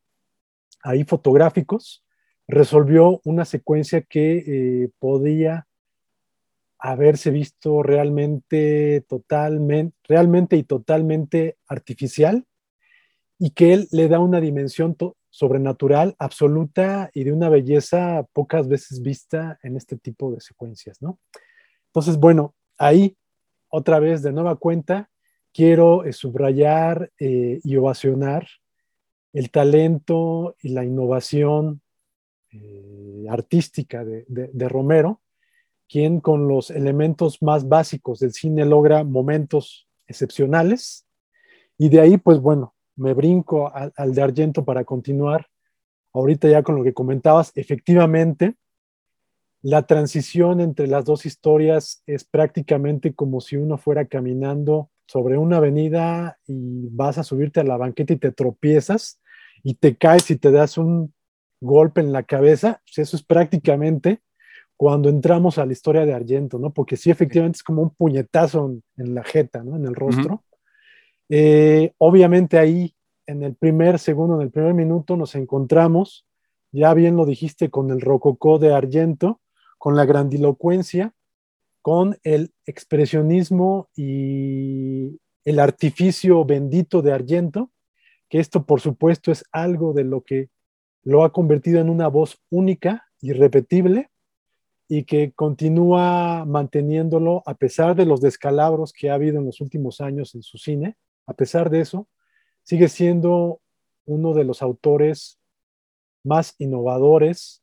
ahí 0.83 1.05
fotográficos, 1.05 2.05
resolvió 2.51 3.21
una 3.25 3.45
secuencia 3.45 4.03
que 4.03 4.39
eh, 4.39 4.91
podía 4.99 5.67
haberse 6.79 7.31
visto 7.31 7.83
realmente 7.83 9.05
totalmente, 9.09 9.97
realmente 10.09 10.57
y 10.57 10.63
totalmente 10.63 11.59
artificial 11.67 12.47
y 13.39 13.51
que 13.51 13.75
él 13.75 13.89
le 13.93 14.09
da 14.09 14.19
una 14.19 14.41
dimensión 14.41 14.97
sobrenatural 15.29 16.17
absoluta 16.19 17.11
y 17.15 17.25
de 17.25 17.33
una 17.33 17.49
belleza 17.49 18.27
pocas 18.33 18.69
veces 18.69 19.03
vista 19.03 19.59
en 19.63 19.77
este 19.77 19.97
tipo 19.97 20.33
de 20.33 20.41
secuencias, 20.41 21.01
¿no? 21.01 21.19
Entonces, 21.87 22.17
bueno, 22.19 22.55
ahí 22.79 23.17
otra 23.69 24.01
vez 24.01 24.23
de 24.23 24.33
nueva 24.33 24.57
cuenta 24.57 25.11
quiero 25.53 26.05
eh, 26.05 26.13
subrayar 26.13 27.13
eh, 27.19 27.61
y 27.63 27.77
ovacionar 27.77 28.47
el 29.33 29.51
talento 29.51 30.57
y 30.61 30.71
la 30.71 30.85
innovación 30.85 31.83
eh, 32.53 33.27
artística 33.29 34.05
de 34.05 34.69
Romero, 34.69 35.21
quien 35.89 36.21
con 36.21 36.49
los 36.49 36.71
elementos 36.71 37.43
más 37.43 37.69
básicos 37.69 38.21
del 38.21 38.33
cine 38.33 38.65
logra 38.65 39.05
momentos 39.05 39.89
excepcionales 40.07 41.07
y 41.83 41.89
de 41.89 41.99
ahí, 41.99 42.19
pues 42.19 42.41
bueno, 42.41 42.75
me 42.97 43.15
brinco 43.15 43.73
al, 43.75 44.15
de 44.15 44.21
Argento 44.21 44.67
para 44.67 44.85
continuar. 44.85 45.47
Ahorita 46.13 46.47
ya 46.47 46.63
con 46.63 46.77
lo 46.77 46.85
que 46.85 46.93
comentabas, 46.93 47.53
efectivamente, 47.55 48.57
la 49.63 49.87
transición 49.87 50.61
entre 50.61 50.87
las 50.89 51.07
dos 51.07 51.25
historias 51.25 52.03
es 52.05 52.25
prácticamente 52.25 53.15
como 53.15 53.41
si 53.41 53.57
uno 53.57 53.79
fuera 53.79 54.05
caminando 54.05 54.91
sobre 55.07 55.39
una 55.39 55.57
avenida 55.57 56.39
y 56.47 56.87
vas 56.91 57.17
a 57.17 57.25
subirte 57.25 57.61
a 57.61 57.65
la 57.65 57.79
banqueta 57.79 58.13
y 58.13 58.19
te 58.19 58.31
tropiezas 58.31 59.19
y 59.63 59.73
te 59.73 59.97
caes 59.97 60.31
y 60.31 60.37
te 60.37 60.51
das 60.51 60.77
un 60.77 61.15
golpe 61.61 62.01
en 62.01 62.13
la 62.13 62.23
cabeza. 62.23 62.81
Pues 62.85 62.99
eso 62.99 63.17
es 63.17 63.23
prácticamente 63.23 64.21
cuando 64.77 65.11
entramos 65.11 65.59
a 65.59 65.67
la 65.67 65.73
historia 65.73 66.07
de 66.07 66.15
Argento, 66.15 66.59
¿no? 66.59 66.73
Porque 66.73 66.97
sí, 66.97 67.11
efectivamente 67.11 67.57
es 67.57 67.63
como 67.63 67.83
un 67.83 67.91
puñetazo 67.91 68.79
en, 68.97 69.15
la 69.15 69.23
jeta, 69.23 69.63
¿no? 69.63 69.77
En 69.77 69.85
el 69.85 69.95
rostro. 69.95 70.43
Eh, 71.29 71.93
obviamente 71.99 72.59
ahí, 72.59 72.95
en 73.27 73.43
el 73.43 73.55
primer 73.55 73.99
segundo, 73.99 74.37
en 74.37 74.43
el 74.43 74.51
primer 74.51 74.73
minuto, 74.73 75.17
nos 75.17 75.35
encontramos, 75.35 76.27
ya 76.73 76.95
bien 76.95 77.15
lo 77.17 77.27
dijiste, 77.27 77.69
con 77.69 77.91
el 77.91 78.01
rococó 78.01 78.59
de 78.59 78.73
Argento, 78.73 79.41
con 79.77 79.97
la 79.97 80.07
grandilocuencia, 80.07 81.13
con 81.83 82.17
el 82.23 82.53
expresionismo 82.67 83.89
y 83.95 85.21
el 85.45 85.59
artificio 85.59 86.45
bendito 86.45 87.03
de 87.03 87.13
Argento, 87.13 87.71
que 88.29 88.39
esto 88.39 88.65
por 88.65 88.81
supuesto 88.81 89.33
es 89.33 89.45
algo 89.53 89.93
de 89.93 90.05
lo 90.05 90.23
que 90.23 90.49
lo 91.03 91.25
ha 91.25 91.33
convertido 91.33 91.81
en 91.81 91.91
una 91.91 92.09
voz 92.09 92.39
única, 92.51 93.07
irrepetible, 93.21 94.11
y 94.89 95.05
que 95.05 95.33
continúa 95.33 96.45
manteniéndolo 96.45 97.45
a 97.47 97.55
pesar 97.55 97.95
de 97.95 98.07
los 98.07 98.21
descalabros 98.21 98.93
que 98.93 99.09
ha 99.09 99.15
habido 99.15 99.39
en 99.39 99.47
los 99.47 99.61
últimos 99.61 100.01
años 100.01 100.35
en 100.35 100.43
su 100.43 100.59
cine. 100.59 100.97
A 101.29 101.33
pesar 101.33 101.71
de 101.71 101.81
eso, 101.81 102.09
sigue 102.65 102.89
siendo 102.89 103.61
uno 104.05 104.35
de 104.35 104.43
los 104.43 104.63
autores 104.63 105.39
más 106.25 106.57
innovadores, 106.59 107.63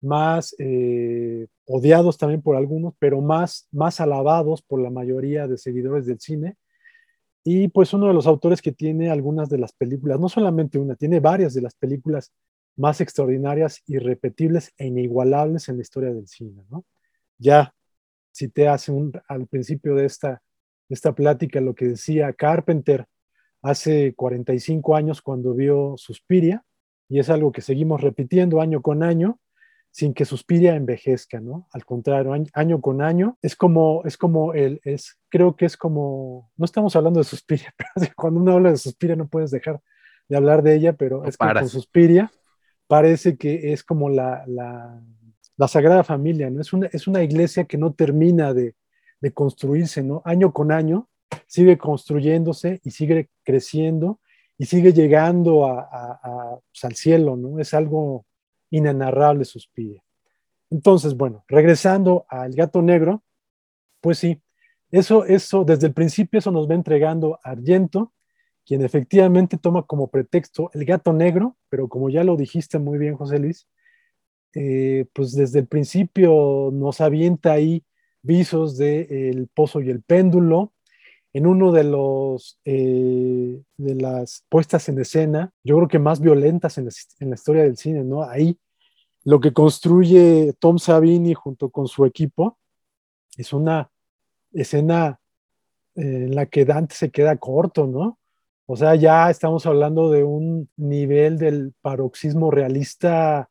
más 0.00 0.54
eh, 0.60 1.48
odiados 1.66 2.18
también 2.18 2.40
por 2.40 2.54
algunos, 2.56 2.94
pero 3.00 3.20
más, 3.20 3.66
más 3.72 4.00
alabados 4.00 4.62
por 4.62 4.80
la 4.80 4.90
mayoría 4.90 5.48
de 5.48 5.58
seguidores 5.58 6.06
del 6.06 6.20
cine. 6.20 6.56
Y 7.42 7.68
pues 7.68 7.92
uno 7.92 8.06
de 8.06 8.14
los 8.14 8.28
autores 8.28 8.62
que 8.62 8.70
tiene 8.72 9.10
algunas 9.10 9.48
de 9.48 9.58
las 9.58 9.72
películas, 9.72 10.20
no 10.20 10.28
solamente 10.28 10.78
una, 10.78 10.94
tiene 10.94 11.20
varias 11.20 11.52
de 11.52 11.62
las 11.62 11.74
películas 11.74 12.32
más 12.76 13.00
extraordinarias, 13.00 13.82
irrepetibles 13.86 14.72
e 14.76 14.86
inigualables 14.86 15.68
en 15.68 15.76
la 15.76 15.82
historia 15.82 16.12
del 16.12 16.26
cine. 16.26 16.64
¿no? 16.70 16.84
Ya 17.38 17.74
cité 18.32 18.68
hace 18.68 18.92
un, 18.92 19.12
al 19.28 19.46
principio 19.46 19.94
de 19.94 20.06
esta, 20.06 20.42
de 20.88 20.94
esta 20.94 21.14
plática 21.14 21.60
lo 21.60 21.74
que 21.74 21.88
decía 21.88 22.32
Carpenter 22.32 23.06
hace 23.62 24.14
45 24.14 24.96
años 24.96 25.20
cuando 25.20 25.54
vio 25.54 25.94
Suspiria, 25.96 26.64
y 27.08 27.18
es 27.18 27.28
algo 27.28 27.52
que 27.52 27.60
seguimos 27.60 28.00
repitiendo 28.00 28.60
año 28.60 28.82
con 28.82 29.02
año, 29.02 29.40
sin 29.90 30.14
que 30.14 30.24
Suspiria 30.24 30.76
envejezca, 30.76 31.40
¿no? 31.40 31.68
Al 31.72 31.84
contrario, 31.84 32.32
año, 32.52 32.80
con 32.80 33.02
año, 33.02 33.36
es 33.42 33.56
como, 33.56 34.02
es 34.04 34.16
como 34.16 34.54
el, 34.54 34.80
es, 34.84 35.18
creo 35.28 35.56
que 35.56 35.66
es 35.66 35.76
como, 35.76 36.52
no 36.56 36.64
estamos 36.64 36.94
hablando 36.94 37.18
de 37.18 37.24
Suspiria, 37.24 37.74
pero 37.96 38.12
cuando 38.16 38.40
uno 38.40 38.52
habla 38.52 38.70
de 38.70 38.76
Suspiria 38.76 39.16
no 39.16 39.28
puedes 39.28 39.50
dejar 39.50 39.80
de 40.28 40.36
hablar 40.36 40.62
de 40.62 40.76
ella, 40.76 40.92
pero 40.92 41.24
es 41.24 41.36
que 41.36 41.52
con 41.52 41.68
Suspiria 41.68 42.30
parece 42.90 43.36
que 43.36 43.72
es 43.72 43.84
como 43.84 44.08
la, 44.08 44.42
la, 44.48 45.00
la 45.56 45.68
Sagrada 45.68 46.02
Familia, 46.02 46.50
¿no? 46.50 46.60
Es 46.60 46.72
una, 46.72 46.88
es 46.88 47.06
una 47.06 47.22
iglesia 47.22 47.64
que 47.64 47.78
no 47.78 47.92
termina 47.92 48.52
de, 48.52 48.74
de 49.20 49.32
construirse, 49.32 50.02
¿no? 50.02 50.22
Año 50.24 50.52
con 50.52 50.72
año 50.72 51.08
sigue 51.46 51.78
construyéndose 51.78 52.80
y 52.82 52.90
sigue 52.90 53.30
creciendo 53.44 54.18
y 54.58 54.66
sigue 54.66 54.92
llegando 54.92 55.66
a, 55.66 56.58
pues, 56.72 56.84
al 56.84 56.96
cielo, 56.96 57.36
¿no? 57.36 57.60
Es 57.60 57.74
algo 57.74 58.26
inenarrable 58.70 59.44
Suspiria. 59.44 60.02
Entonces, 60.68 61.16
bueno, 61.16 61.44
regresando 61.46 62.26
al 62.28 62.52
gato 62.54 62.82
negro, 62.82 63.22
pues 64.00 64.18
sí, 64.18 64.42
eso, 64.90 65.24
eso, 65.26 65.62
desde 65.62 65.86
el 65.86 65.92
principio 65.92 66.40
eso 66.40 66.50
nos 66.50 66.68
va 66.68 66.74
entregando 66.74 67.38
Argento, 67.44 68.12
quien 68.66 68.82
efectivamente 68.82 69.58
toma 69.58 69.82
como 69.84 70.08
pretexto 70.08 70.70
el 70.74 70.84
gato 70.84 71.12
negro, 71.12 71.56
pero 71.68 71.88
como 71.88 72.10
ya 72.10 72.24
lo 72.24 72.36
dijiste 72.36 72.78
muy 72.78 72.98
bien, 72.98 73.16
José 73.16 73.38
Luis, 73.38 73.66
eh, 74.54 75.06
pues 75.12 75.32
desde 75.32 75.60
el 75.60 75.66
principio 75.66 76.70
nos 76.72 77.00
avienta 77.00 77.52
ahí 77.52 77.84
visos 78.22 78.76
de 78.76 79.30
El 79.30 79.48
Pozo 79.48 79.80
y 79.80 79.90
el 79.90 80.02
Péndulo. 80.02 80.72
En 81.32 81.46
uno 81.46 81.70
de 81.70 81.84
los 81.84 82.58
eh, 82.64 83.62
de 83.76 83.94
las 83.94 84.44
puestas 84.48 84.88
en 84.88 84.98
escena, 84.98 85.52
yo 85.62 85.76
creo 85.76 85.88
que 85.88 86.00
más 86.00 86.20
violentas 86.20 86.76
en 86.78 86.86
la, 86.86 87.34
historia 87.34 87.62
del 87.62 87.76
cine, 87.76 88.02
¿no? 88.02 88.24
Ahí 88.24 88.58
lo 89.22 89.38
que 89.38 89.52
construye 89.52 90.54
Tom 90.58 90.78
Savini 90.78 91.34
junto 91.34 91.70
con 91.70 91.86
su 91.86 92.04
equipo 92.04 92.58
es 93.36 93.52
una 93.52 93.90
escena 94.52 95.20
en 95.94 96.34
la 96.34 96.46
que 96.46 96.64
Dante 96.64 96.96
se 96.96 97.10
queda 97.10 97.36
corto, 97.36 97.86
¿no? 97.86 98.19
O 98.72 98.76
sea, 98.76 98.94
ya 98.94 99.28
estamos 99.30 99.66
hablando 99.66 100.12
de 100.12 100.22
un 100.22 100.70
nivel 100.76 101.38
del 101.38 101.74
paroxismo 101.82 102.52
realista. 102.52 103.50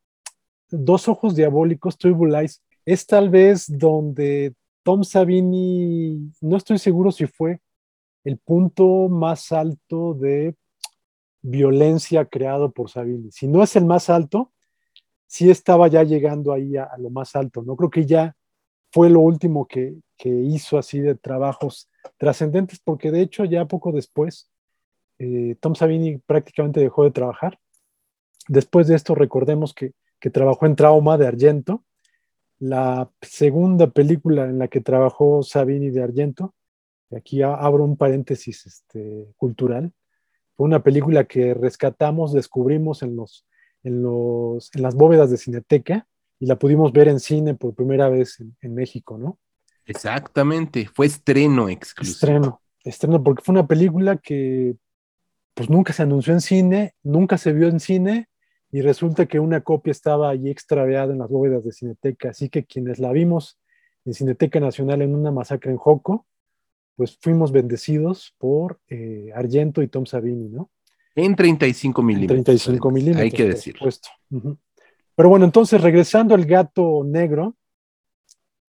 Dos 0.70 1.10
ojos 1.10 1.36
diabólicos, 1.36 1.98
Tribal 1.98 2.36
Eyes, 2.36 2.64
es 2.86 3.06
tal 3.06 3.30
vez 3.30 3.66
donde 3.68 4.54
Tom 4.82 5.04
Savini, 5.04 6.32
no 6.40 6.56
estoy 6.56 6.80
seguro 6.80 7.12
si 7.12 7.28
fue 7.28 7.60
el 8.24 8.38
punto 8.38 9.10
más 9.10 9.52
alto 9.52 10.14
de 10.14 10.56
violencia 11.42 12.24
creado 12.24 12.72
por 12.72 12.90
Savini. 12.90 13.30
Si 13.34 13.46
no 13.46 13.62
es 13.62 13.76
el 13.76 13.84
más 13.84 14.10
alto, 14.10 14.54
sí 15.28 15.50
estaba 15.50 15.90
ya 15.90 16.04
llegando 16.04 16.54
ahí 16.54 16.78
a, 16.78 16.92
lo 16.98 17.10
más 17.10 17.36
alto, 17.36 17.62
¿no? 17.62 17.76
Creo 17.76 17.90
que 17.90 18.06
ya 18.06 18.38
fue 18.90 19.10
lo 19.10 19.20
último 19.20 19.68
que, 19.68 19.98
hizo 20.24 20.78
así 20.78 21.02
de 21.02 21.16
trabajos 21.16 21.90
trascendentes, 22.18 22.80
porque 22.80 23.12
de 23.12 23.20
hecho 23.20 23.44
ya 23.44 23.66
poco 23.66 23.92
después 23.92 24.50
eh, 25.20 25.56
Tom 25.60 25.76
Savini 25.76 26.18
prácticamente 26.18 26.80
dejó 26.80 27.04
de 27.04 27.12
trabajar. 27.12 27.60
Después 28.48 28.88
de 28.88 28.96
esto 28.96 29.14
recordemos 29.14 29.74
que, 29.74 29.94
que 30.20 30.30
trabajó 30.30 30.66
en 30.66 30.76
Trauma 30.76 31.18
de 31.18 31.28
Argento, 31.28 31.84
la 32.60 33.10
segunda 33.22 33.88
película 33.88 34.46
en 34.46 34.60
la 34.60 34.68
que 34.68 34.82
trabajó 34.82 35.44
Savini 35.44 35.92
de 35.92 36.04
Argento, 36.04 36.56
aquí 37.16 37.42
abro 37.42 37.84
un 37.84 37.98
paréntesis 37.98 38.66
este, 38.66 39.28
cultural, 39.38 39.94
fue 40.56 40.66
una 40.66 40.84
película 40.84 41.24
que 41.24 41.54
rescatamos, 41.54 42.34
descubrimos 42.34 43.02
en, 43.02 43.16
los, 43.16 43.46
en, 43.84 44.02
los, 44.02 44.70
en 44.76 44.82
las 44.82 44.96
bóvedas 44.96 45.32
de 45.32 45.38
Cineteca 45.38 46.06
y 46.38 46.48
la 46.48 46.60
pudimos 46.60 46.92
ver 46.92 47.08
en 47.08 47.20
cine 47.20 47.56
por 47.56 47.74
primera 47.74 48.10
vez 48.10 48.44
en, 48.62 48.74
México, 48.76 49.18
¿no? 49.18 49.40
Exactamente, 49.86 50.88
fue 50.94 51.06
estreno 51.08 51.70
exclusivo. 51.70 52.14
Estreno, 52.14 52.62
estreno, 52.84 53.24
porque 53.24 53.44
fue 53.44 53.54
una 53.54 53.68
película 53.68 54.18
que 54.18 54.76
pues 55.54 55.70
nunca 55.70 55.94
se 55.94 56.04
anunció 56.04 56.34
en 56.34 56.42
cine, 56.42 56.94
nunca 57.04 57.38
se 57.38 57.54
vio 57.54 57.68
en 57.68 57.80
cine 57.80 58.30
y 58.72 58.82
resulta 58.82 59.26
que 59.26 59.40
una 59.40 59.62
copia 59.62 59.92
estaba 59.92 60.30
allí 60.30 60.50
extraviada 60.50 61.12
en 61.12 61.20
las 61.20 61.30
bóvedas 61.30 61.64
de 61.64 61.72
Cineteca, 61.72 62.30
así 62.30 62.50
que 62.50 62.66
quienes 62.66 63.00
la 63.00 63.12
vimos 63.12 63.60
en 64.06 64.14
Cineteca 64.14 64.60
Nacional 64.60 65.02
en 65.02 65.16
una 65.16 65.32
masacre 65.32 65.72
en 65.72 65.78
Joco, 65.78 66.26
pues 66.96 67.18
fuimos 67.22 67.52
bendecidos 67.52 68.36
por 68.38 68.80
eh, 68.90 69.32
Argento 69.34 69.82
y 69.82 69.88
Tom 69.88 70.06
Savini, 70.06 70.50
¿no? 70.50 70.70
En 71.16 71.36
35 71.36 72.02
milímetros. 72.04 72.44
35 72.46 72.92
milímetros. 72.92 73.24
Hay 73.24 73.32
que 73.32 73.46
decirlo. 73.46 73.90
Pero 75.16 75.30
bueno, 75.30 75.46
entonces 75.46 75.82
regresando 75.82 76.36
al 76.36 76.46
gato 76.46 77.04
negro, 77.06 77.56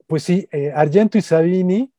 pues 0.06 0.24
sí, 0.24 0.48
eh, 0.50 0.72
Argento 0.74 1.18
y 1.18 1.22
Savini, 1.22 1.92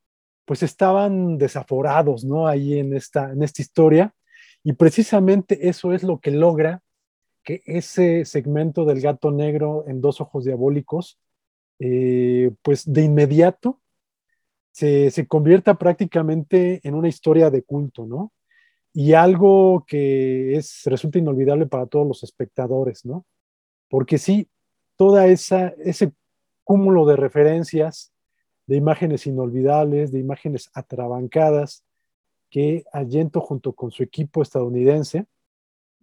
pues 0.45 0.63
estaban 0.63 1.37
desaforados, 1.37 2.25
¿no? 2.25 2.47
Ahí 2.47 2.77
en 2.77 2.93
esta, 2.93 3.31
en 3.31 3.43
esta 3.43 3.61
historia. 3.61 4.13
Y 4.63 4.73
precisamente 4.73 5.69
eso 5.69 5.93
es 5.93 6.03
lo 6.03 6.19
que 6.19 6.31
logra 6.31 6.81
que 7.43 7.61
ese 7.65 8.25
segmento 8.25 8.85
del 8.85 9.01
gato 9.01 9.31
negro 9.31 9.85
en 9.87 10.01
dos 10.01 10.21
ojos 10.21 10.45
diabólicos, 10.45 11.19
eh, 11.79 12.51
pues 12.61 12.91
de 12.91 13.03
inmediato 13.03 13.79
se, 14.71 15.09
se, 15.09 15.27
convierta 15.27 15.75
prácticamente 15.75 16.79
en 16.83 16.93
una 16.93 17.07
historia 17.07 17.49
de 17.49 17.63
culto, 17.63 18.05
¿no? 18.05 18.31
Y 18.93 19.13
algo 19.13 19.83
que 19.87 20.55
es, 20.55 20.83
resulta 20.85 21.17
inolvidable 21.17 21.65
para 21.65 21.87
todos 21.87 22.07
los 22.07 22.23
espectadores, 22.23 23.05
¿no? 23.05 23.25
Porque 23.89 24.17
sí, 24.17 24.49
toda 24.95 25.27
esa, 25.27 25.69
ese 25.83 26.13
cúmulo 26.63 27.05
de 27.05 27.15
referencias, 27.15 28.13
de 28.67 28.75
imágenes 28.77 29.25
inolvidables, 29.27 30.11
de 30.11 30.19
imágenes 30.19 30.69
atrabancadas, 30.73 31.83
que 32.51 32.83
Allento 32.91 33.39
junto 33.39 33.73
con 33.73 33.89
su 33.89 34.03
equipo 34.03 34.43
estadounidense 34.43 35.25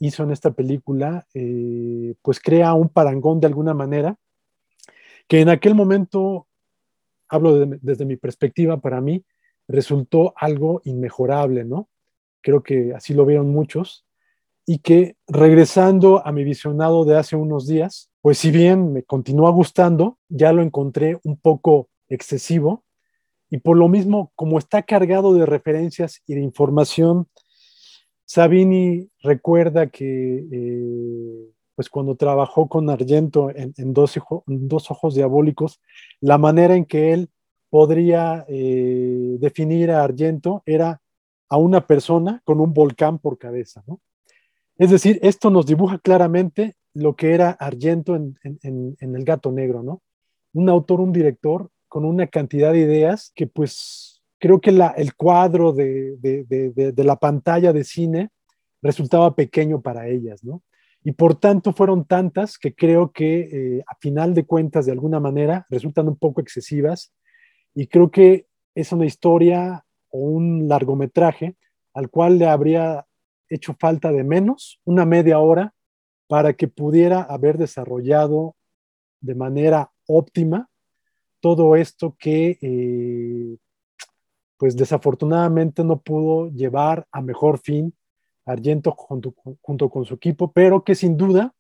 hizo 0.01 0.25
en 0.25 0.33
esta 0.33 0.51
película, 0.51 1.27
eh, 1.35 2.15
pues 2.23 2.41
crea 2.41 2.73
un 2.73 2.89
parangón 2.89 3.39
de 3.39 3.47
alguna 3.47 3.75
manera, 3.75 4.17
que 5.29 5.41
en 5.41 5.51
aquel 5.51 5.75
momento, 5.75 6.47
hablo 7.29 7.67
desde 7.67 8.07
mi 8.07 8.17
perspectiva, 8.17 8.79
para 8.79 9.01
mí 9.01 9.25
resultó 9.69 10.33
algo 10.37 10.81
inmejorable, 10.85 11.65
¿no? 11.65 11.89
Creo 12.41 12.63
que 12.63 12.95
así 12.95 13.13
lo 13.13 13.27
vieron 13.27 13.51
muchos, 13.51 14.07
y 14.65 14.79
que 14.79 15.17
regresando 15.27 16.27
a 16.27 16.33
mi 16.33 16.45
visionado 16.45 17.05
de 17.05 17.17
hace 17.17 17.37
unos 17.37 17.67
días, 17.67 18.11
pues 18.23 18.39
si 18.39 18.51
bien 18.51 18.93
me 18.93 19.03
continúa 19.03 19.51
gustando, 19.51 20.19
ya 20.29 20.53
lo 20.53 20.63
encontré 20.63 21.19
un 21.25 21.37
poco 21.37 21.89
excesivo 22.09 22.85
y 23.51 23.59
por 23.59 23.77
lo 23.77 23.89
mismo, 23.89 24.33
como 24.35 24.59
está 24.59 24.83
cargado 24.83 25.35
de 25.35 25.47
referencias 25.47 26.23
y 26.27 26.35
de 26.35 26.43
información, 26.43 27.29
Sabini 28.25 29.11
recuerda 29.23 29.89
que 29.89 30.47
eh, 30.53 31.49
pues 31.75 31.89
cuando 31.89 32.17
trabajó 32.17 32.69
con 32.69 32.91
Argento 32.91 33.51
en, 33.55 33.95
dos, 33.95 34.91
Ojos 34.91 35.15
Diabólicos, 35.15 35.81
la 36.21 36.37
manera 36.37 36.75
en 36.75 36.85
que 36.85 37.13
él 37.13 37.31
podría 37.71 38.45
eh, 38.49 39.37
definir 39.39 39.93
a 39.93 40.03
Argento 40.03 40.63
era 40.67 41.01
a 41.49 41.57
una 41.57 41.87
persona 41.87 42.43
con 42.45 42.61
un 42.61 42.75
volcán 42.75 43.19
por 43.19 43.39
cabeza, 43.39 43.83
¿no? 43.87 44.01
Es 44.77 44.91
decir, 44.91 45.19
esto 45.23 45.51
nos 45.51 45.67
dibuja 45.67 45.99
claramente 45.99 46.77
lo 46.95 47.17
que 47.17 47.33
era 47.33 47.51
Argento 47.51 48.15
en, 48.17 48.37
El 49.01 49.25
Gato 49.25 49.51
Negro, 49.51 49.83
¿no? 49.83 50.03
Un 50.53 50.69
autor, 50.69 51.01
un 51.01 51.13
director 51.13 51.71
con 51.89 52.05
una 52.05 52.27
cantidad 52.27 52.73
de 52.73 52.81
ideas 52.81 53.33
que 53.35 53.47
pues 53.47 54.23
creo 54.39 54.61
que 54.61 54.71
el 54.71 55.15
cuadro 55.15 55.73
de, 55.73 56.17
de, 56.19 57.05
la 57.05 57.17
pantalla 57.17 57.73
de 57.73 57.85
cine 57.85 58.31
resultaba 58.83 59.35
pequeño 59.35 59.81
para 59.81 60.09
ellas, 60.09 60.45
¿no? 60.45 60.63
Y 61.03 61.13
por 61.13 61.37
tanto 61.37 61.73
fueron 61.73 62.05
tantas 62.05 62.59
que 62.59 62.75
creo 62.75 63.13
que 63.13 63.41
eh, 63.41 63.85
a 63.87 63.97
final 63.97 64.35
de 64.35 64.45
cuentas, 64.45 64.87
de 64.87 64.93
alguna 64.93 65.21
manera, 65.21 65.67
resultan 65.71 66.09
un 66.09 66.17
poco 66.17 66.41
excesivas. 66.41 67.13
Y 67.75 67.87
creo 67.87 68.11
que 68.11 68.47
es 68.75 68.93
una 68.93 69.07
historia 69.07 69.85
o 70.11 70.19
un 70.19 70.69
largometraje 70.69 71.57
al 71.95 72.11
cual 72.11 72.39
le 72.39 72.47
habría 72.47 73.07
hecho 73.49 73.75
falta 73.79 74.13
de 74.13 74.25
menos, 74.25 74.81
una 74.85 75.05
media 75.05 75.39
hora, 75.39 75.73
para 76.27 76.53
que 76.53 76.69
pudiera 76.69 77.23
haber 77.23 77.59
desarrollado 77.59 78.57
de 79.21 79.35
manera 79.35 79.91
óptima 80.07 80.69
todo 81.41 81.77
esto 81.77 82.17
que 82.19 82.59
eh, 82.61 83.57
pues 84.57 84.77
desafortunadamente 84.77 85.85
no 85.85 86.01
pudo 86.01 86.51
llevar 86.51 87.07
a 87.13 87.21
mejor 87.21 87.59
fin 87.59 87.95
Argento 88.49 88.93
junto, 88.93 89.91
con 89.91 90.05
su 90.07 90.15
equipo, 90.15 90.53
pero 90.53 90.83
que 90.83 90.95
sin 90.95 91.19
duda 91.19 91.55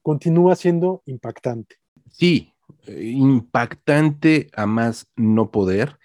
continúa 0.00 0.56
siendo 0.56 1.02
impactante. 1.04 1.76
Sí, 2.10 2.54
eh, 2.86 3.12
impactante 3.14 4.48
a 4.56 4.64
más 4.64 5.06
no 5.16 5.50
poder. 5.50 5.98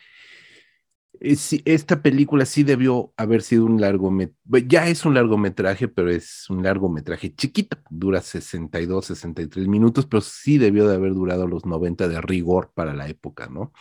Eh, 1.25 1.61
esta 1.65 2.01
película 2.03 2.45
sí 2.45 2.63
debió 2.63 3.11
haber 3.17 3.41
sido 3.41 3.65
un 3.65 3.81
largometraje, 3.81 4.67
ya 4.67 4.87
es 4.87 5.05
un 5.05 5.15
largometraje, 5.15 5.87
pero 5.87 6.11
es 6.11 6.47
un 6.49 6.61
largometraje 6.63 7.33
chiquito, 7.33 7.77
dura 7.89 8.21
62, 8.21 9.07
63 9.07 9.67
minutos, 9.67 10.05
pero 10.05 10.21
sí 10.21 10.59
debió 10.59 10.87
de 10.87 10.95
haber 10.95 11.15
durado 11.15 11.47
los 11.47 11.65
90 11.65 12.07
de 12.07 12.21
rigor 12.21 12.71
para 12.75 12.93
la 12.93 13.07
época, 13.07 13.47
¿no? 13.47 13.73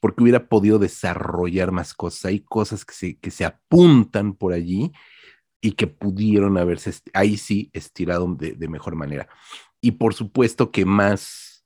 Porque 0.00 0.22
hubiera 0.24 0.48
podido 0.48 0.80
desarrollar 0.80 1.70
más 1.70 1.94
cosas, 1.94 2.24
hay 2.24 2.40
cosas 2.40 2.84
que 2.84 2.94
se, 2.94 3.18
que 3.18 3.30
se 3.30 3.44
apuntan 3.44 4.34
por 4.34 4.52
allí 4.52 4.92
y 5.60 5.72
que 5.72 5.86
pudieron 5.86 6.58
haberse 6.58 6.92
ahí 7.12 7.36
sí 7.36 7.70
estirado 7.72 8.34
de, 8.34 8.54
de 8.54 8.68
mejor 8.68 8.96
manera. 8.96 9.28
Y 9.80 9.92
por 9.92 10.14
supuesto 10.14 10.72
que 10.72 10.84
más, 10.84 11.64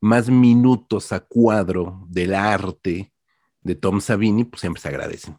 más 0.00 0.28
minutos 0.28 1.12
a 1.12 1.20
cuadro 1.20 2.04
del 2.10 2.34
arte 2.34 3.12
de 3.62 3.74
Tom 3.74 4.00
Savini, 4.00 4.44
pues 4.44 4.60
siempre 4.60 4.80
se 4.80 4.88
agradecen. 4.88 5.36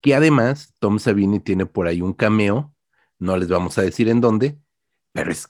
Que 0.00 0.14
además, 0.14 0.74
Tom 0.78 0.98
Savini 0.98 1.40
tiene 1.40 1.66
por 1.66 1.86
ahí 1.86 2.00
un 2.00 2.12
cameo, 2.12 2.74
no 3.18 3.36
les 3.36 3.48
vamos 3.48 3.78
a 3.78 3.82
decir 3.82 4.08
en 4.08 4.20
dónde, 4.20 4.58
pero 5.12 5.30
es 5.30 5.48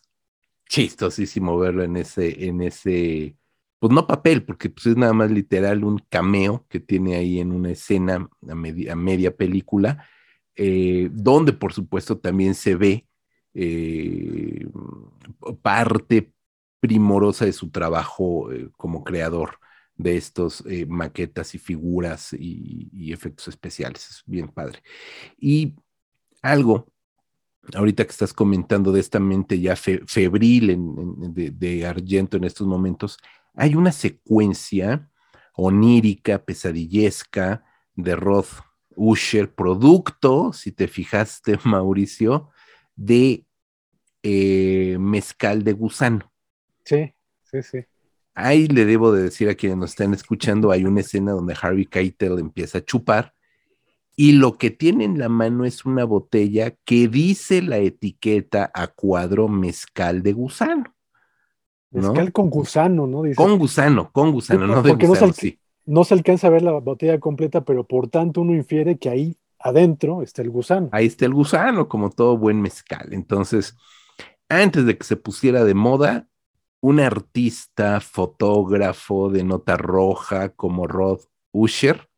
chistosísimo 0.68 1.59
verlo 1.59 1.82
en 1.82 1.97
ese, 1.97 2.47
en 2.47 2.62
ese, 2.62 3.37
pues 3.78 3.93
no 3.93 4.07
papel, 4.07 4.45
porque 4.45 4.70
pues 4.70 4.87
es 4.87 4.97
nada 4.97 5.12
más 5.12 5.30
literal 5.30 5.84
un 5.84 5.99
cameo 6.09 6.64
que 6.68 6.80
tiene 6.80 7.16
ahí 7.16 7.41
en 7.41 7.53
una 7.53 7.70
escena 7.70 8.28
a 8.49 8.55
media, 8.97 9.37
película, 9.37 10.07
eh, 10.55 11.09
donde 11.12 11.53
por 11.53 11.72
supuesto 11.72 12.18
también 12.18 12.55
se 12.55 12.74
ve 12.76 13.07
eh, 13.55 14.66
parte 15.62 16.32
primorosa 16.80 17.45
de 17.45 17.53
su 17.53 17.70
trabajo 17.70 18.53
eh, 18.53 18.68
como 18.76 19.05
creador 19.05 19.59
de 19.97 20.16
estos 20.16 20.62
eh, 20.66 20.86
maquetas 20.86 21.55
y 21.55 21.59
figuras 21.59 22.32
y, 22.32 23.12
efectos 23.12 23.49
especiales. 23.49 24.09
Es 24.11 24.22
bien 24.26 24.49
padre. 24.49 24.82
Y 25.38 25.74
algo, 26.42 26.92
ahorita 27.74 28.05
que 28.05 28.11
estás 28.11 28.32
comentando 28.32 28.92
de 28.92 29.01
esta 29.01 29.18
mente 29.20 29.59
ya 29.59 29.74
febril 29.76 30.76
de, 31.32 31.86
Argento 31.86 32.36
en 32.36 32.44
estos 32.44 32.66
momentos, 32.66 33.18
hay 33.55 33.74
una 33.74 33.92
secuencia 33.92 35.11
onírica, 35.55 36.44
pesadillesca 36.44 37.64
de 37.94 38.14
Roth 38.16 38.61
Usher, 38.94 39.55
producto, 39.55 40.53
si 40.53 40.72
te 40.72 40.88
fijaste, 40.88 41.59
Mauricio, 41.64 42.51
de 42.94 43.47
eh, 44.22 44.97
mezcal 44.99 45.64
de 45.64 45.72
gusano. 45.72 46.32
Sí, 46.84 47.14
sí, 47.44 47.62
sí. 47.62 47.78
Ahí 48.37 48.68
le 48.68 48.84
debo 48.84 49.12
de 49.12 49.22
decir 49.22 49.49
a 49.49 49.55
quienes 49.55 49.78
nos 49.78 49.91
están 49.91 50.14
escuchando, 50.14 50.70
hay 50.70 50.84
una 50.84 51.01
escena 51.01 51.32
donde 51.32 51.57
Harvey 51.61 51.87
Keitel 51.87 52.39
empieza 52.39 52.78
a 52.78 52.84
chupar 52.84 53.32
y 54.14 54.32
lo 54.32 54.57
que 54.57 54.70
tiene 54.70 55.05
en 55.05 55.18
la 55.18 55.28
mano 55.28 55.66
es 55.66 55.84
una 55.84 56.05
botella 56.05 56.74
que 56.87 57.07
dice 57.07 57.61
la 57.61 57.76
etiqueta 57.78 58.70
a 58.72 58.87
cuadro 58.87 59.47
mezcal 59.47 60.22
de 60.22 60.32
gusano. 60.32 60.95
Mezcal 61.91 62.32
con 62.32 62.49
gusano, 62.49 63.07
¿no? 63.07 63.22
Con 63.34 63.59
gusano, 63.59 64.11
con 64.12 64.32
gusano, 64.32 64.66
no 64.66 64.82
de 64.82 64.91
Porque 64.91 65.07
no, 65.07 65.14
se 65.14 65.59
no 65.84 66.05
se 66.05 66.14
alcanza 66.14 66.47
a 66.47 66.51
ver 66.51 66.62
la 66.62 66.72
botella 66.72 67.20
completa, 67.20 67.62
pero 67.62 67.84
por 67.84 68.09
tanto 68.09 68.41
uno 68.41 68.55
infiere 68.55 68.99
que 68.99 69.11
ahí 69.11 69.37
adentro 69.59 70.22
está 70.22 70.41
el 70.43 70.51
gusano. 70.51 70.89
Ahí 70.93 71.07
está 71.07 71.26
el 71.26 71.34
gusano, 71.34 71.89
como 71.89 72.11
todo 72.11 72.39
buen 72.39 72.61
mezcal. 72.61 73.09
Entonces, 73.12 73.76
antes 74.49 74.87
de 74.87 74.97
que 74.97 75.05
se 75.05 75.16
pusiera 75.16 75.62
de 75.64 75.74
moda, 75.74 76.26
un 76.87 77.01
artista, 77.01 78.01
fotógrafo 78.01 79.28
de 79.28 79.43
nota 79.43 79.76
roja 79.76 80.51
como 80.51 80.87
Rod 80.87 81.18
Usher, 81.51 82.09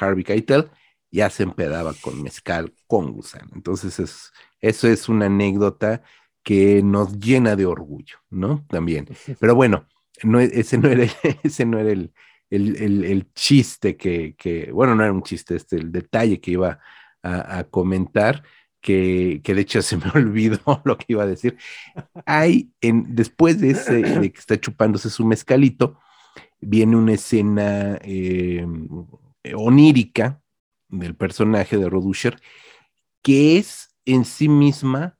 Harvey 0.00 0.24
Keitel, 0.24 0.70
ya 1.12 1.30
se 1.30 1.44
empedaba 1.44 1.94
con 1.94 2.20
mezcal 2.20 2.74
con 2.88 3.12
gusano. 3.12 3.52
Entonces, 3.54 4.00
es, 4.00 4.32
eso 4.60 4.88
es 4.88 5.08
una 5.08 5.26
anécdota 5.26 6.02
que 6.42 6.82
nos 6.82 7.20
llena 7.20 7.54
de 7.54 7.66
orgullo, 7.66 8.16
¿no? 8.28 8.66
También. 8.68 9.06
Pero 9.38 9.54
bueno, 9.54 9.86
no, 10.24 10.40
ese 10.40 10.78
no 10.78 10.88
era, 10.88 11.04
ese 11.44 11.64
no 11.64 11.78
era 11.78 11.92
el, 11.92 12.12
el, 12.50 13.32
chiste 13.34 13.96
que, 13.96 14.34
que, 14.36 14.72
bueno, 14.72 14.96
no 14.96 15.04
era 15.04 15.12
un 15.12 15.22
chiste, 15.22 15.54
este, 15.54 15.76
el 15.76 15.92
detalle 15.92 16.40
que 16.40 16.50
iba 16.50 16.80
a 17.22 17.64
comentar 17.70 18.42
que, 18.80 19.40
de 19.44 19.60
hecho 19.60 19.82
se 19.82 19.96
me 19.96 20.10
olvidó 20.14 20.80
lo 20.84 20.96
que 20.96 21.06
iba 21.08 21.24
a 21.24 21.26
decir. 21.26 21.56
Hay, 22.26 22.70
en, 22.80 23.14
después 23.14 23.60
de 23.60 23.70
ese, 23.70 24.02
que 24.02 24.38
está 24.38 24.58
chupándose 24.58 25.10
su 25.10 25.24
mezcalito, 25.24 25.98
viene 26.60 26.96
una 26.96 27.12
escena 27.12 27.98
eh, 28.02 28.66
onírica 29.54 30.40
del 30.88 31.14
personaje 31.14 31.76
de 31.76 31.88
Rodusher, 31.88 32.40
que 33.22 33.58
es 33.58 33.94
en 34.04 34.24
sí 34.24 34.48
misma 34.48 35.16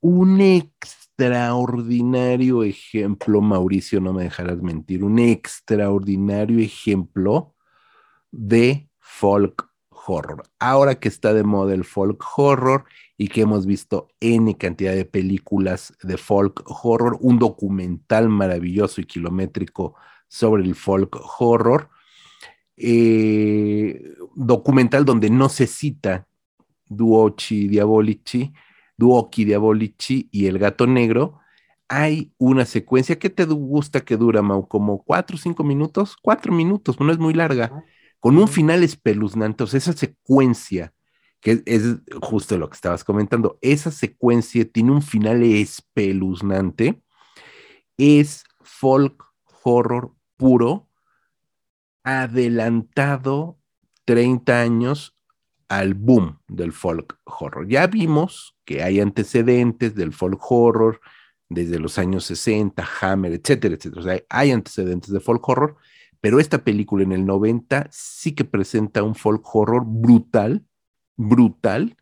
un 0.00 0.40
extraordinario 0.40 2.64
ejemplo, 2.64 3.40
Mauricio, 3.40 4.00
no 4.00 4.12
me 4.12 4.24
dejarás 4.24 4.60
mentir, 4.60 5.04
un 5.04 5.20
extraordinario 5.20 6.58
ejemplo 6.58 7.54
de 8.30 8.90
folk 8.98 9.71
horror. 10.06 10.42
Ahora 10.58 10.96
que 10.96 11.08
está 11.08 11.32
de 11.32 11.44
moda 11.44 11.74
el 11.74 11.84
folk 11.84 12.22
horror 12.36 12.84
y 13.16 13.28
que 13.28 13.42
hemos 13.42 13.66
visto 13.66 14.08
N 14.20 14.56
cantidad 14.56 14.94
de 14.94 15.04
películas 15.04 15.96
de 16.02 16.16
folk 16.16 16.62
horror, 16.66 17.18
un 17.20 17.38
documental 17.38 18.28
maravilloso 18.28 19.00
y 19.00 19.04
kilométrico 19.04 19.94
sobre 20.28 20.64
el 20.64 20.74
folk 20.74 21.16
horror, 21.38 21.90
eh, 22.76 24.14
documental 24.34 25.04
donde 25.04 25.30
no 25.30 25.48
se 25.48 25.66
cita 25.66 26.26
Duochi 26.86 27.68
Diabolici, 27.68 28.52
Duoki 28.96 29.44
Diabolici 29.44 30.28
y 30.30 30.46
El 30.46 30.58
Gato 30.58 30.86
Negro, 30.86 31.38
hay 31.88 32.32
una 32.38 32.64
secuencia 32.64 33.18
que 33.18 33.28
te 33.28 33.44
gusta 33.44 34.00
que 34.00 34.16
dura, 34.16 34.40
Mau, 34.40 34.66
como 34.66 35.02
cuatro 35.02 35.36
o 35.36 35.38
cinco 35.38 35.62
minutos, 35.62 36.16
cuatro 36.20 36.52
minutos, 36.52 36.98
no 36.98 37.12
es 37.12 37.18
muy 37.18 37.34
larga 37.34 37.84
con 38.22 38.38
un 38.38 38.46
final 38.46 38.84
espeluznante, 38.84 39.64
o 39.64 39.66
sea, 39.66 39.78
esa 39.78 39.94
secuencia, 39.94 40.94
que 41.40 41.60
es, 41.66 41.82
justo 42.20 42.56
lo 42.56 42.70
que 42.70 42.76
estabas 42.76 43.02
comentando, 43.02 43.58
esa 43.62 43.90
secuencia 43.90 44.64
tiene 44.64 44.92
un 44.92 45.02
final 45.02 45.42
espeluznante, 45.42 47.02
es 47.98 48.44
folk 48.60 49.24
horror 49.64 50.14
puro, 50.36 50.88
adelantado 52.04 53.58
30 54.04 54.60
años 54.60 55.16
al 55.66 55.94
boom 55.94 56.38
del 56.46 56.72
folk 56.72 57.18
horror. 57.24 57.66
Ya 57.66 57.88
vimos 57.88 58.54
que 58.64 58.84
hay 58.84 59.00
antecedentes 59.00 59.96
del 59.96 60.12
folk 60.12 60.40
horror 60.48 61.00
desde 61.48 61.80
los 61.80 61.98
años 61.98 62.24
60, 62.26 62.88
Hammer, 63.00 63.32
etcétera, 63.32 63.74
etcétera. 63.74 64.00
O 64.00 64.04
sea, 64.04 64.22
hay 64.28 64.52
antecedentes 64.52 65.10
de 65.10 65.18
folk 65.18 65.48
horror, 65.48 65.76
pero 66.22 66.38
esta 66.38 66.62
película 66.62 67.02
en 67.02 67.10
el 67.10 67.26
90 67.26 67.88
sí 67.90 68.32
que 68.32 68.44
presenta 68.44 69.02
un 69.02 69.16
folk 69.16 69.44
horror 69.54 69.82
brutal, 69.84 70.64
brutal, 71.16 71.96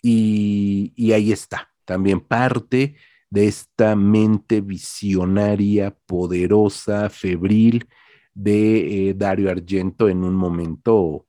y, 0.00 1.12
ahí 1.12 1.32
está, 1.32 1.72
también 1.84 2.20
parte 2.20 2.94
de 3.30 3.48
esta 3.48 3.96
mente 3.96 4.60
visionaria, 4.60 5.96
poderosa, 6.06 7.10
febril 7.10 7.88
de 8.32 9.10
eh, 9.10 9.14
Dario 9.14 9.50
Argento 9.50 10.08
en 10.08 10.22
un 10.22 10.34
momento, 10.34 11.26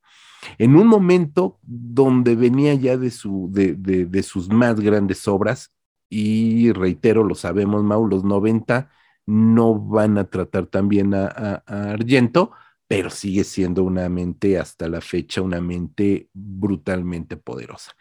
en 0.58 0.76
un 0.76 0.86
momento 0.86 1.58
donde 1.62 2.36
venía 2.36 2.74
ya 2.74 2.96
de, 2.96 3.10
su, 3.10 3.48
de, 3.52 3.74
de, 3.74 4.06
de 4.06 4.22
sus 4.22 4.48
más 4.48 4.78
grandes 4.78 5.26
obras, 5.26 5.72
y 6.08 6.70
reitero, 6.70 7.24
lo 7.24 7.34
sabemos, 7.34 7.82
Mau, 7.82 8.06
los 8.06 8.22
90 8.22 8.88
no 9.26 9.78
van 9.78 10.18
a 10.18 10.28
tratar 10.30 10.66
también 10.66 11.14
a, 11.14 11.26
a, 11.26 11.62
a 11.66 11.90
Argento, 11.92 12.52
pero 12.86 13.10
sigue 13.10 13.44
siendo 13.44 13.84
una 13.84 14.08
mente 14.08 14.58
hasta 14.58 14.88
la 14.88 15.00
fecha, 15.00 15.42
una 15.42 15.60
mente 15.60 16.28
brutalmente 16.34 17.36
poderosa. 17.36 17.92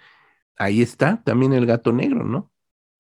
Ahí 0.57 0.81
está 0.81 1.23
también 1.23 1.53
el 1.53 1.65
gato 1.65 1.93
negro, 1.93 2.25
¿no? 2.25 2.51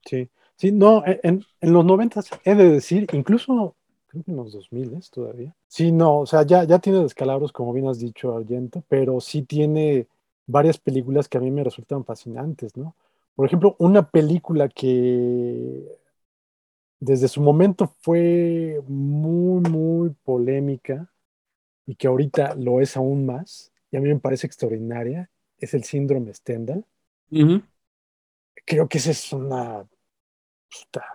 Sí, 0.05 0.29
sí, 0.57 0.71
no, 0.71 1.03
en, 1.05 1.43
en 1.61 1.73
los 1.73 1.85
90 1.85 2.21
he 2.43 2.55
de 2.55 2.69
decir, 2.69 3.07
incluso 3.13 3.75
creo 4.07 4.23
que 4.23 4.31
en 4.31 4.37
los 4.37 4.51
2000 4.53 4.93
es 4.95 5.09
todavía. 5.09 5.55
Sí, 5.67 5.91
no, 5.91 6.19
o 6.19 6.25
sea, 6.25 6.43
ya, 6.45 6.63
ya 6.65 6.79
tiene 6.79 6.99
descalabros, 6.99 7.51
como 7.51 7.73
bien 7.73 7.87
has 7.87 7.99
dicho, 7.99 8.35
Argento, 8.35 8.83
pero 8.87 9.19
sí 9.21 9.43
tiene 9.43 10.07
varias 10.45 10.77
películas 10.77 11.29
que 11.29 11.37
a 11.37 11.41
mí 11.41 11.51
me 11.51 11.63
resultan 11.63 12.03
fascinantes, 12.05 12.75
¿no? 12.77 12.95
Por 13.35 13.47
ejemplo, 13.47 13.75
una 13.79 14.09
película 14.09 14.69
que 14.69 15.87
desde 17.03 17.27
su 17.27 17.41
momento 17.41 17.95
fue 17.99 18.81
muy, 18.87 19.61
muy 19.69 20.09
polémica 20.23 21.11
y 21.85 21.95
que 21.95 22.07
ahorita 22.07 22.55
lo 22.55 22.79
es 22.81 22.95
aún 22.95 23.25
más, 23.25 23.71
y 23.91 23.97
a 23.97 23.99
mí 23.99 24.07
me 24.07 24.19
parece 24.19 24.47
extraordinaria, 24.47 25.29
es 25.57 25.73
el 25.73 25.83
síndrome 25.83 26.33
Stendhal. 26.33 26.85
Uh 27.31 27.37
-huh. 27.37 27.63
Creo 28.65 28.87
que 28.87 28.97
esa 28.97 29.11
es 29.11 29.33
una, 29.33 29.85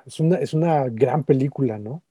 es 0.04 0.20
una, 0.20 0.36
es 0.36 0.54
una 0.54 0.88
gran 0.88 1.24
película, 1.24 1.78
¿no? 1.78 2.02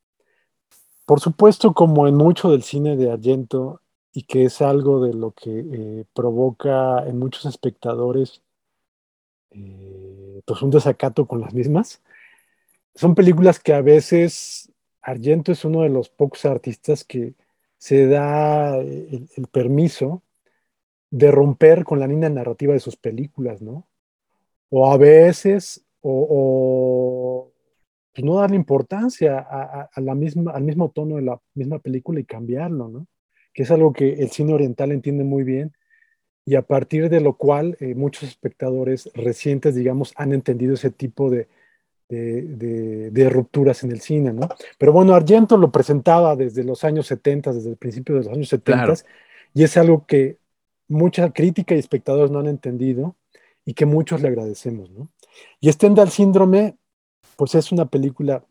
Por 1.05 1.19
supuesto, 1.19 1.73
como 1.73 2.07
en 2.07 2.15
mucho 2.15 2.49
del 2.49 2.63
cine 2.63 2.97
de 2.97 3.11
Argento, 3.11 3.81
y 4.11 4.23
que 4.23 4.45
es 4.45 4.61
algo 4.61 5.05
de 5.05 5.13
lo 5.13 5.31
que 5.31 5.59
eh, 5.59 6.05
provoca 6.13 7.05
en 7.07 7.19
muchos 7.19 7.45
espectadores 7.45 8.41
eh, 9.51 10.41
pues 10.43 10.61
un 10.63 10.71
desacato 10.71 11.27
con 11.27 11.39
las 11.39 11.53
mismas. 11.53 12.01
Son 12.97 13.13
películas 13.13 13.59
que 13.59 13.73
a 13.73 13.81
veces 13.81 14.71
Argento 15.03 15.51
es 15.51 15.63
uno 15.63 15.83
de 15.83 15.89
los 15.89 16.09
pocos 16.09 16.45
artistas 16.45 17.03
que 17.03 17.35
se 17.77 18.07
da 18.07 18.75
el, 18.75 19.47
permiso 19.51 20.23
de 21.11 21.29
romper 21.29 21.83
con 21.83 21.99
la 21.99 22.07
línea 22.07 22.27
narrativa 22.27 22.73
de 22.73 22.79
sus 22.79 22.97
películas, 22.97 23.61
¿no? 23.61 23.87
O 24.69 24.91
a 24.91 24.97
veces, 24.97 25.85
o, 26.01 26.27
o 26.27 27.53
pues 28.13 28.25
no 28.25 28.37
darle 28.37 28.55
importancia 28.55 29.45
a, 29.47 30.01
la 30.01 30.15
misma, 30.15 30.51
al 30.53 30.63
mismo 30.63 30.89
tono 30.89 31.17
de 31.17 31.21
la 31.21 31.39
misma 31.53 31.77
película 31.77 32.19
y 32.19 32.25
cambiarlo, 32.25 32.87
¿no? 32.89 33.07
Que 33.53 33.61
es 33.61 33.69
algo 33.69 33.93
que 33.93 34.13
el 34.13 34.31
cine 34.31 34.55
oriental 34.55 34.91
entiende 34.91 35.23
muy 35.23 35.43
bien 35.43 35.71
y 36.45 36.55
a 36.55 36.63
partir 36.63 37.09
de 37.09 37.21
lo 37.21 37.37
cual 37.37 37.77
eh, 37.79 37.93
muchos 37.93 38.23
espectadores 38.23 39.11
recientes, 39.13 39.75
digamos, 39.75 40.13
han 40.15 40.33
entendido 40.33 40.73
ese 40.73 40.89
tipo 40.89 41.29
de, 41.29 41.47
de, 42.09 42.41
de, 42.43 43.11
de, 43.11 43.29
rupturas 43.29 43.83
en 43.83 43.91
el 43.91 43.99
cine, 43.99 44.31
¿no? 44.31 44.47
Pero 44.77 44.93
bueno, 44.93 45.13
Argento 45.13 45.57
lo 45.57 45.71
presentaba 45.71 46.35
desde 46.35 46.63
los 46.63 46.83
años 46.83 47.07
70, 47.07 47.53
desde 47.53 47.69
el 47.69 47.77
principio 47.77 48.15
de 48.15 48.23
los 48.23 48.33
años 48.33 48.47
70, 48.49 48.83
claro. 48.83 48.93
y 49.53 49.63
es 49.63 49.75
algo 49.77 50.05
que 50.05 50.37
mucha 50.87 51.31
crítica 51.31 51.75
y 51.75 51.79
espectadores 51.79 52.31
no 52.31 52.39
han 52.39 52.47
entendido 52.47 53.15
y 53.65 53.73
que 53.73 53.85
muchos 53.85 54.21
le 54.21 54.29
agradecemos, 54.29 54.89
¿no? 54.91 55.09
Y 55.59 55.71
Stendhal 55.71 56.09
Síndrome, 56.09 56.77
pues 57.35 57.55
es 57.55 57.71
una 57.71 57.85
película 57.85 58.45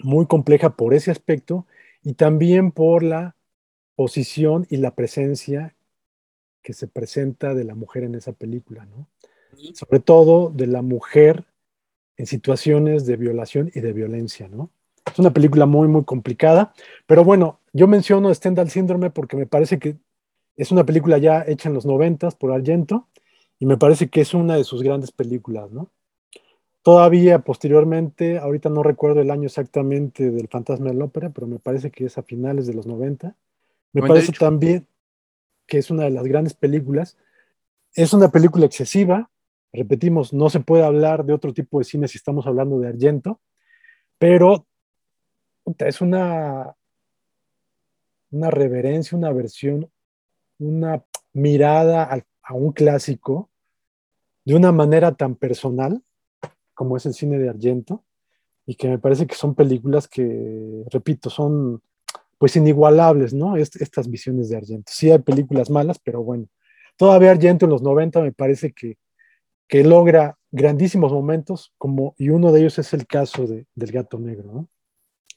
muy 0.00 0.26
compleja 0.26 0.70
por 0.70 0.94
ese 0.94 1.10
aspecto 1.10 1.66
y 2.02 2.14
también 2.14 2.72
por 2.72 3.02
la 3.02 3.36
posición 3.94 4.66
y 4.70 4.78
la 4.78 4.94
presencia 4.94 5.74
que 6.62 6.72
se 6.72 6.86
presenta 6.86 7.54
de 7.54 7.64
la 7.64 7.74
mujer 7.74 8.04
en 8.04 8.14
esa 8.14 8.32
película, 8.32 8.86
¿no? 8.86 9.08
Sobre 9.74 10.00
todo 10.00 10.50
de 10.50 10.66
la 10.66 10.82
mujer 10.82 11.44
en 12.18 12.26
situaciones 12.26 13.06
de 13.06 13.16
violación 13.16 13.70
y 13.74 13.80
de 13.80 13.92
violencia, 13.92 14.48
¿no? 14.48 14.70
Es 15.10 15.18
una 15.18 15.32
película 15.32 15.64
muy, 15.64 15.88
muy 15.88 16.04
complicada, 16.04 16.74
pero 17.06 17.24
bueno, 17.24 17.60
yo 17.72 17.86
menciono 17.86 18.32
Stendhal 18.34 18.68
Síndrome 18.68 19.10
porque 19.10 19.36
me 19.36 19.46
parece 19.46 19.78
que 19.78 19.96
es 20.56 20.70
una 20.70 20.84
película 20.84 21.16
ya 21.16 21.44
hecha 21.46 21.68
en 21.68 21.74
los 21.74 21.86
noventas 21.86 22.34
por 22.34 22.52
Argento 22.52 23.08
y 23.58 23.66
me 23.66 23.78
parece 23.78 24.08
que 24.08 24.20
es 24.20 24.34
una 24.34 24.56
de 24.56 24.64
sus 24.64 24.82
grandes 24.82 25.12
películas, 25.12 25.70
¿no? 25.70 25.90
Todavía 26.82 27.40
posteriormente, 27.40 28.38
ahorita 28.38 28.68
no 28.68 28.82
recuerdo 28.82 29.20
el 29.20 29.30
año 29.30 29.46
exactamente 29.46 30.30
del 30.30 30.48
Fantasma 30.48 30.88
de 30.88 30.94
la 30.94 31.04
Ópera, 31.04 31.30
pero 31.30 31.46
me 31.46 31.58
parece 31.58 31.90
que 31.90 32.06
es 32.06 32.18
a 32.18 32.22
finales 32.22 32.66
de 32.66 32.74
los 32.74 32.86
90. 32.86 33.34
Me 33.92 34.02
parece 34.02 34.32
también 34.32 34.86
que 35.66 35.78
es 35.78 35.90
una 35.90 36.04
de 36.04 36.10
las 36.10 36.24
grandes 36.24 36.54
películas. 36.54 37.16
Es 37.94 38.12
una 38.12 38.30
película 38.30 38.66
excesiva, 38.66 39.30
repetimos, 39.72 40.32
no 40.32 40.50
se 40.50 40.60
puede 40.60 40.84
hablar 40.84 41.24
de 41.24 41.32
otro 41.32 41.52
tipo 41.52 41.78
de 41.78 41.84
cine 41.84 42.08
si 42.08 42.18
estamos 42.18 42.46
hablando 42.46 42.78
de 42.78 42.88
Argento, 42.88 43.40
pero 44.18 44.66
es 45.78 46.00
una, 46.00 46.74
una 48.30 48.50
reverencia, 48.50 49.16
una 49.16 49.32
versión, 49.32 49.90
una 50.58 51.04
mirada 51.32 52.24
a, 52.42 52.54
un 52.54 52.72
clásico 52.72 53.50
de 54.44 54.54
una 54.54 54.72
manera 54.72 55.12
tan 55.12 55.34
personal 55.34 56.02
como 56.74 56.96
es 56.96 57.04
el 57.04 57.12
cine 57.12 57.38
de 57.38 57.50
Argento 57.50 58.04
y 58.64 58.74
que 58.74 58.88
me 58.88 58.98
parece 58.98 59.26
que 59.26 59.34
son 59.34 59.54
películas 59.54 60.08
que, 60.08 60.84
repito, 60.90 61.28
son 61.28 61.82
pues 62.38 62.56
inigualables, 62.56 63.34
¿no? 63.34 63.56
Est 63.56 63.76
estas 63.82 64.08
visiones 64.08 64.48
de 64.48 64.56
Argento. 64.56 64.92
Sí 64.94 65.10
hay 65.10 65.18
películas 65.18 65.70
malas, 65.70 65.98
pero 65.98 66.22
bueno, 66.22 66.46
todavía 66.96 67.32
Argento 67.32 67.66
en 67.66 67.70
los 67.70 67.82
90 67.82 68.22
me 68.22 68.32
parece 68.32 68.72
que, 68.72 68.96
que 69.68 69.84
logra 69.84 70.38
grandísimos 70.50 71.12
momentos, 71.12 71.74
como, 71.76 72.14
y 72.16 72.30
uno 72.30 72.52
de 72.52 72.60
ellos 72.60 72.78
es 72.78 72.92
el 72.94 73.06
caso 73.06 73.46
de, 73.46 73.66
del 73.74 73.92
gato 73.92 74.18
negro. 74.18 74.68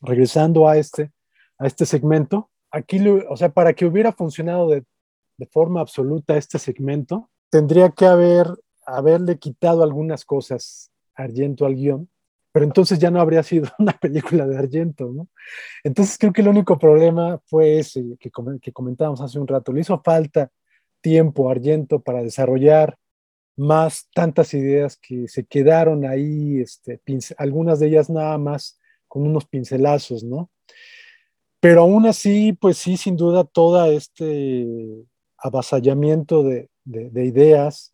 Regresando 0.01 0.67
a 0.67 0.77
este, 0.77 1.11
a 1.59 1.67
este 1.67 1.85
segmento, 1.85 2.49
aquí, 2.71 3.05
o 3.07 3.37
sea, 3.37 3.49
para 3.49 3.73
que 3.73 3.85
hubiera 3.85 4.13
funcionado 4.13 4.69
de, 4.69 4.85
de 5.37 5.45
forma 5.45 5.81
absoluta 5.81 6.37
este 6.37 6.57
segmento, 6.57 7.29
tendría 7.49 7.89
que 7.89 8.05
haber, 8.05 8.47
haberle 8.85 9.37
quitado 9.37 9.83
algunas 9.83 10.25
cosas 10.25 10.91
Argento 11.13 11.65
al 11.65 11.75
guion, 11.75 12.09
pero 12.51 12.65
entonces 12.65 12.99
ya 12.99 13.11
no 13.11 13.19
habría 13.19 13.43
sido 13.43 13.69
una 13.79 13.93
película 13.93 14.47
de 14.47 14.57
Argento, 14.57 15.11
¿no? 15.13 15.27
Entonces 15.83 16.17
creo 16.17 16.33
que 16.33 16.41
el 16.41 16.47
único 16.47 16.79
problema 16.79 17.39
fue 17.45 17.79
ese 17.79 18.17
que, 18.19 18.31
que 18.61 18.71
comentábamos 18.71 19.21
hace 19.21 19.39
un 19.39 19.47
rato. 19.47 19.73
Le 19.73 19.81
hizo 19.81 20.01
falta 20.01 20.49
tiempo 21.01 21.49
a 21.49 21.51
Argento 21.51 22.01
para 22.01 22.23
desarrollar 22.23 22.97
más 23.61 24.09
tantas 24.13 24.55
ideas 24.55 24.97
que 24.97 25.27
se 25.27 25.45
quedaron 25.45 26.03
ahí, 26.03 26.59
este, 26.59 26.99
algunas 27.37 27.79
de 27.79 27.87
ellas 27.87 28.09
nada 28.09 28.37
más 28.39 28.79
con 29.07 29.21
unos 29.21 29.45
pincelazos, 29.45 30.23
¿no? 30.23 30.49
Pero 31.59 31.81
aún 31.81 32.07
así, 32.07 32.53
pues 32.53 32.77
sí, 32.77 32.97
sin 32.97 33.15
duda, 33.15 33.43
todo 33.43 33.85
este 33.85 34.65
avasallamiento 35.37 36.41
de, 36.41 36.71
de, 36.85 37.11
de 37.11 37.25
ideas, 37.25 37.93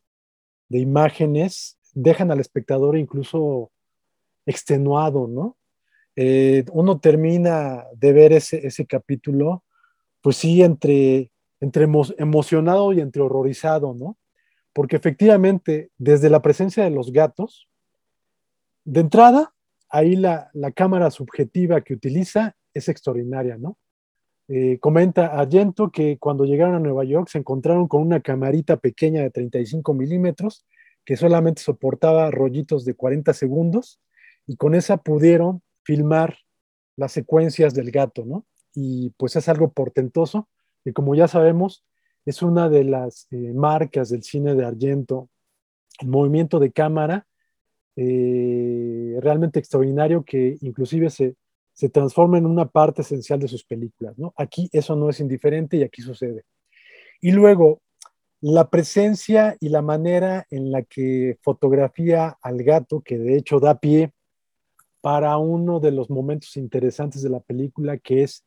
de 0.70 0.80
imágenes, 0.80 1.78
dejan 1.93 2.32
al 2.32 2.39
espectador 2.39 2.97
incluso 2.97 3.70
extenuado, 4.45 5.28
¿no? 5.28 5.57
Eh, 6.15 6.63
uno 6.72 6.99
termina 7.01 7.86
de 7.93 8.13
ver 8.13 8.32
ese, 8.32 8.65
ese 8.65 8.86
capítulo, 8.86 9.65
pues 10.22 10.38
sí, 10.38 10.63
entre, 10.63 11.30
entre 11.59 11.84
emo 11.84 12.03
emocionado 12.18 12.93
y 12.93 13.01
entre 13.01 13.22
horrorizado, 13.22 13.93
¿no? 13.93 14.18
Porque 14.78 14.96
efectivamente, 14.96 15.90
desde 15.98 16.30
la 16.30 16.44
presencia 16.44 16.84
de 16.84 16.92
los 16.92 17.12
gatos, 17.12 17.68
de 18.86 19.00
entrada, 19.00 19.56
ahí 19.90 20.16
la, 20.16 20.52
la 20.54 20.72
cámara 20.72 21.10
subjetiva 21.10 21.82
que 21.82 21.96
utiliza 21.96 22.56
es 22.76 22.88
extraordinaria, 22.88 23.58
¿no? 23.58 23.80
Eh, 24.48 24.78
comenta 24.80 25.40
Argento 25.40 25.90
que 25.90 26.20
cuando 26.20 26.46
llegaron 26.46 26.76
a 26.76 26.80
Nueva 26.80 27.06
York 27.06 27.28
se 27.28 27.40
encontraron 27.40 27.88
con 27.88 28.04
una 28.04 28.22
camarita 28.22 28.78
pequeña 28.78 29.24
de 29.24 29.32
35 29.32 29.96
milímetros 29.96 30.64
que 31.04 31.18
solamente 31.18 31.64
soportaba 31.64 32.30
rollitos 32.30 32.86
de 32.86 32.94
40 32.94 33.34
segundos 33.34 34.00
y 34.46 34.58
con 34.58 34.76
esa 34.76 34.98
pudieron 34.98 35.64
filmar 35.86 36.38
las 36.96 37.14
secuencias 37.14 37.74
del 37.74 37.90
gato, 37.90 38.26
¿no? 38.28 38.46
Y 38.76 39.10
pues 39.18 39.36
es 39.38 39.50
algo 39.50 39.72
portentoso, 39.72 40.48
y 40.86 40.94
como 40.94 41.16
ya 41.16 41.28
sabemos, 41.28 41.84
es 42.28 42.42
una 42.42 42.68
de 42.68 42.84
las 42.84 43.26
eh, 43.32 43.54
marcas 43.54 44.10
del 44.10 44.22
cine 44.22 44.54
de 44.54 44.66
Argento, 44.66 45.30
el 46.02 46.10
movimiento 46.10 46.60
de 46.60 46.74
cámara 46.74 47.26
eh, 47.96 49.18
realmente 49.22 49.60
extraordinario 49.60 50.26
que 50.26 50.58
inclusive 50.60 51.10
se, 51.10 51.36
se 51.72 51.88
transforma 51.88 52.38
en 52.38 52.46
una 52.46 52.68
parte 52.68 53.02
esencial 53.02 53.40
de 53.40 53.48
sus 53.48 53.64
películas. 53.64 54.18
¿no? 54.18 54.34
Aquí 54.36 54.70
eso 54.74 54.98
no 54.98 55.10
es 55.10 55.22
indiferente 55.22 55.78
y 55.78 55.84
aquí 55.84 56.02
sucede. 56.02 56.44
Y 57.22 57.32
luego, 57.32 57.82
la 58.42 58.70
presencia 58.70 59.56
y 59.62 59.70
la 59.70 59.82
manera 59.82 60.46
en 60.50 60.70
la 60.70 60.84
que 60.84 61.38
fotografía 61.42 62.38
al 62.42 62.62
gato, 62.62 63.00
que 63.00 63.18
de 63.18 63.38
hecho 63.38 63.62
da 63.62 63.80
pie 63.80 64.12
para 65.00 65.38
uno 65.38 65.80
de 65.80 65.92
los 65.92 66.10
momentos 66.10 66.58
interesantes 66.58 67.22
de 67.22 67.30
la 67.30 67.40
película, 67.40 67.98
que 67.98 68.24
es 68.24 68.44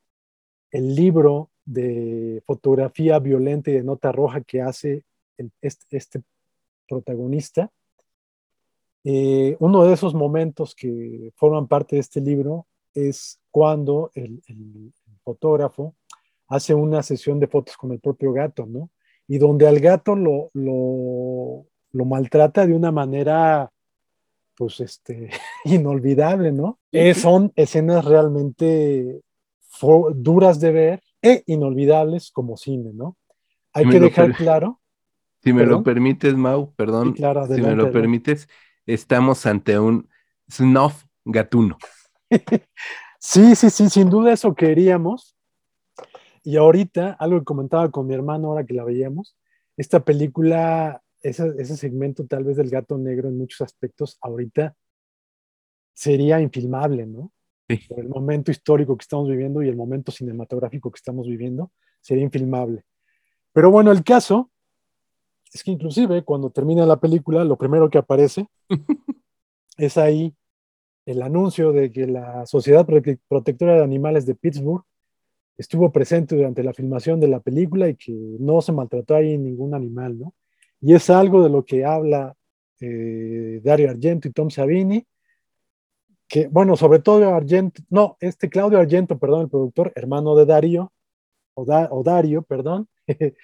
el 0.70 0.94
libro 0.94 1.50
de 1.70 2.42
fotografía 2.46 3.20
violenta 3.20 3.70
y 3.70 3.74
de 3.74 3.84
nota 3.84 4.10
roja 4.10 4.40
que 4.40 4.60
hace 4.60 5.04
este, 5.60 5.96
este, 5.96 6.22
protagonista. 6.88 7.70
Eh, 9.04 9.56
uno 9.60 9.84
de 9.84 9.94
esos 9.94 10.12
momentos 10.12 10.74
que 10.74 11.32
forman 11.36 11.68
parte 11.68 11.96
de 11.96 12.00
este 12.00 12.20
libro 12.20 12.66
es 12.92 13.40
cuando 13.50 14.10
el, 14.14 14.42
el, 14.48 14.92
fotógrafo 15.22 15.94
hace 16.48 16.74
una 16.74 17.02
sesión 17.02 17.38
de 17.38 17.46
fotos 17.46 17.76
con 17.76 17.92
el 17.92 18.00
propio 18.00 18.32
gato, 18.32 18.66
¿no? 18.66 18.90
Y 19.28 19.38
donde 19.38 19.68
al 19.68 19.78
gato 19.78 20.16
lo, 20.16 20.50
lo, 20.54 21.66
lo 21.92 22.04
maltrata 22.04 22.66
de 22.66 22.72
una 22.72 22.90
manera, 22.90 23.70
pues, 24.56 24.80
este, 24.80 25.30
inolvidable, 25.66 26.50
¿no? 26.50 26.80
Son 27.14 27.52
escenas 27.54 28.04
realmente 28.04 29.20
duras 30.14 30.58
de 30.58 30.72
ver 30.72 31.02
e 31.22 31.42
inolvidables 31.46 32.30
como 32.30 32.56
cine, 32.56 32.92
¿no? 32.92 33.16
Hay 33.72 33.88
que 33.88 34.00
dejar 34.00 34.32
claro. 34.36 34.80
Si 35.42 35.52
me 35.52 35.64
lo 35.64 35.82
permites, 35.82 36.34
Mau, 36.34 36.74
perdón, 36.74 37.14
si 37.16 37.62
me 37.62 37.74
lo 37.74 37.90
permites, 37.90 38.48
estamos 38.84 39.46
ante 39.46 39.78
un 39.78 40.08
snuff 40.50 41.04
gatuno. 41.24 41.78
sí, 43.18 43.54
sí, 43.56 43.70
sí, 43.70 43.88
sin 43.88 44.10
duda 44.10 44.32
eso 44.32 44.54
queríamos. 44.54 45.34
Y 46.42 46.56
ahorita, 46.56 47.12
algo 47.18 47.38
que 47.38 47.44
comentaba 47.44 47.90
con 47.90 48.06
mi 48.06 48.14
hermano 48.14 48.48
ahora 48.48 48.66
que 48.66 48.74
la 48.74 48.84
veíamos, 48.84 49.36
esta 49.76 50.04
película, 50.04 51.02
ese, 51.22 51.54
ese 51.58 51.76
segmento 51.76 52.26
tal 52.26 52.44
vez 52.44 52.56
del 52.56 52.68
gato 52.68 52.98
negro 52.98 53.28
en 53.28 53.38
muchos 53.38 53.62
aspectos, 53.62 54.18
ahorita 54.20 54.74
sería 55.94 56.40
infilmable, 56.40 57.06
¿no? 57.06 57.32
Por 57.88 58.00
el 58.00 58.08
momento 58.08 58.50
histórico 58.50 58.96
que 58.96 59.02
estamos 59.02 59.28
viviendo 59.28 59.62
y 59.62 59.68
el 59.68 59.76
momento 59.76 60.10
cinematográfico 60.10 60.90
que 60.90 60.98
estamos 60.98 61.26
viviendo, 61.26 61.70
sería 62.00 62.24
infilmable. 62.24 62.84
Pero 63.52 63.70
bueno, 63.70 63.92
el 63.92 64.02
caso 64.02 64.50
es 65.52 65.64
que 65.64 65.70
inclusive 65.70 66.22
cuando 66.22 66.50
termina 66.50 66.86
la 66.86 67.00
película, 67.00 67.44
lo 67.44 67.56
primero 67.56 67.90
que 67.90 67.98
aparece 67.98 68.46
es 69.76 69.96
ahí 69.96 70.34
el 71.06 71.22
anuncio 71.22 71.72
de 71.72 71.90
que 71.90 72.06
la 72.06 72.46
Sociedad 72.46 72.86
Protectora 72.86 73.74
de 73.74 73.82
Animales 73.82 74.26
de 74.26 74.34
Pittsburgh 74.34 74.84
estuvo 75.56 75.92
presente 75.92 76.36
durante 76.36 76.62
la 76.62 76.72
filmación 76.72 77.20
de 77.20 77.28
la 77.28 77.40
película 77.40 77.88
y 77.88 77.96
que 77.96 78.12
no 78.12 78.62
se 78.62 78.72
maltrató 78.72 79.14
ahí 79.14 79.36
ningún 79.36 79.74
animal, 79.74 80.18
¿no? 80.18 80.34
Y 80.80 80.94
es 80.94 81.10
algo 81.10 81.42
de 81.42 81.50
lo 81.50 81.64
que 81.64 81.84
habla 81.84 82.34
eh, 82.80 83.60
Dario 83.62 83.90
Argento 83.90 84.28
y 84.28 84.32
Tom 84.32 84.48
Savini, 84.50 85.06
que, 86.30 86.46
bueno, 86.46 86.76
sobre 86.76 87.00
todo 87.00 87.34
Argento, 87.34 87.82
no, 87.90 88.16
este 88.20 88.48
Claudio 88.48 88.78
Argento, 88.78 89.18
perdón, 89.18 89.42
el 89.42 89.48
productor, 89.48 89.92
hermano 89.96 90.36
de 90.36 90.46
Dario, 90.46 90.92
o, 91.54 91.62
o 91.64 92.02
Dario, 92.04 92.42
perdón, 92.42 92.88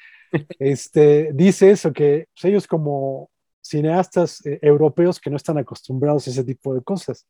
este, 0.61 1.33
dice 1.33 1.73
eso, 1.73 1.93
que 1.93 2.29
pues, 2.33 2.45
ellos 2.45 2.69
como 2.69 3.29
cineastas 3.61 4.47
eh, 4.47 4.61
europeos 4.63 5.19
que 5.19 5.31
no 5.31 5.37
están 5.37 5.59
acostumbrados 5.59 6.29
a 6.29 6.31
ese 6.31 6.45
tipo 6.45 6.75
de 6.75 6.83
cosas, 6.83 7.27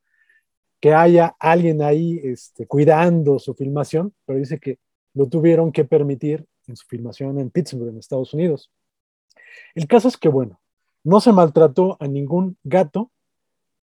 que 0.78 0.92
haya 0.92 1.34
alguien 1.40 1.80
ahí 1.80 2.20
este, 2.22 2.66
cuidando 2.66 3.38
su 3.38 3.54
filmación, 3.54 4.14
pero 4.26 4.38
dice 4.38 4.60
que 4.60 4.78
lo 5.14 5.26
tuvieron 5.26 5.72
que 5.72 5.86
permitir 5.86 6.44
en 6.66 6.76
su 6.76 6.86
filmación 6.86 7.40
en 7.40 7.48
Pittsburgh, 7.48 7.88
en 7.88 7.98
Estados 7.98 8.34
Unidos. 8.34 8.70
El 9.74 9.86
caso 9.86 10.08
es 10.08 10.18
que, 10.18 10.28
bueno, 10.28 10.60
no 11.02 11.18
se 11.20 11.32
maltrató 11.32 11.96
a 11.98 12.06
ningún 12.06 12.58
gato, 12.62 13.10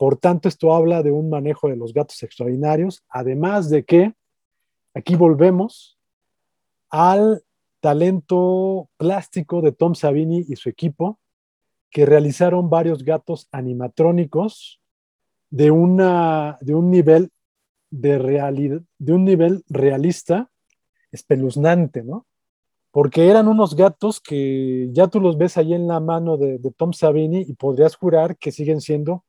por 0.02 0.16
tanto, 0.16 0.48
esto 0.48 0.74
habla 0.74 1.04
de 1.04 1.12
un 1.12 1.30
manejo 1.30 1.68
de 1.68 1.76
los 1.76 1.94
gatos 1.94 2.20
extraordinarios, 2.24 3.04
además 3.08 3.70
de 3.70 3.84
que 3.84 4.12
aquí 4.94 5.14
volvemos 5.14 5.96
al 6.90 7.44
talento 7.78 8.90
plástico 8.96 9.62
de 9.62 9.70
Tom 9.70 9.94
Savini 9.94 10.44
y 10.48 10.56
su 10.56 10.68
equipo, 10.68 11.20
que 11.88 12.04
realizaron 12.04 12.68
varios 12.68 13.04
gatos 13.04 13.46
animatrónicos 13.52 14.80
de, 15.50 15.70
una, 15.70 16.58
de 16.60 16.74
un 16.74 16.90
nivel 16.90 17.30
de 17.90 18.82
de 18.98 19.12
un 19.12 19.24
nivel 19.24 19.62
realista, 19.68 20.50
espeluznante, 21.12 22.02
¿no? 22.02 22.26
Porque 22.90 23.28
eran 23.28 23.46
unos 23.46 23.76
gatos 23.76 24.20
que 24.20 24.88
ya 24.90 25.06
tú 25.06 25.20
los 25.20 25.38
ves 25.38 25.58
ahí 25.58 25.74
en 25.74 25.86
la 25.86 26.00
mano 26.00 26.38
de, 26.38 26.58
de 26.58 26.72
Tom 26.72 26.92
Savini 26.92 27.42
y 27.42 27.54
podrías 27.54 27.94
jurar 27.94 28.36
que 28.36 28.50
siguen 28.50 28.80
siendo 28.80 29.24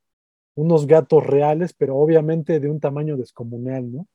unos 0.54 0.86
gatos 0.86 1.26
reales, 1.26 1.72
pero 1.72 1.96
obviamente 1.96 2.60
de 2.60 2.70
un 2.70 2.80
tamaño 2.80 3.16
descomunal, 3.16 3.90
¿no? 3.92 4.08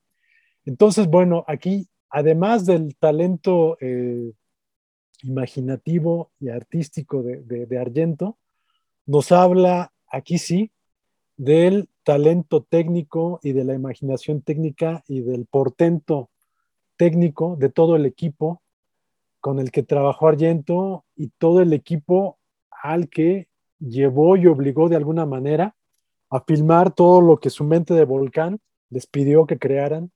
Entonces, 0.66 1.08
bueno, 1.08 1.44
aquí, 1.48 1.88
además 2.10 2.66
del 2.66 2.96
talento 2.96 3.78
eh, 3.82 4.32
imaginativo 5.24 6.32
y 6.40 6.50
artístico 6.50 7.24
de, 7.24 7.42
de, 7.66 7.80
Argento, 7.80 8.38
nos 9.06 9.32
habla 9.32 9.92
aquí 10.08 10.38
sí 10.38 10.72
del 11.38 11.90
talento 12.04 12.64
técnico 12.64 13.40
y 13.44 13.54
de 13.54 13.64
la 13.64 13.74
imaginación 13.74 14.42
técnica 14.42 15.04
y 15.08 15.22
del 15.22 15.46
portento 15.46 16.30
técnico 16.98 17.56
de 17.58 17.70
todo 17.70 17.96
el 17.96 18.06
equipo 18.06 18.62
con 19.40 19.60
el 19.60 19.72
que 19.72 19.84
trabajó 19.84 20.28
Argento 20.28 21.06
y 21.16 21.30
todo 21.38 21.62
el 21.62 21.74
equipo 21.74 22.38
al 22.70 23.10
que 23.10 23.48
llevó 23.80 24.36
y 24.36 24.48
obligó 24.48 24.90
de 24.90 24.98
alguna 24.98 25.26
manera 25.26 25.76
a 26.30 26.42
filmar 26.42 26.94
todo 26.94 27.22
lo 27.22 27.40
que 27.40 27.50
su 27.50 27.64
mente 27.64 27.94
de 27.94 28.06
volcán 28.06 28.60
les 28.90 29.08
pidió 29.08 29.46
que 29.46 29.58
crearan 29.58 30.12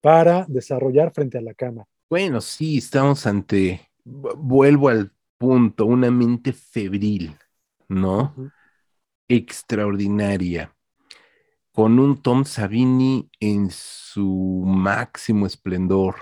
para 0.00 0.44
desarrollar 0.48 1.12
frente 1.12 1.38
a 1.38 1.42
la 1.42 1.54
cama. 1.54 1.84
Bueno, 2.10 2.40
sí, 2.40 2.78
estamos 2.78 3.26
ante, 3.26 3.90
vuelvo 4.04 4.88
al 4.88 5.12
punto, 5.38 5.86
una 5.86 6.10
mente 6.10 6.52
febril, 6.52 7.36
¿no? 7.88 8.34
Extraordinaria, 9.28 10.74
con 11.72 11.98
un 11.98 12.20
Tom 12.20 12.44
Savini 12.44 13.30
en 13.40 13.70
su 13.70 14.62
máximo 14.66 15.46
esplendor, 15.46 16.16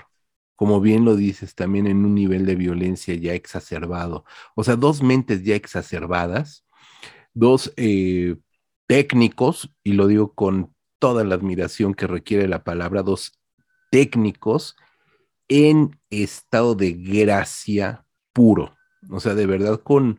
como 0.55 0.81
bien 0.81 1.05
lo 1.05 1.17
dices, 1.17 1.55
también 1.55 1.87
en 1.87 2.05
un 2.05 2.15
nivel 2.15 2.47
de 2.47 2.55
violencia 2.55 3.15
ya 3.15 3.35
exacerbado. 3.35 4.25
O 4.55 4.63
sea, 4.63 4.77
dos 4.77 5.03
mentes 5.03 5.43
ya 5.43 5.57
exacerbadas, 5.57 6.67
dos 7.33 7.73
eh, 7.77 8.37
técnicos, 8.91 9.73
y 9.85 9.93
lo 9.93 10.09
digo 10.09 10.35
con 10.35 10.75
toda 10.99 11.23
la 11.23 11.37
admiración 11.37 11.95
que 11.95 12.09
requiere 12.09 12.49
la 12.49 12.65
palabra, 12.65 13.05
dos 13.05 13.39
técnicos 13.93 14.75
en 15.47 15.97
estado 16.11 16.75
de 16.75 16.95
gracia 16.95 18.05
puro. 18.33 18.77
O 19.09 19.21
sea, 19.21 19.37
de 19.37 19.47
verdad, 19.47 19.81
con 19.81 20.19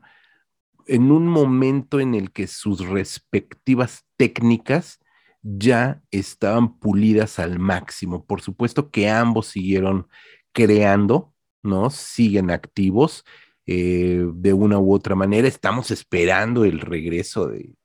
en 0.88 1.12
un 1.12 1.28
momento 1.28 2.00
en 2.00 2.16
el 2.16 2.32
que 2.32 2.48
sus 2.48 2.88
respectivas 2.88 4.06
técnicas 4.16 5.02
ya 5.42 6.02
estaban 6.10 6.80
pulidas 6.80 7.40
al 7.40 7.60
máximo. 7.60 8.26
Por 8.26 8.40
supuesto 8.40 8.90
que 8.90 9.10
ambos 9.10 9.48
siguieron 9.48 10.08
creando, 10.54 11.34
¿no? 11.62 11.90
Siguen 11.90 12.50
activos 12.50 13.26
eh, 13.66 14.26
de 14.34 14.54
una 14.54 14.80
u 14.80 14.94
otra 14.94 15.16
manera. 15.16 15.46
Estamos 15.46 15.92
esperando 15.92 16.64
el 16.64 16.80
regreso 16.80 17.48
de, 17.48 17.76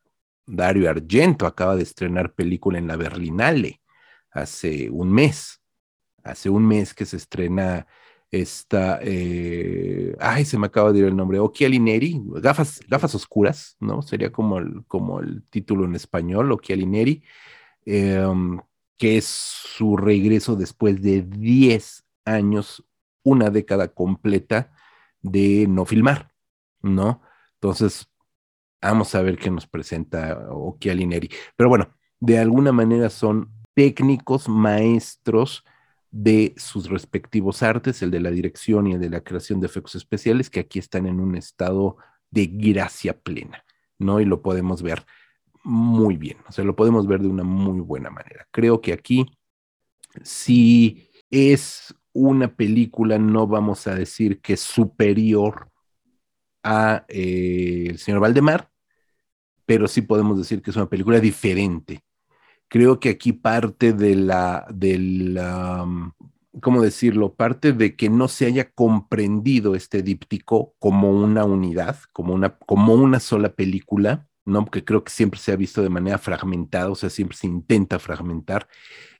Dario 0.47 0.89
Argento 0.89 1.47
acaba 1.47 1.77
de 1.77 1.83
estrenar 1.83 2.35
película 2.35 2.79
en 2.79 2.87
la 2.87 2.97
Berlinale 2.97 3.81
hace 4.31 4.91
un 4.91 5.13
mes. 5.13 5.61
Hace 6.23 6.51
un 6.51 6.67
mes 6.67 6.95
que 6.95 7.07
se 7.07 7.17
estrena 7.17 7.87
esta, 8.31 8.99
eh, 9.03 10.15
ay, 10.21 10.45
se 10.45 10.59
me 10.59 10.67
acaba 10.67 10.93
de 10.93 10.99
ir 11.01 11.05
el 11.07 11.17
nombre, 11.17 11.39
Occhiali 11.39 11.79
Neri, 11.79 12.21
gafas, 12.41 12.81
gafas 12.89 13.15
oscuras, 13.15 13.77
¿no? 13.81 14.03
Sería 14.03 14.33
como 14.33 14.59
el, 14.59 14.85
como 14.87 15.21
el 15.21 15.45
título 15.49 15.85
en 15.85 15.95
español, 15.95 16.51
Occhiali 16.53 16.87
Neri, 16.87 17.23
em, 17.85 18.61
que 18.99 19.19
es 19.19 19.27
su 19.27 19.97
regreso 19.97 20.57
después 20.57 21.01
de 21.03 21.23
10 21.23 22.05
años, 22.25 22.85
una 23.23 23.51
década 23.51 23.89
completa 23.89 24.73
de 25.23 25.67
no 25.69 25.85
filmar, 25.85 26.33
¿no? 26.83 27.23
Entonces, 27.55 28.09
Vamos 28.89 29.17
a 29.17 29.23
ver 29.23 29.37
qué 29.37 29.51
nos 29.51 29.67
presenta 29.67 30.47
Occhialineri. 30.49 31.29
Pero 31.57 31.69
bueno, 31.69 31.89
de 32.21 32.39
alguna 32.39 32.71
manera 32.71 33.11
son 33.11 33.51
técnicos, 33.75 34.49
maestros 34.49 35.65
de 36.13 36.55
sus 36.57 36.89
respectivos 36.89 37.65
artes, 37.65 38.01
el 38.03 38.13
de 38.13 38.21
la 38.21 38.31
dirección 38.31 38.87
y 38.87 38.93
el 38.93 39.01
de 39.01 39.11
la 39.11 39.23
creación 39.23 39.61
de 39.61 39.67
efectos 39.67 39.97
especiales, 39.97 40.51
que 40.51 40.61
aquí 40.61 40.79
están 40.79 41.07
en 41.07 41.19
un 41.19 41.35
estado 41.35 41.97
de 42.31 42.47
gracia 42.47 43.19
plena, 43.19 43.65
¿no? 43.99 44.21
Y 44.21 44.25
lo 44.25 44.41
podemos 44.41 44.83
ver 44.83 45.05
muy 45.65 46.17
bien, 46.17 46.39
o 46.49 46.53
sea, 46.53 46.65
lo 46.65 46.77
podemos 46.77 47.09
ver 47.09 47.21
de 47.23 47.29
una 47.29 47.43
muy 47.43 47.81
buena 47.81 48.09
manera. 48.09 48.47
Creo 48.53 48.81
que 48.81 48.93
aquí, 48.93 49.27
si 50.23 51.11
es 51.29 51.93
una 52.13 52.55
película, 52.55 53.19
no 53.19 53.49
vamos 53.49 53.89
a 53.89 53.97
decir 53.97 54.41
que 54.41 54.53
es 54.53 54.61
superior 54.61 55.73
a 56.63 57.05
eh, 57.09 57.87
El 57.91 57.99
señor 57.99 58.21
Valdemar, 58.21 58.71
pero 59.67 59.89
sí 59.89 60.03
podemos 60.03 60.39
decir 60.39 60.63
que 60.63 60.71
es 60.71 60.77
una 60.77 60.89
película 60.89 61.21
diferente. 61.21 62.01
Creo 62.69 63.01
que 63.01 63.11
aquí 63.11 63.33
parte 63.33 63.93
de 63.93 64.15
la, 64.17 64.67
de 64.73 64.99
la, 64.99 65.85
mm, 65.85 66.13
¿cómo 66.61 66.83
decirlo? 66.83 67.35
Parte 67.35 67.73
de 67.73 67.97
que 67.97 68.09
no 68.09 68.29
se 68.29 68.47
haya 68.47 68.71
comprendido 68.71 69.75
este 69.75 70.03
díptico 70.03 70.75
como 70.79 71.11
una 71.11 71.45
unidad, 71.45 71.99
como 72.13 72.35
una, 72.35 72.57
como 72.59 72.95
una 72.95 73.21
sola 73.21 73.51
película, 73.51 74.29
¿no? 74.45 74.65
Porque 74.65 74.85
creo 74.85 75.05
que 75.05 75.13
siempre 75.13 75.41
se 75.41 75.53
ha 75.53 75.57
visto 75.57 75.83
de 75.83 75.91
manera 75.91 76.19
fragmentada, 76.19 76.91
o 76.91 76.95
sea, 76.95 77.11
siempre 77.11 77.37
se 77.37 77.47
intenta 77.49 77.99
fragmentar. 77.99 78.69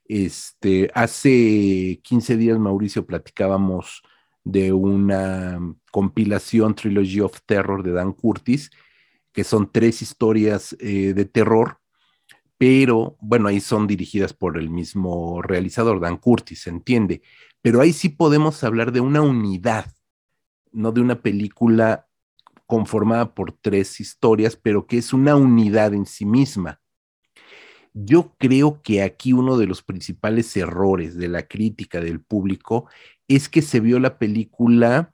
Este, 0.07 0.89
hace 0.93 1.99
15 2.03 2.37
días, 2.37 2.57
Mauricio, 2.59 3.05
platicábamos 3.05 4.03
de 4.43 4.71
una 4.71 5.59
compilación 5.91 6.75
Trilogy 6.75 7.19
of 7.19 7.41
Terror 7.45 7.83
de 7.83 7.91
Dan 7.91 8.13
Curtis, 8.13 8.71
que 9.37 9.43
son 9.43 9.71
tres 9.71 10.01
historias 10.01 10.75
eh, 10.79 11.13
de 11.13 11.25
terror, 11.25 11.79
pero 12.57 13.17
bueno, 13.21 13.49
ahí 13.49 13.59
son 13.59 13.85
dirigidas 13.85 14.33
por 14.33 14.57
el 14.57 14.71
mismo 14.71 15.43
realizador, 15.43 15.99
Dan 15.99 16.17
Curtis, 16.17 16.61
se 16.61 16.71
entiende, 16.71 17.21
pero 17.61 17.79
ahí 17.79 17.93
sí 17.93 18.09
podemos 18.09 18.63
hablar 18.63 18.91
de 18.91 18.99
una 18.99 19.21
unidad, 19.21 19.93
no 20.71 20.91
de 20.91 21.01
una 21.01 21.21
película 21.21 22.07
conformada 22.65 23.35
por 23.35 23.51
tres 23.51 23.99
historias, 23.99 24.55
pero 24.55 24.87
que 24.87 24.97
es 24.97 25.13
una 25.13 25.35
unidad 25.35 25.93
en 25.93 26.07
sí 26.07 26.25
misma. 26.25 26.81
Yo 27.93 28.33
creo 28.39 28.81
que 28.81 29.03
aquí 29.03 29.33
uno 29.33 29.59
de 29.59 29.67
los 29.67 29.83
principales 29.83 30.57
errores 30.57 31.15
de 31.15 31.27
la 31.27 31.43
crítica 31.43 32.01
del 32.01 32.21
público 32.21 32.89
es 33.27 33.49
que 33.49 33.61
se 33.61 33.81
vio 33.81 33.99
la 33.99 34.17
película 34.17 35.13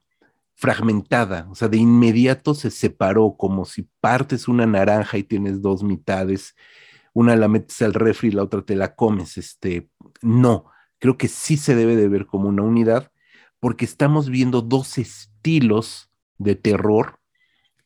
fragmentada, 0.56 1.48
o 1.50 1.56
sea, 1.56 1.68
de 1.68 1.78
inmediato 1.78 2.54
se 2.54 2.72
separó, 2.72 3.36
como 3.38 3.66
si 3.66 3.88
partes 4.00 4.48
una 4.48 4.66
naranja 4.66 5.18
y 5.18 5.24
tienes 5.24 5.62
dos 5.62 5.84
mitades, 5.84 6.56
una 7.14 7.36
la 7.36 7.48
metes 7.48 7.82
al 7.82 7.94
refri 7.94 8.30
y 8.30 8.32
la 8.32 8.44
otra 8.44 8.62
te 8.62 8.76
la 8.76 8.96
comes. 8.96 9.38
Este, 9.38 9.90
no, 10.22 10.66
creo 11.00 11.18
que 11.18 11.28
sí 11.28 11.58
se 11.58 11.76
debe 11.76 11.96
de 11.96 12.08
ver 12.08 12.26
como 12.26 12.50
una 12.50 12.64
unidad, 12.64 13.12
porque 13.60 13.86
estamos 13.86 14.30
viendo 14.30 14.62
dos 14.62 14.98
estilos 14.98 16.12
de 16.38 16.56
terror 16.56 17.20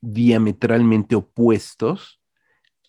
diametralmente 0.01 1.15
opuestos, 1.15 2.21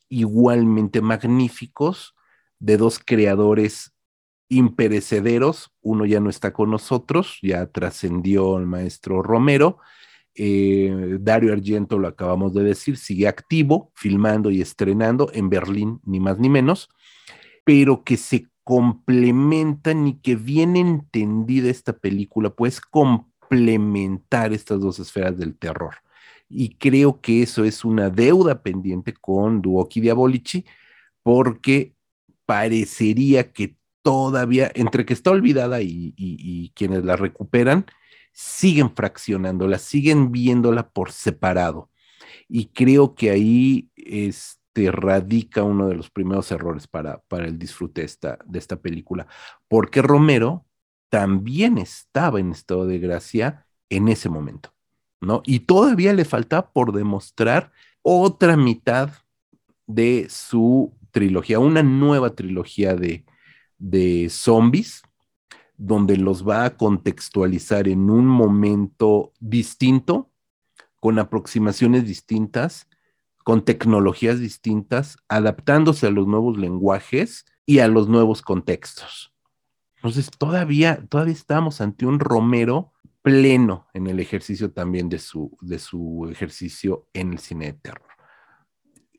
igualmente 0.09 1.01
magníficos, 1.01 2.15
de 2.59 2.77
dos 2.77 2.99
creadores 2.99 3.95
imperecederos, 4.49 5.71
uno 5.83 6.07
ya 6.07 6.21
no 6.21 6.31
está 6.31 6.53
con 6.53 6.71
nosotros, 6.71 7.39
ya 7.43 7.67
trascendió 7.67 8.59
el 8.59 8.67
maestro 8.67 9.23
Romero, 9.23 9.79
eh, 10.35 11.19
Dario 11.21 11.53
Argento, 11.53 11.99
lo 11.99 12.09
acabamos 12.09 12.55
de 12.55 12.63
decir, 12.63 12.97
sigue 12.97 13.27
activo, 13.27 13.91
filmando 13.95 14.51
y 14.51 14.61
estrenando 14.61 15.31
en 15.33 15.51
Berlín, 15.51 16.01
ni 16.05 16.21
más 16.21 16.39
ni 16.39 16.49
menos, 16.49 16.89
pero 17.65 18.05
que 18.05 18.17
se 18.17 18.47
complementan 18.63 20.07
y 20.07 20.21
que 20.21 20.37
bien 20.37 20.77
entendida 20.77 21.71
esta 21.71 21.93
película, 21.93 22.51
pues 22.51 22.81
complementar 22.81 24.53
estas 24.53 24.81
dos 24.81 24.99
esferas 24.99 25.37
del 25.37 25.57
terror. 25.57 25.97
Y 26.49 26.77
creo 26.77 27.21
que 27.21 27.43
eso 27.43 27.65
es 27.65 27.85
una 27.85 28.09
deuda 28.09 28.63
pendiente 28.63 29.13
con 29.15 29.61
Duoki 29.61 30.01
Diabolici, 30.01 30.65
porque 31.23 31.95
parecería 32.47 33.53
que 33.53 33.77
todavía, 34.09 34.73
entre 34.75 35.05
que 35.05 35.13
está 35.13 35.31
olvidada 35.31 35.83
y, 35.83 36.73
quienes 36.75 37.05
la 37.05 37.15
recuperan, 37.15 37.85
siguen 38.33 38.95
fraccionándola, 38.95 39.79
siguen 39.79 40.33
viéndola 40.33 40.89
por 40.89 41.13
separado. 41.13 41.91
Y 42.49 42.69
creo 42.69 43.15
que 43.15 43.29
ahí 43.29 43.91
este, 43.97 44.91
radica 44.91 45.63
uno 45.63 45.89
de 45.89 45.95
los 45.95 46.09
primeros 46.09 46.51
errores 46.51 46.87
para, 46.87 47.21
para 47.29 47.47
el 47.47 47.59
disfrute 47.59 48.03
esta, 48.03 48.39
de 48.47 48.59
esta 48.59 48.77
película, 48.77 49.27
porque 49.69 50.01
Romero 50.01 50.65
también 51.11 51.77
estaba 51.77 52.41
en 52.41 52.53
estado 52.53 52.87
de 52.87 52.99
gracia 52.99 53.67
en 53.91 54.09
ese 54.09 54.31
momento, 54.31 54.73
¿no? 55.21 55.43
Y 55.45 55.61
todavía 55.61 56.15
le 56.15 56.25
falta 56.25 56.71
por 56.71 56.93
demostrar 56.93 57.73
otra 58.01 58.57
mitad 58.57 59.11
de 59.87 60.29
su 60.31 60.95
trilogía, 61.11 61.59
una 61.59 61.83
nueva 61.83 62.35
trilogía 62.35 62.95
de, 62.95 63.27
de 63.79 64.29
zombies, 64.31 65.03
donde 65.77 66.17
los 66.17 66.47
va 66.47 66.65
a 66.65 66.77
contextualizar 66.77 67.89
en 67.89 68.11
un 68.11 68.27
momento 68.27 69.33
distinto, 69.41 70.31
con 71.01 71.19
aproximaciones 71.19 72.05
distintas, 72.05 72.89
con 73.45 73.65
tecnologías 73.65 74.41
distintas, 74.41 75.17
adaptándose 75.29 76.09
a 76.09 76.11
los 76.11 76.27
nuevos 76.27 76.59
lenguajes 76.59 77.47
y 77.65 77.79
a 77.79 77.89
los 77.89 78.09
nuevos 78.09 78.43
contextos. 78.43 79.33
Entonces, 79.97 80.31
todavía, 80.37 81.05
todavía 81.09 81.35
estamos 81.35 81.81
ante 81.81 82.07
un 82.07 82.21
Romero 82.21 82.93
pleno 83.23 83.87
en 83.95 84.07
el 84.07 84.21
ejercicio 84.21 84.73
también 84.73 85.09
de 85.09 85.19
su, 85.19 85.57
de 85.61 85.79
su 85.79 86.29
ejercicio 86.31 87.07
en 87.13 87.33
el 87.33 87.39
cine 87.39 87.67
de 87.67 87.73
terror. 87.75 88.07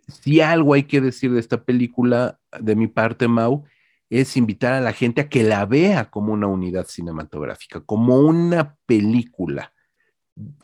Si 0.08 0.42
algo 0.42 0.74
hay 0.74 0.84
que 0.84 1.02
decir 1.02 1.32
de 1.32 1.40
esta 1.40 1.64
película, 1.64 2.40
de 2.60 2.76
mi 2.76 2.88
parte, 2.88 3.28
Mau, 3.28 3.66
es 4.10 4.38
invitar 4.38 4.74
a 4.74 4.82
la 4.82 4.94
gente 4.94 5.22
a 5.22 5.30
que 5.30 5.44
la 5.44 5.66
vea 5.66 6.10
como 6.10 6.34
una 6.34 6.48
unidad 6.48 6.88
cinematográfica, 6.88 7.82
como 7.82 8.20
una 8.20 8.76
película 8.86 9.74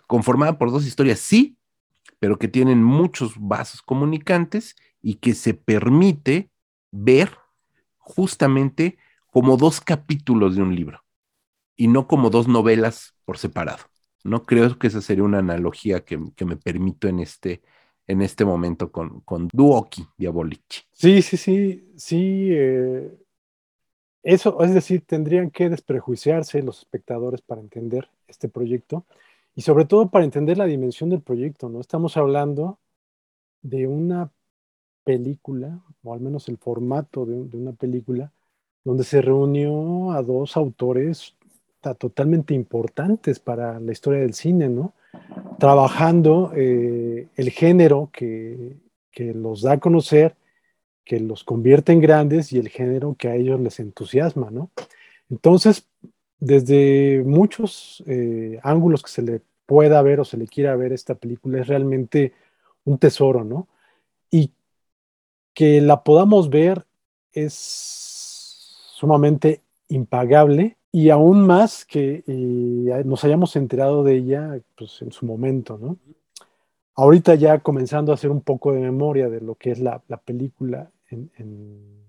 conformada 0.07 0.57
por 0.57 0.71
dos 0.71 0.85
historias, 0.85 1.19
sí, 1.19 1.57
pero 2.19 2.39
que 2.39 2.47
tienen 2.47 2.83
muchos 2.83 3.33
vasos 3.37 3.81
comunicantes 3.81 4.75
y 5.01 5.15
que 5.15 5.33
se 5.33 5.53
permite 5.53 6.49
ver 6.91 7.37
justamente 7.97 8.97
como 9.31 9.57
dos 9.57 9.81
capítulos 9.81 10.55
de 10.55 10.61
un 10.61 10.75
libro 10.75 11.03
y 11.75 11.87
no 11.87 12.07
como 12.07 12.29
dos 12.29 12.47
novelas 12.47 13.15
por 13.25 13.37
separado. 13.37 13.83
No 14.23 14.43
creo 14.43 14.79
que 14.79 14.87
esa 14.87 15.01
sería 15.01 15.23
una 15.23 15.39
analogía 15.39 16.03
que, 16.03 16.17
me 16.17 16.55
permito 16.55 17.07
en 17.07 17.19
este, 17.19 17.61
en 18.07 18.21
este 18.21 18.43
momento 18.43 18.91
con, 18.91 19.21
con 19.21 19.49
Duoki 19.53 20.07
Diabolici. 20.17 20.81
Sí, 20.93 21.21
sí, 21.21 21.37
sí, 21.37 21.93
sí. 21.95 22.47
Eh, 22.49 23.11
eso, 24.25 24.63
es 24.63 24.73
decir, 24.73 25.05
tendrían 25.05 25.51
que 25.51 25.69
desprejuiciarse 25.69 26.63
los 26.63 26.79
espectadores 26.79 27.41
para 27.41 27.61
entender 27.61 28.09
este 28.27 28.49
proyecto 28.49 29.05
y 29.55 29.61
sobre 29.61 29.85
todo 29.85 30.09
para 30.09 30.25
entender 30.25 30.57
la 30.57 30.65
dimensión 30.65 31.11
del 31.11 31.21
proyecto, 31.21 31.69
¿no? 31.69 31.79
Estamos 31.79 32.17
hablando 32.17 32.79
de 33.61 33.85
una 33.85 34.31
película, 35.03 35.79
o 36.03 36.11
al 36.11 36.21
menos 36.21 36.49
el 36.49 36.57
formato 36.57 37.27
de, 37.27 37.55
una 37.55 37.73
película, 37.73 38.31
donde 38.83 39.03
se 39.03 39.21
reunió 39.21 40.11
a 40.11 40.23
dos 40.23 40.57
autores 40.57 41.35
totalmente 41.99 42.55
importantes 42.55 43.39
para 43.39 43.79
la 43.79 43.91
historia 43.91 44.21
del 44.21 44.33
cine, 44.33 44.69
¿no? 44.69 44.93
Trabajando 45.59 46.51
eh, 46.55 47.27
el 47.35 47.51
género 47.51 48.09
que, 48.11 48.75
que 49.11 49.35
los 49.35 49.61
da 49.61 49.73
a 49.73 49.79
conocer 49.79 50.35
que 51.05 51.19
los 51.19 51.43
convierte 51.43 51.93
en 51.93 52.01
grandes 52.01 52.51
y 52.51 52.57
el 52.57 52.69
género 52.69 53.15
que 53.17 53.27
a 53.29 53.35
ellos 53.35 53.59
les 53.59 53.79
entusiasma, 53.79 54.49
¿no? 54.51 54.71
Entonces, 55.29 55.87
desde 56.39 57.23
muchos 57.25 58.03
eh, 58.07 58.59
ángulos 58.63 59.03
que 59.03 59.09
se 59.09 59.21
le 59.21 59.41
pueda 59.65 60.01
ver 60.01 60.19
o 60.19 60.25
se 60.25 60.37
le 60.37 60.47
quiera 60.47 60.75
ver 60.75 60.93
esta 60.93 61.15
película, 61.15 61.61
es 61.61 61.67
realmente 61.67 62.33
un 62.83 62.97
tesoro, 62.97 63.43
¿no? 63.43 63.67
Y 64.29 64.51
que 65.53 65.81
la 65.81 66.03
podamos 66.03 66.49
ver 66.49 66.85
es 67.33 67.53
sumamente 68.95 69.61
impagable 69.89 70.77
y 70.91 71.09
aún 71.09 71.45
más 71.45 71.85
que 71.85 72.23
eh, 72.27 73.03
nos 73.05 73.23
hayamos 73.23 73.55
enterado 73.55 74.03
de 74.03 74.15
ella 74.15 74.59
pues, 74.75 75.01
en 75.01 75.11
su 75.11 75.25
momento, 75.25 75.77
¿no? 75.77 75.97
Ahorita 76.95 77.35
ya 77.35 77.59
comenzando 77.59 78.11
a 78.11 78.15
hacer 78.15 78.29
un 78.31 78.41
poco 78.41 78.71
de 78.71 78.79
memoria 78.79 79.29
de 79.29 79.41
lo 79.41 79.55
que 79.55 79.71
es 79.71 79.79
la, 79.79 80.01
la 80.07 80.17
película 80.17 80.89
en, 81.09 82.03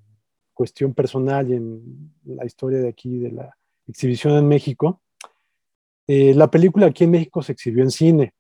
cuestión 0.53 0.95
personal 0.95 1.51
y 1.51 1.55
en 1.55 2.15
la 2.25 2.47
historia 2.47 2.79
de 2.79 2.89
aquí 2.89 3.19
de 3.19 3.31
la 3.31 3.59
exhibición 3.87 4.39
en 4.39 4.49
México, 4.49 5.03
eh, 6.07 6.33
la 6.35 6.51
película 6.51 6.87
aquí 6.87 7.05
en 7.05 7.11
México 7.11 7.43
se 7.43 7.53
exhibió 7.53 7.83
en 7.83 7.91
cine. 7.91 8.33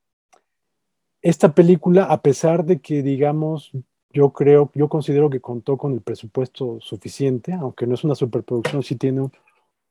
Esta 1.20 1.54
película, 1.54 2.04
a 2.04 2.22
pesar 2.22 2.64
de 2.64 2.80
que, 2.80 3.02
digamos, 3.02 3.72
yo 4.12 4.30
creo, 4.30 4.70
yo 4.74 4.88
considero 4.88 5.28
que 5.28 5.40
contó 5.40 5.76
con 5.76 5.92
el 5.92 6.00
presupuesto 6.00 6.78
suficiente, 6.80 7.52
aunque 7.52 7.86
no 7.86 7.94
es 7.94 8.04
una 8.04 8.14
superproducción, 8.14 8.82
sí 8.82 8.96
tiene 8.96 9.28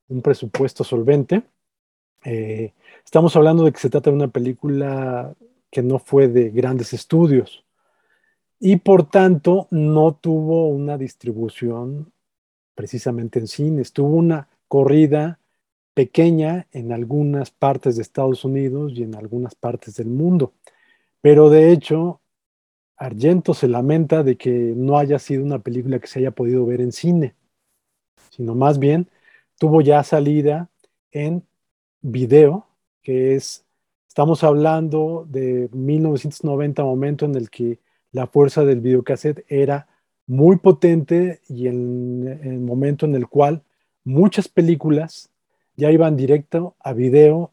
un, 0.07 0.21
presupuesto 0.21 0.83
solvente. 0.83 1.43
Eh, 2.23 2.73
estamos 3.03 3.35
hablando 3.35 3.65
de 3.65 3.71
que 3.71 3.79
se 3.79 3.89
trata 3.89 4.09
de 4.09 4.15
una 4.15 4.29
película 4.29 5.35
que 5.69 5.83
no 5.83 5.99
fue 5.99 6.27
de 6.27 6.49
grandes 6.49 6.93
estudios. 6.93 7.64
Y 8.59 8.77
por 8.77 9.09
tanto 9.09 9.67
no 9.71 10.15
tuvo 10.15 10.69
una 10.69 10.97
distribución 10.97 12.11
precisamente 12.73 13.39
en 13.39 13.47
cines. 13.47 13.93
Tuvo 13.93 14.15
una 14.15 14.47
corrida 14.67 15.39
pequeña 15.93 16.67
en 16.71 16.91
algunas 16.91 17.51
partes 17.51 17.95
de 17.95 18.01
Estados 18.01 18.43
Unidos 18.43 18.93
y 18.95 19.03
en 19.03 19.15
algunas 19.15 19.55
partes 19.55 19.95
del 19.95 20.07
mundo. 20.07 20.53
Pero 21.21 21.49
de 21.49 21.71
hecho, 21.71 22.21
Argento 22.97 23.53
se 23.53 23.67
lamenta 23.67 24.23
de 24.23 24.37
que 24.37 24.51
no 24.51 24.97
haya 24.97 25.19
sido 25.19 25.43
una 25.43 25.59
película 25.59 25.99
que 25.99 26.07
se 26.07 26.19
haya 26.19 26.31
podido 26.31 26.65
ver 26.65 26.81
en 26.81 26.91
cine, 26.91 27.35
sino 28.29 28.55
más 28.55 28.79
bien 28.79 29.09
tuvo 29.57 29.81
ya 29.81 30.03
salida 30.03 30.69
en 31.11 31.43
video, 32.01 32.67
que 33.01 33.35
es, 33.35 33.65
estamos 34.07 34.43
hablando 34.43 35.25
de 35.29 35.69
1990, 35.73 36.83
momento 36.83 37.25
en 37.25 37.35
el 37.35 37.49
que 37.49 37.79
la 38.15 38.27
fuerza 38.27 38.63
del 38.63 38.79
videocassette 38.79 39.43
era 39.49 39.89
muy 40.25 40.55
potente 40.55 41.41
y 41.49 41.67
en, 41.67 42.25
el 42.43 42.61
momento 42.61 43.05
en 43.05 43.13
el 43.13 43.27
cual 43.27 43.61
muchas 44.05 44.47
películas 44.47 45.29
ya 45.75 45.91
iban 45.91 46.15
directo 46.15 46.77
a 46.79 46.93
video 46.93 47.51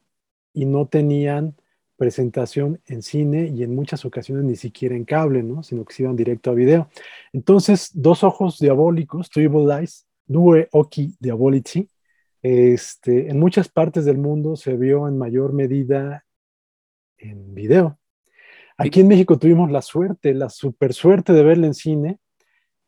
y 0.55 0.67
no 0.67 0.87
tenían 0.87 1.57
presentación 1.97 2.81
en 2.87 3.03
cine 3.03 3.49
y 3.49 3.65
en 3.65 3.75
muchas 3.75 4.05
ocasiones 4.05 4.45
ni 4.45 4.55
siquiera 4.55 4.95
en 4.95 5.05
cable, 5.05 5.43
¿no? 5.43 5.65
sino 5.65 5.85
que 5.85 5.95
se 5.95 6.05
iban 6.05 6.15
directo 6.15 6.53
a 6.53 6.55
video. 6.55 6.89
Entonces, 7.33 7.91
Dos 7.93 8.23
Ojos 8.23 8.61
Diabólicos, 8.61 9.31
Two 9.31 9.69
Eyes, 9.69 10.07
Due 10.27 10.69
Occhi 10.71 11.17
Diabolici, 11.19 11.91
este, 12.41 13.31
en 13.31 13.41
muchas 13.41 13.69
partes 13.69 14.05
del 14.05 14.19
mundo 14.19 14.55
se 14.55 14.77
vio 14.77 15.09
en 15.09 15.19
mayor 15.19 15.53
medida 15.53 16.25
en 17.19 17.53
video. 17.53 17.99
Aquí 18.85 19.01
en 19.01 19.09
México 19.09 19.39
tuvimos 19.39 19.70
la 19.70 19.80
suerte, 19.80 20.35
la 20.35 20.49
super 20.49 20.93
suerte 20.93 21.33
de 21.33 21.45
verla 21.45 21.68
en 21.68 21.74
cine. 21.74 22.18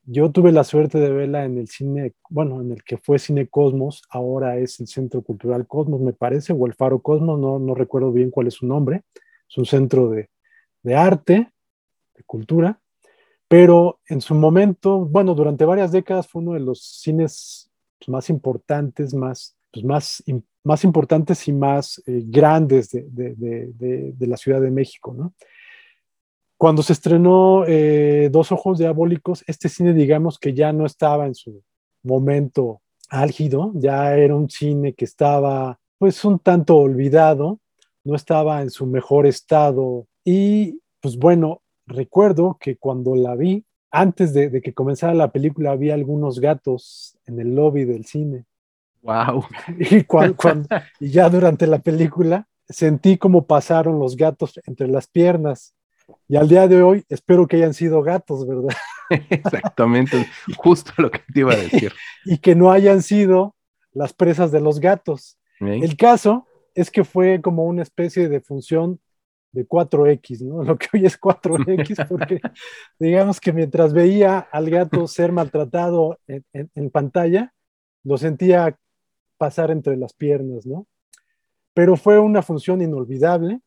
Yo 0.03 0.33
tuve 0.33 0.51
la 0.51 0.65
suerte 0.65 0.99
de 0.99 1.11
verla 1.11 1.45
en 1.45 1.57
el 1.57 1.69
cine, 1.69 2.15
bueno, 2.29 2.61
en 2.61 2.73
el 2.73 2.83
que 2.83 2.99
fue 2.99 3.19
Cine 3.19 3.47
Cosmos, 3.47 4.03
ahora 4.11 4.59
es 4.59 4.81
el 4.81 4.89
Centro 4.89 5.23
Cultural 5.23 5.67
Cosmos, 5.67 6.01
me 6.01 6.13
parece, 6.13 6.53
o 6.53 6.67
el 6.67 6.75
Faro 6.75 7.01
Cosmos, 7.01 7.39
no, 7.39 7.59
no 7.59 7.75
recuerdo 7.75 8.13
bien 8.13 8.31
cuál 8.31 8.49
es 8.49 8.55
su 8.55 8.67
nombre. 8.67 9.03
Es 9.49 9.57
un 9.57 9.67
centro 9.67 10.11
de, 10.11 10.31
de 10.83 10.95
arte, 10.97 11.53
de 12.17 12.23
cultura, 12.25 12.81
pero 13.47 14.01
en 14.09 14.21
su 14.21 14.35
momento, 14.35 14.99
bueno, 14.99 15.35
durante 15.35 15.65
varias 15.65 15.93
décadas 15.93 16.27
fue 16.27 16.43
uno 16.43 16.55
de 16.55 16.61
los 16.61 16.83
cines 16.83 17.71
más 18.09 18.31
importantes, 18.31 19.15
más, 19.15 19.57
pues 19.73 19.85
más, 19.85 20.25
más 20.65 20.83
importantes 20.83 21.47
y 21.47 21.53
más 21.53 22.03
eh, 22.07 22.23
grandes 22.27 22.91
de, 22.91 23.05
de, 23.11 24.13
de, 24.13 24.27
la 24.27 24.37
Ciudad 24.37 24.61
de 24.61 24.71
México, 24.71 25.15
¿no? 25.17 25.35
Cuando 26.57 26.83
se 26.83 26.93
estrenó 26.93 27.65
eh, 27.67 28.29
Dos 28.31 28.53
Ojos 28.53 28.79
Diabólicos, 28.79 29.45
este 29.47 29.69
cine, 29.69 29.93
digamos 29.93 30.39
que 30.39 30.55
ya 30.55 30.73
no 30.73 30.87
estaba 30.87 31.27
en 31.27 31.35
su 31.35 31.63
momento 32.03 32.81
álgido, 33.09 33.73
ya 33.75 34.17
era 34.17 34.35
un 34.35 34.49
cine 34.49 34.95
que 34.95 35.05
estaba 35.05 35.79
pues 35.99 36.25
un 36.25 36.39
tanto 36.39 36.77
olvidado, 36.77 37.61
no 38.05 38.15
estaba 38.15 38.63
en 38.63 38.71
su 38.71 38.87
mejor 38.87 39.27
estado 39.27 40.07
y 40.25 40.81
pues 41.01 41.17
bueno, 41.19 41.63
recuerdo 41.87 42.57
que 42.61 42.77
cuando 42.77 43.15
la 43.15 43.37
vi, 43.37 43.65
antes 43.91 44.33
de, 44.33 44.61
que 44.61 44.75
comenzara 44.75 45.15
la 45.15 45.31
película, 45.31 45.71
había 45.71 45.95
algunos 45.95 46.41
gatos 46.41 47.17
en 47.27 47.39
el 47.41 47.55
lobby 47.55 47.85
del 47.85 48.07
cine. 48.07 48.45
Wow. 49.03 49.45
Y, 49.79 51.07
y 51.07 51.11
ya 51.11 51.29
durante 51.29 51.67
la 51.67 51.79
película 51.79 52.49
sentí 52.69 53.19
como 53.19 53.47
pasaron 53.47 53.99
los 53.99 54.17
gatos 54.17 54.61
entre 54.67 54.89
las 54.89 55.07
piernas. 55.07 55.75
Y 56.29 56.37
al 56.37 56.49
día 56.49 56.67
de 56.69 56.83
hoy 56.83 57.05
espero 57.09 57.47
que 57.47 57.57
hayan 57.57 57.75
sido 57.75 58.03
gatos, 58.03 58.47
¿verdad? 58.47 58.75
Exactamente, 59.31 60.27
justo 60.57 60.93
lo 60.99 61.11
que 61.11 61.21
te 61.33 61.41
iba 61.41 61.53
a 61.53 61.57
decir. 61.57 61.93
y 62.25 62.39
que 62.39 62.55
no 62.55 62.71
hayan 62.71 63.03
sido 63.03 63.55
las 63.93 64.13
presas 64.13 64.51
de 64.51 64.61
los 64.61 64.81
gatos. 64.81 65.39
El 65.61 65.97
caso 65.97 66.47
es 66.75 66.91
que 66.91 67.05
fue 67.05 67.41
como 67.41 67.65
una 67.65 67.83
especie 67.83 68.29
de 68.29 68.41
función 68.41 69.01
de 69.55 69.67
4X, 69.67 70.43
¿no? 70.43 70.63
Lo 70.65 70.77
que 70.77 70.89
hoy 70.93 71.07
es 71.07 71.19
4X, 71.19 72.09
porque 72.09 72.41
digamos 72.99 73.41
que 73.41 73.53
mientras 73.53 73.93
veía 73.93 74.39
al 74.39 74.69
gato 74.69 75.07
ser 75.07 75.33
maltratado 75.33 76.19
en, 76.27 76.91
pantalla, 76.91 77.55
lo 78.03 78.19
sentía 78.19 78.77
pasar 79.39 79.71
entre 79.71 79.97
las 79.97 80.13
piernas, 80.13 80.67
¿no? 80.67 80.87
Pero 81.73 81.97
fue 81.97 82.19
una 82.19 82.43
función 82.43 82.83
inolvidable 82.83 83.61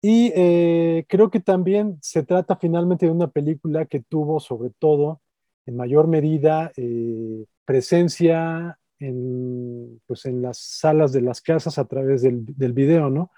y 0.00 0.32
eh, 0.34 1.04
creo 1.08 1.30
que 1.30 1.40
también 1.40 1.98
se 2.00 2.22
trata 2.22 2.56
finalmente 2.56 3.06
de 3.06 3.12
una 3.12 3.28
película 3.28 3.86
que 3.86 4.00
tuvo 4.00 4.40
sobre 4.40 4.70
todo 4.78 5.20
en 5.66 5.76
mayor 5.76 6.06
medida 6.06 6.72
eh, 6.76 7.44
presencia 7.64 8.78
en, 9.00 10.00
pues 10.06 10.24
en 10.24 10.42
las 10.42 10.58
salas 10.58 11.12
de 11.12 11.20
las 11.20 11.40
casas 11.40 11.78
a 11.78 11.84
través 11.84 12.22
del, 12.22 12.44
del 12.44 12.72
video, 12.72 13.10
¿no? 13.10 13.30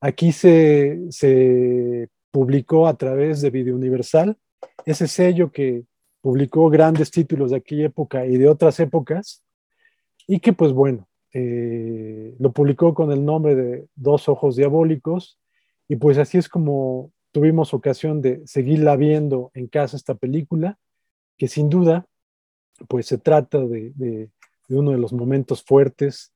Aquí 0.00 0.32
se, 0.32 1.00
se 1.10 2.08
publicó 2.30 2.86
a 2.86 2.96
través 2.96 3.40
de 3.40 3.50
Video 3.50 3.74
Universal, 3.74 4.36
ese 4.84 5.06
sello 5.06 5.50
que 5.50 5.84
publicó 6.20 6.68
grandes 6.68 7.10
títulos 7.10 7.50
de 7.50 7.58
aquella 7.58 7.86
época 7.86 8.26
y 8.26 8.36
de 8.36 8.48
otras 8.48 8.78
épocas, 8.80 9.42
y 10.26 10.40
que 10.40 10.52
pues 10.52 10.72
bueno, 10.72 11.08
eh, 11.32 12.34
lo 12.38 12.52
publicó 12.52 12.94
con 12.94 13.12
el 13.12 13.24
nombre 13.24 13.54
de 13.54 13.86
Dos 13.94 14.28
Ojos 14.28 14.56
Diabólicos, 14.56 15.38
y 15.88 15.96
pues 15.96 16.18
así 16.18 16.38
es 16.38 16.48
como 16.48 17.12
tuvimos 17.32 17.74
ocasión 17.74 18.22
de 18.22 18.46
seguirla 18.46 18.96
viendo 18.96 19.50
en 19.54 19.66
casa 19.66 19.96
esta 19.96 20.14
película, 20.14 20.78
que 21.36 21.48
sin 21.48 21.68
duda 21.68 22.06
pues 22.88 23.06
se 23.06 23.18
trata 23.18 23.58
de, 23.58 23.92
de, 23.94 24.30
de 24.68 24.76
uno 24.76 24.90
de 24.90 24.98
los 24.98 25.12
momentos 25.12 25.62
fuertes 25.62 26.32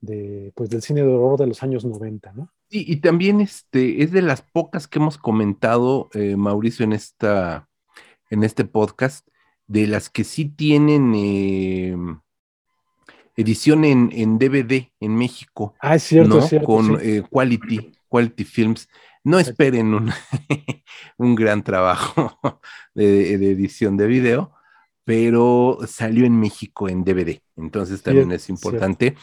de, 0.00 0.52
pues, 0.54 0.70
del 0.70 0.82
cine 0.82 1.02
de 1.02 1.08
horror 1.08 1.38
de 1.38 1.46
los 1.46 1.62
años 1.62 1.84
90, 1.84 2.32
¿no? 2.32 2.52
Sí, 2.68 2.84
y 2.86 2.96
también 2.96 3.40
este, 3.40 4.02
es 4.02 4.10
de 4.10 4.22
las 4.22 4.42
pocas 4.42 4.88
que 4.88 4.98
hemos 4.98 5.18
comentado, 5.18 6.10
eh, 6.14 6.36
Mauricio, 6.36 6.84
en, 6.84 6.92
esta, 6.92 7.68
en 8.28 8.42
este 8.42 8.64
podcast, 8.64 9.26
de 9.66 9.86
las 9.86 10.10
que 10.10 10.24
sí 10.24 10.46
tienen 10.46 11.14
em, 11.14 12.20
edición 13.36 13.84
en, 13.84 14.10
en, 14.12 14.38
DVD 14.38 14.90
en 15.00 15.16
México. 15.16 15.74
Ah, 15.80 15.96
es 15.96 16.04
cierto, 16.04 16.42
cierto 16.42 16.66
Con 16.66 16.98
eh, 17.00 17.22
Quality, 17.28 17.92
Quality 18.16 18.44
Films. 18.44 18.88
No 19.24 19.38
esperen 19.38 19.92
un, 19.92 20.10
un 21.18 21.34
gran 21.34 21.62
trabajo 21.62 22.38
de, 22.94 23.34
edición 23.34 23.96
de 23.96 24.06
video, 24.06 24.52
pero 25.04 25.78
salió 25.86 26.24
en 26.24 26.38
México 26.38 26.88
en 26.88 27.04
DVD, 27.04 27.40
entonces 27.56 28.02
también 28.02 28.32
es 28.32 28.48
importante. 28.48 29.16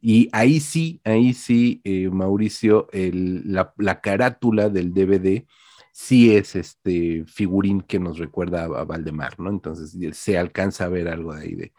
Y 0.00 0.28
ahí 0.32 0.60
sí, 0.60 1.00
ahí 1.04 1.34
sí, 1.34 1.80
eh, 1.84 2.08
Mauricio, 2.08 2.88
la, 2.92 4.00
carátula 4.00 4.68
del 4.68 4.94
DVD 4.94 5.44
sí 5.92 6.34
es 6.34 6.56
este 6.56 7.24
figurín 7.26 7.82
que 7.82 7.98
nos 7.98 8.18
recuerda 8.18 8.64
a, 8.64 8.84
Valdemar, 8.84 9.38
¿no? 9.38 9.50
Entonces 9.50 9.96
se 10.16 10.38
alcanza 10.38 10.84
a 10.84 10.88
ver 10.88 11.08
algo 11.08 11.34
de 11.34 11.42
ahí 11.42 11.54
de, 11.54 11.72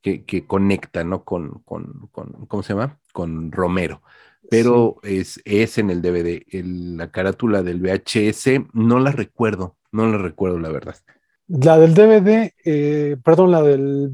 que, 0.00 0.46
conecta, 0.46 1.04
¿no? 1.04 1.24
Con, 1.24 1.62
con, 1.64 2.08
¿cómo 2.48 2.62
se 2.62 2.72
llama? 2.72 2.98
Con 3.12 3.52
Romero. 3.52 4.02
Pero 4.50 4.98
es, 5.02 5.40
es 5.44 5.78
en 5.78 5.90
el 5.90 6.02
DVD. 6.02 6.42
la 6.96 7.10
carátula 7.10 7.62
del 7.62 7.80
VHS 7.80 8.68
no 8.72 9.00
la 9.00 9.12
recuerdo, 9.12 9.76
no 9.92 10.06
la 10.06 10.18
recuerdo, 10.18 10.58
la 10.58 10.70
verdad. 10.70 10.96
La 11.48 11.78
del 11.78 11.94
DVD, 11.94 12.52
eh, 12.64 13.16
perdón, 13.22 13.52
la 13.52 13.62
del 13.62 14.12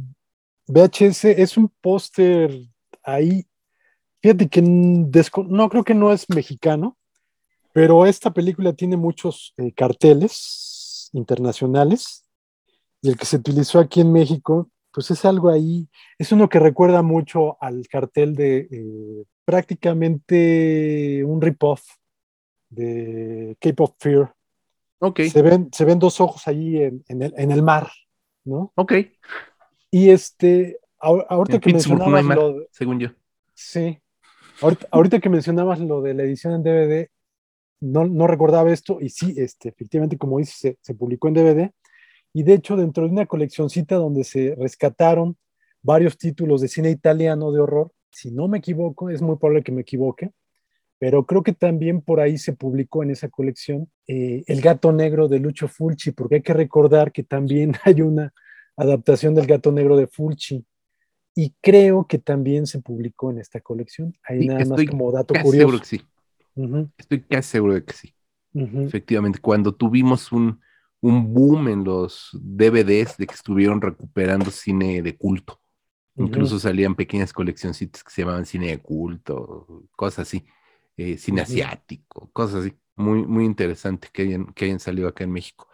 VHS 0.67 1.25
es 1.25 1.57
un 1.57 1.69
póster 1.81 2.51
ahí. 3.03 3.47
Fíjate 4.21 4.49
que 4.49 4.63
no 4.63 5.69
creo 5.69 5.85
que 5.85 5.95
no 5.95 6.13
es 6.13 6.29
mexicano, 6.29 6.97
pero 7.73 8.07
esta 8.07 8.33
película 8.33 8.73
tiene 8.73 8.97
muchos 8.97 9.55
eh, 9.57 9.73
carteles 9.73 11.11
internacionales 11.13 12.25
y 13.01 13.09
el 13.09 13.17
que 13.17 13.27
se 13.27 13.37
utilizó 13.37 13.81
aquí 13.81 14.01
en 14.01 14.13
México, 14.13 14.71
pues 14.93 15.11
es 15.11 15.25
algo 15.25 15.51
ahí, 15.51 15.89
es 16.19 16.33
uno 16.33 16.49
que 16.49 16.59
recuerda 16.59 17.03
mucho 17.03 17.57
al 17.63 17.87
cartel 17.89 18.35
de 18.35 18.69
eh, 18.71 19.25
prácticamente 19.45 21.23
un 21.25 21.41
rip-off 21.41 21.83
de 22.71 23.57
Cape 23.61 23.83
of 23.83 23.93
Fear 23.99 24.35
se 25.29 25.43
ven, 25.43 25.69
se 25.73 25.85
ven 25.85 25.99
dos 25.99 26.21
ojos 26.21 26.47
allí 26.47 26.81
en, 26.81 27.03
el, 27.09 27.35
en 27.37 27.51
el, 27.51 27.63
mar, 27.63 27.91
¿no? 28.45 28.73
Ok. 28.77 28.93
Y 29.91 30.11
este, 30.11 30.79
ahorita 30.99 31.59
que 31.59 31.73
mencionabas 31.73 32.25
lo 32.25 32.67
según 32.71 33.01
yo. 33.01 33.09
Sí. 33.55 33.99
Ahorita, 34.93 35.19
que 35.19 35.29
mencionabas 35.29 35.81
lo 35.81 36.03
de 36.03 36.15
la 36.15 36.23
edición 36.23 36.55
en 36.55 36.63
DVD, 36.63 37.09
no, 37.81 38.07
no 38.07 38.29
recordaba 38.29 38.73
esto, 38.73 38.99
y 39.01 39.09
sí, 39.09 39.35
este, 39.37 39.71
efectivamente, 39.71 40.17
como 40.17 40.39
dices, 40.39 40.55
se, 40.55 40.79
se, 40.81 40.95
publicó 40.95 41.27
en 41.27 41.35
DVD, 41.35 41.73
y 42.33 42.43
de 42.43 42.55
hecho 42.55 42.77
dentro 42.77 43.05
de 43.05 43.11
una 43.11 43.27
coleccioncita 43.27 43.97
donde 43.97 44.25
se 44.25 44.55
rescataron 44.57 45.37
varios 45.83 46.17
títulos 46.17 46.61
de 46.61 46.69
cine 46.69 46.91
italiano 46.91 47.53
de 47.53 47.61
horror, 47.61 47.93
si 48.11 48.31
no 48.31 48.49
me 48.49 48.59
equivoco, 48.59 49.11
es 49.11 49.23
muy 49.23 49.37
probable 49.37 49.63
que 49.63 49.73
me 49.73 49.83
equivoque, 49.83 50.31
pero 50.99 51.27
creo 51.27 51.43
que 51.43 51.53
también 51.53 52.01
por 52.01 52.21
ahí 52.21 52.39
se 52.39 52.53
publicó 52.53 53.03
en 53.03 53.11
esa 53.11 53.29
colección 53.29 53.91
eh, 54.07 54.45
El 54.47 54.61
gato 54.61 54.93
negro 54.93 55.27
de 55.29 55.41
Lucho 55.41 55.67
Fulci, 55.67 56.13
porque 56.13 56.37
hay 56.37 56.43
que 56.43 56.55
recordar 56.55 57.11
que 57.11 57.25
también 57.25 57.73
hay 57.85 58.03
una 58.03 58.33
adaptación 58.77 59.35
del 59.35 59.47
gato 59.47 59.73
negro 59.73 59.97
de 59.97 60.07
Fulci 60.07 60.65
y 61.35 61.55
creo 61.61 62.07
que 62.07 62.19
también 62.19 62.67
se 62.67 62.81
publicó 62.81 63.31
en 63.31 63.39
esta 63.39 63.61
colección. 63.61 64.17
Ahí 64.23 64.47
nada 64.47 64.65
más 64.65 64.85
como 64.85 65.11
dato 65.11 65.35
curioso. 65.35 65.51
Seguro 65.53 65.79
que 65.81 65.87
sí. 65.87 66.03
Estoy 66.99 67.23
casi 67.23 67.51
seguro 67.51 67.75
de 67.75 67.85
que 67.85 67.95
sí. 67.95 68.15
Efectivamente, 68.55 69.39
cuando 69.41 69.75
tuvimos 69.75 70.31
un, 70.31 70.61
un, 71.03 71.35
boom 71.35 71.69
en 71.69 71.85
los 71.85 72.31
DVDs 72.33 73.17
de 73.19 73.27
que 73.27 73.35
estuvieron 73.35 73.81
recuperando 73.81 74.51
cine 74.51 75.03
de 75.03 75.17
culto. 75.17 75.61
Incluso 76.17 76.59
salían 76.59 76.95
pequeñas 76.95 77.33
coleccioncitas 77.33 78.05
que 78.05 78.11
se 78.11 78.23
llamaban 78.23 78.47
cine 78.47 78.69
de 78.69 78.79
culto, 78.79 79.85
cosas 79.97 80.29
así. 80.29 80.45
Eh, 80.97 81.17
cine 81.17 81.41
asiático, 81.41 82.31
cosas 82.33 82.67
así, 82.67 82.75
muy, 82.97 83.27
muy 83.27 83.47
interesante 83.47 84.09
que 84.13 84.23
hayan, 84.23 84.47
que 84.53 84.67
hayan 84.67 84.81
salido 84.81 85.09
acá 85.09 85.25
en 85.25 85.33
México. 85.33 85.69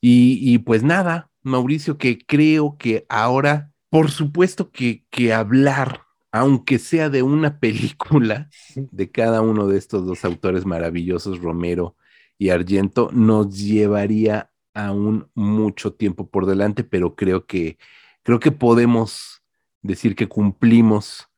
Y, 0.00 0.58
pues 0.58 0.82
nada, 0.82 1.30
Mauricio, 1.42 1.96
que 1.96 2.18
creo 2.18 2.76
que 2.76 3.06
ahora, 3.08 3.72
por 3.88 4.10
supuesto 4.10 4.72
que, 4.72 5.04
que 5.10 5.32
hablar, 5.32 6.02
aunque 6.32 6.78
sea 6.78 7.08
de 7.08 7.22
una 7.22 7.60
película 7.60 8.48
de 8.74 9.10
cada 9.10 9.42
uno 9.42 9.68
de 9.68 9.78
estos 9.78 10.06
dos 10.06 10.24
autores 10.24 10.66
maravillosos, 10.66 11.40
Romero 11.40 11.96
y 12.38 12.48
Argento, 12.48 13.10
nos 13.12 13.56
llevaría 13.56 14.51
aún 14.74 15.28
mucho 15.34 15.92
tiempo 15.92 16.28
por 16.28 16.46
delante, 16.46 16.84
pero 16.84 17.14
creo 17.14 17.46
que, 17.46 17.78
creo 18.22 18.40
que 18.40 18.52
podemos 18.52 19.42
decir 19.82 20.14
que 20.16 20.28
cumplimos 20.28 21.28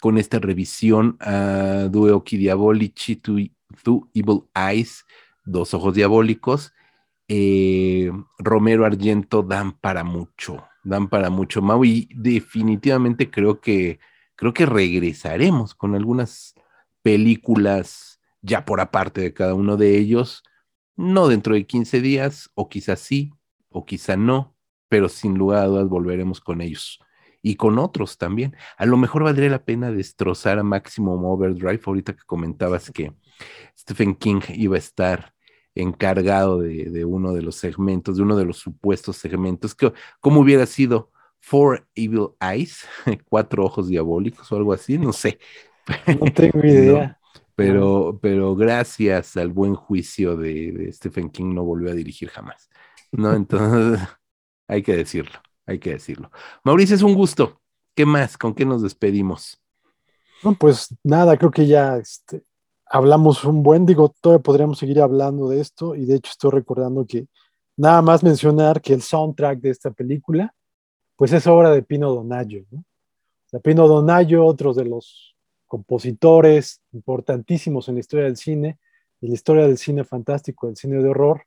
con 0.00 0.18
esta 0.18 0.38
revisión 0.38 1.16
a 1.20 1.88
Due 1.90 2.12
Occhi 2.12 2.36
Diabolici, 2.36 3.16
Two, 3.16 4.08
Evil 4.14 4.42
Eyes, 4.54 5.04
Dos 5.44 5.74
Ojos 5.74 5.94
Diabólicos. 5.94 6.72
Eh, 7.28 8.10
Romero 8.38 8.84
Argento 8.84 9.42
dan 9.42 9.72
para 9.72 10.04
mucho, 10.04 10.66
dan 10.82 11.08
para 11.08 11.30
mucho, 11.30 11.62
Mau, 11.62 11.84
y 11.84 12.08
definitivamente 12.14 13.30
creo 13.30 13.60
que, 13.60 14.00
creo 14.34 14.52
que 14.52 14.66
regresaremos 14.66 15.74
con 15.74 15.94
algunas 15.94 16.54
películas 17.02 18.20
ya 18.42 18.64
por 18.64 18.80
aparte 18.80 19.20
de 19.20 19.32
cada 19.32 19.54
uno 19.54 19.76
de 19.76 19.96
ellos, 19.98 20.42
no 20.96 21.28
dentro 21.28 21.54
de 21.54 21.66
15 21.66 22.00
días, 22.00 22.50
o 22.54 22.68
quizás 22.68 23.00
sí, 23.00 23.32
o 23.68 23.84
quizá 23.84 24.16
no, 24.16 24.54
pero 24.88 25.08
sin 25.08 25.38
lugar 25.38 25.64
a 25.64 25.66
dudas 25.66 25.88
volveremos 25.88 26.40
con 26.40 26.60
ellos 26.60 27.00
y 27.42 27.56
con 27.56 27.78
otros 27.78 28.18
también. 28.18 28.56
A 28.76 28.86
lo 28.86 28.96
mejor 28.96 29.24
valdría 29.24 29.50
la 29.50 29.64
pena 29.64 29.90
destrozar 29.90 30.58
a 30.58 30.62
Maximum 30.62 31.24
Overdrive, 31.24 31.80
ahorita 31.84 32.14
que 32.14 32.24
comentabas 32.24 32.90
que 32.90 33.12
Stephen 33.76 34.14
King 34.14 34.40
iba 34.54 34.76
a 34.76 34.78
estar 34.78 35.34
encargado 35.74 36.60
de, 36.60 37.04
uno 37.04 37.32
de 37.32 37.42
los 37.42 37.56
segmentos, 37.56 38.16
de 38.16 38.22
uno 38.22 38.36
de 38.36 38.44
los 38.44 38.58
supuestos 38.58 39.16
segmentos, 39.16 39.74
que, 39.74 39.92
¿cómo 40.20 40.40
hubiera 40.40 40.66
sido? 40.66 41.10
Four 41.40 41.88
Evil 41.96 42.28
Eyes, 42.40 42.86
cuatro 43.28 43.64
ojos 43.64 43.88
diabólicos 43.88 44.50
o 44.52 44.56
algo 44.56 44.72
así, 44.72 44.96
no 44.96 45.12
sé. 45.12 45.40
No 46.20 46.32
tengo 46.32 46.60
idea. 46.64 47.18
Pero, 47.66 48.18
pero 48.20 48.56
gracias 48.56 49.36
al 49.36 49.50
buen 49.50 49.74
juicio 49.74 50.36
de, 50.36 50.90
Stephen 50.92 51.30
King 51.30 51.54
no 51.54 51.64
volvió 51.64 51.90
a 51.90 51.94
dirigir 51.94 52.28
jamás. 52.28 52.68
¿No? 53.12 53.32
Entonces, 53.34 54.00
hay 54.68 54.82
que 54.82 54.96
decirlo 54.96 55.38
hay 55.66 55.78
que 55.78 55.90
decirlo. 55.90 56.30
Mauricio, 56.64 56.96
es 56.96 57.02
un 57.02 57.14
gusto. 57.14 57.60
¿Qué 57.94 58.06
más? 58.06 58.38
¿Con 58.38 58.54
qué 58.54 58.64
nos 58.64 58.82
despedimos? 58.82 59.60
No, 60.42 60.54
pues 60.54 60.94
nada, 61.04 61.36
creo 61.36 61.50
que 61.50 61.66
ya 61.66 61.96
este, 61.96 62.42
hablamos 62.86 63.44
un 63.44 63.62
buen, 63.62 63.86
digo, 63.86 64.12
todavía 64.20 64.42
podríamos 64.42 64.78
seguir 64.78 65.00
hablando 65.00 65.48
de 65.48 65.60
esto 65.60 65.94
y 65.94 66.04
de 66.04 66.16
hecho 66.16 66.30
estoy 66.32 66.50
recordando 66.50 67.06
que 67.06 67.26
nada 67.76 68.02
más 68.02 68.24
mencionar 68.24 68.80
que 68.80 68.92
el 68.92 69.02
soundtrack 69.02 69.60
de 69.60 69.70
esta 69.70 69.90
película, 69.90 70.52
pues 71.16 71.32
es 71.32 71.46
obra 71.46 71.70
de 71.70 71.82
Pino 71.82 72.12
Donaggio, 72.12 72.64
¿no? 72.70 72.84
Pino 73.60 73.86
Donaggio, 73.86 74.46
otros 74.46 74.76
de 74.76 74.86
los 74.86 75.31
compositores 75.72 76.82
importantísimos 76.92 77.88
en 77.88 77.94
la 77.94 78.00
historia 78.00 78.26
del 78.26 78.36
cine, 78.36 78.78
en 79.22 79.30
la 79.30 79.34
historia 79.34 79.66
del 79.66 79.78
cine 79.78 80.04
fantástico, 80.04 80.66
del 80.66 80.76
cine 80.76 81.02
de 81.02 81.08
horror, 81.08 81.44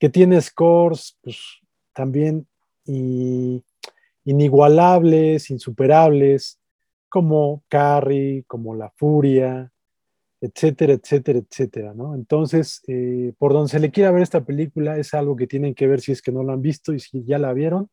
que 0.00 0.08
tiene 0.08 0.40
scores, 0.40 1.16
pues 1.22 1.38
también 1.92 2.48
inigualables, 4.24 5.48
insuperables, 5.48 6.58
como 7.08 7.62
Carrie, 7.68 8.42
como 8.48 8.74
La 8.74 8.90
Furia, 8.90 9.70
etcétera, 10.40 10.94
etcétera, 10.94 11.38
etcétera, 11.38 11.94
¿no? 11.94 12.16
Entonces, 12.16 12.82
eh, 12.88 13.32
por 13.38 13.52
donde 13.52 13.68
se 13.70 13.78
le 13.78 13.92
quiera 13.92 14.10
ver 14.10 14.22
esta 14.22 14.44
película, 14.44 14.98
es 14.98 15.14
algo 15.14 15.36
que 15.36 15.46
tienen 15.46 15.76
que 15.76 15.86
ver 15.86 16.00
si 16.00 16.10
es 16.10 16.20
que 16.20 16.32
no 16.32 16.42
lo 16.42 16.52
han 16.52 16.62
visto 16.62 16.94
y 16.94 16.98
si 16.98 17.22
ya 17.22 17.38
la 17.38 17.52
vieron, 17.52 17.88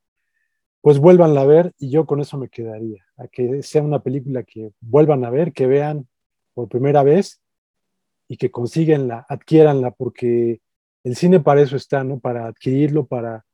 pues 0.82 1.00
vuélvanla 1.00 1.42
a 1.42 1.46
ver 1.46 1.74
y 1.78 1.90
yo 1.90 2.06
con 2.06 2.22
eso 2.22 2.38
me 2.38 2.50
quedaría, 2.50 3.04
a 3.18 3.28
que 3.28 3.62
sea 3.64 3.84
una 3.84 4.00
película 4.02 4.44
que 4.44 4.72
vuelvan 4.80 5.26
a 5.26 5.30
ver, 5.30 5.52
que 5.54 5.68
vean 5.68 6.08
por 6.54 6.70
primera 6.70 7.04
vez 7.04 7.42
y 8.28 8.38
que 8.38 8.52
consíguenla, 8.52 9.26
adquiéranla, 9.28 9.92
porque 9.92 10.62
el 11.04 11.16
cine 11.16 11.40
para 11.40 11.62
eso 11.62 11.76
está, 11.76 12.04
¿no? 12.04 12.20
Para 12.20 12.48
adquirirlo, 12.48 13.06
para 13.08 13.46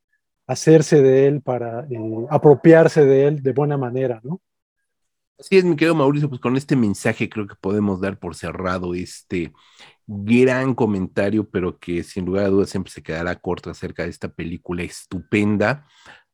hacerse 0.48 1.02
de 1.02 1.28
él, 1.28 1.42
para 1.42 1.88
eh, 1.90 2.26
apropiarse 2.30 3.06
de 3.06 3.28
él 3.28 3.42
de 3.42 3.54
buena 3.54 3.78
manera, 3.78 4.20
¿no? 4.24 4.42
Así 5.38 5.58
es, 5.58 5.66
mi 5.66 5.76
querido 5.76 5.96
Mauricio, 5.96 6.30
pues 6.30 6.40
con 6.40 6.56
este 6.56 6.78
mensaje 6.78 7.30
creo 7.30 7.46
que 7.46 7.56
podemos 7.56 8.00
dar 8.00 8.18
por 8.20 8.36
cerrado 8.36 8.94
este 8.96 9.52
gran 10.08 10.74
comentario, 10.74 11.50
pero 11.50 11.78
que 11.78 12.04
sin 12.04 12.26
lugar 12.26 12.46
a 12.46 12.50
dudas 12.50 12.70
siempre 12.70 12.92
se 12.92 13.04
quedará 13.04 13.36
corto 13.36 13.70
acerca 13.70 14.04
de 14.04 14.10
esta 14.10 14.30
película 14.30 14.84
estupenda. 14.84 15.88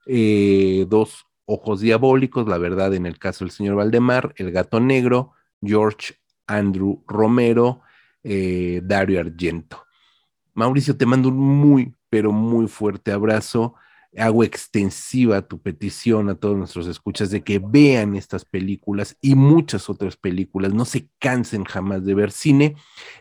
Eh, 0.05 0.85
dos 0.89 1.25
ojos 1.45 1.81
diabólicos, 1.81 2.47
la 2.47 2.57
verdad, 2.57 2.93
en 2.93 3.05
el 3.05 3.19
caso 3.19 3.45
del 3.45 3.51
señor 3.51 3.75
Valdemar, 3.75 4.33
El 4.37 4.51
gato 4.51 4.79
negro, 4.79 5.33
George 5.61 6.15
Andrew 6.47 7.03
Romero, 7.07 7.81
eh, 8.23 8.81
Dario 8.83 9.19
Argento. 9.19 9.85
Mauricio, 10.53 10.97
te 10.97 11.05
mando 11.05 11.29
un 11.29 11.37
muy, 11.37 11.93
pero 12.09 12.31
muy 12.31 12.67
fuerte 12.67 13.11
abrazo 13.11 13.75
hago 14.17 14.43
extensiva 14.43 15.41
tu 15.41 15.61
petición 15.61 16.29
a 16.29 16.35
todos 16.35 16.57
nuestros 16.57 16.87
escuchas 16.87 17.31
de 17.31 17.43
que 17.43 17.59
vean 17.59 18.15
estas 18.15 18.43
películas 18.43 19.17
y 19.21 19.35
muchas 19.35 19.89
otras 19.89 20.17
películas, 20.17 20.73
no 20.73 20.85
se 20.85 21.07
cansen 21.19 21.63
jamás 21.63 22.03
de 22.03 22.13
ver 22.13 22.31
cine, 22.31 22.75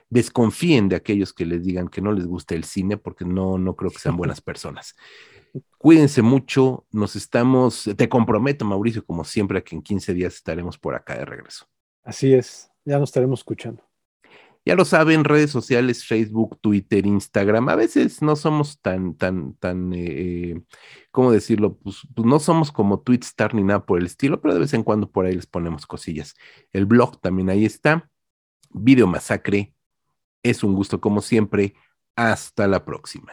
desconfíen 0.09 0.89
de 0.89 0.97
aquellos 0.97 1.33
que 1.33 1.47
les 1.47 1.65
digan 1.65 1.89
que 1.89 2.01
no 2.01 2.13
les 2.13 2.27
gusta 2.27 2.55
el 2.55 2.65
cine 2.65 2.97
porque 2.97 3.25
no, 3.25 3.57
no 3.59 3.77
creo 3.77 3.91
que 3.91 3.99
sean 4.01 4.17
buenas 4.17 4.41
personas. 4.41 4.97
Cuídense 5.79 6.23
mucho, 6.23 6.87
nos 6.91 7.17
estamos, 7.17 7.89
te 7.97 8.09
comprometo 8.09 8.65
Mauricio, 8.65 9.05
como 9.05 9.25
siempre, 9.25 9.65
que 9.65 9.75
en 9.75 9.83
15 9.83 10.15
días 10.15 10.35
estaremos 10.35 10.79
por 10.79 10.95
acá 10.95 11.17
de 11.17 11.25
regreso. 11.25 11.67
Así 12.03 12.35
es, 12.35 12.71
ya 12.85 12.99
nos 12.99 13.09
estaremos 13.09 13.41
escuchando. 13.41 13.83
Ya 14.67 14.75
lo 14.75 14.85
saben, 14.85 15.25
redes 15.25 15.51
sociales, 15.51 16.05
Facebook, 16.05 16.59
Twitter, 16.61 17.07
Instagram. 17.07 17.71
A 17.71 17.77
veces 17.77 18.21
no 18.21 18.37
somos 18.37 18.79
tan, 18.81 19.15
tan, 19.15 19.55
tan, 19.55 19.93
eh, 19.95 20.61
¿cómo 21.11 21.33
decirlo? 21.33 21.79
Pues, 21.79 22.03
pues, 22.15 22.27
no 22.27 22.39
somos 22.39 22.71
como 22.71 23.01
Twitstar 23.01 23.55
ni 23.55 23.63
nada 23.63 23.87
por 23.87 23.99
el 23.99 24.07
estilo, 24.07 24.41
pero 24.41 24.53
de 24.53 24.61
vez 24.61 24.75
en 24.75 24.83
cuando 24.83 25.11
por 25.11 25.25
ahí 25.25 25.35
les 25.35 25.47
ponemos 25.47 25.87
cosillas. 25.87 26.35
El 26.73 26.85
blog 26.85 27.21
también 27.21 27.49
ahí 27.49 27.65
está. 27.65 28.11
Video 28.71 29.07
Masacre. 29.07 29.75
Es 30.43 30.63
un 30.63 30.75
gusto 30.75 31.01
como 31.01 31.23
siempre. 31.23 31.75
Hasta 32.15 32.69
la 32.69 32.85
próxima. 32.85 33.33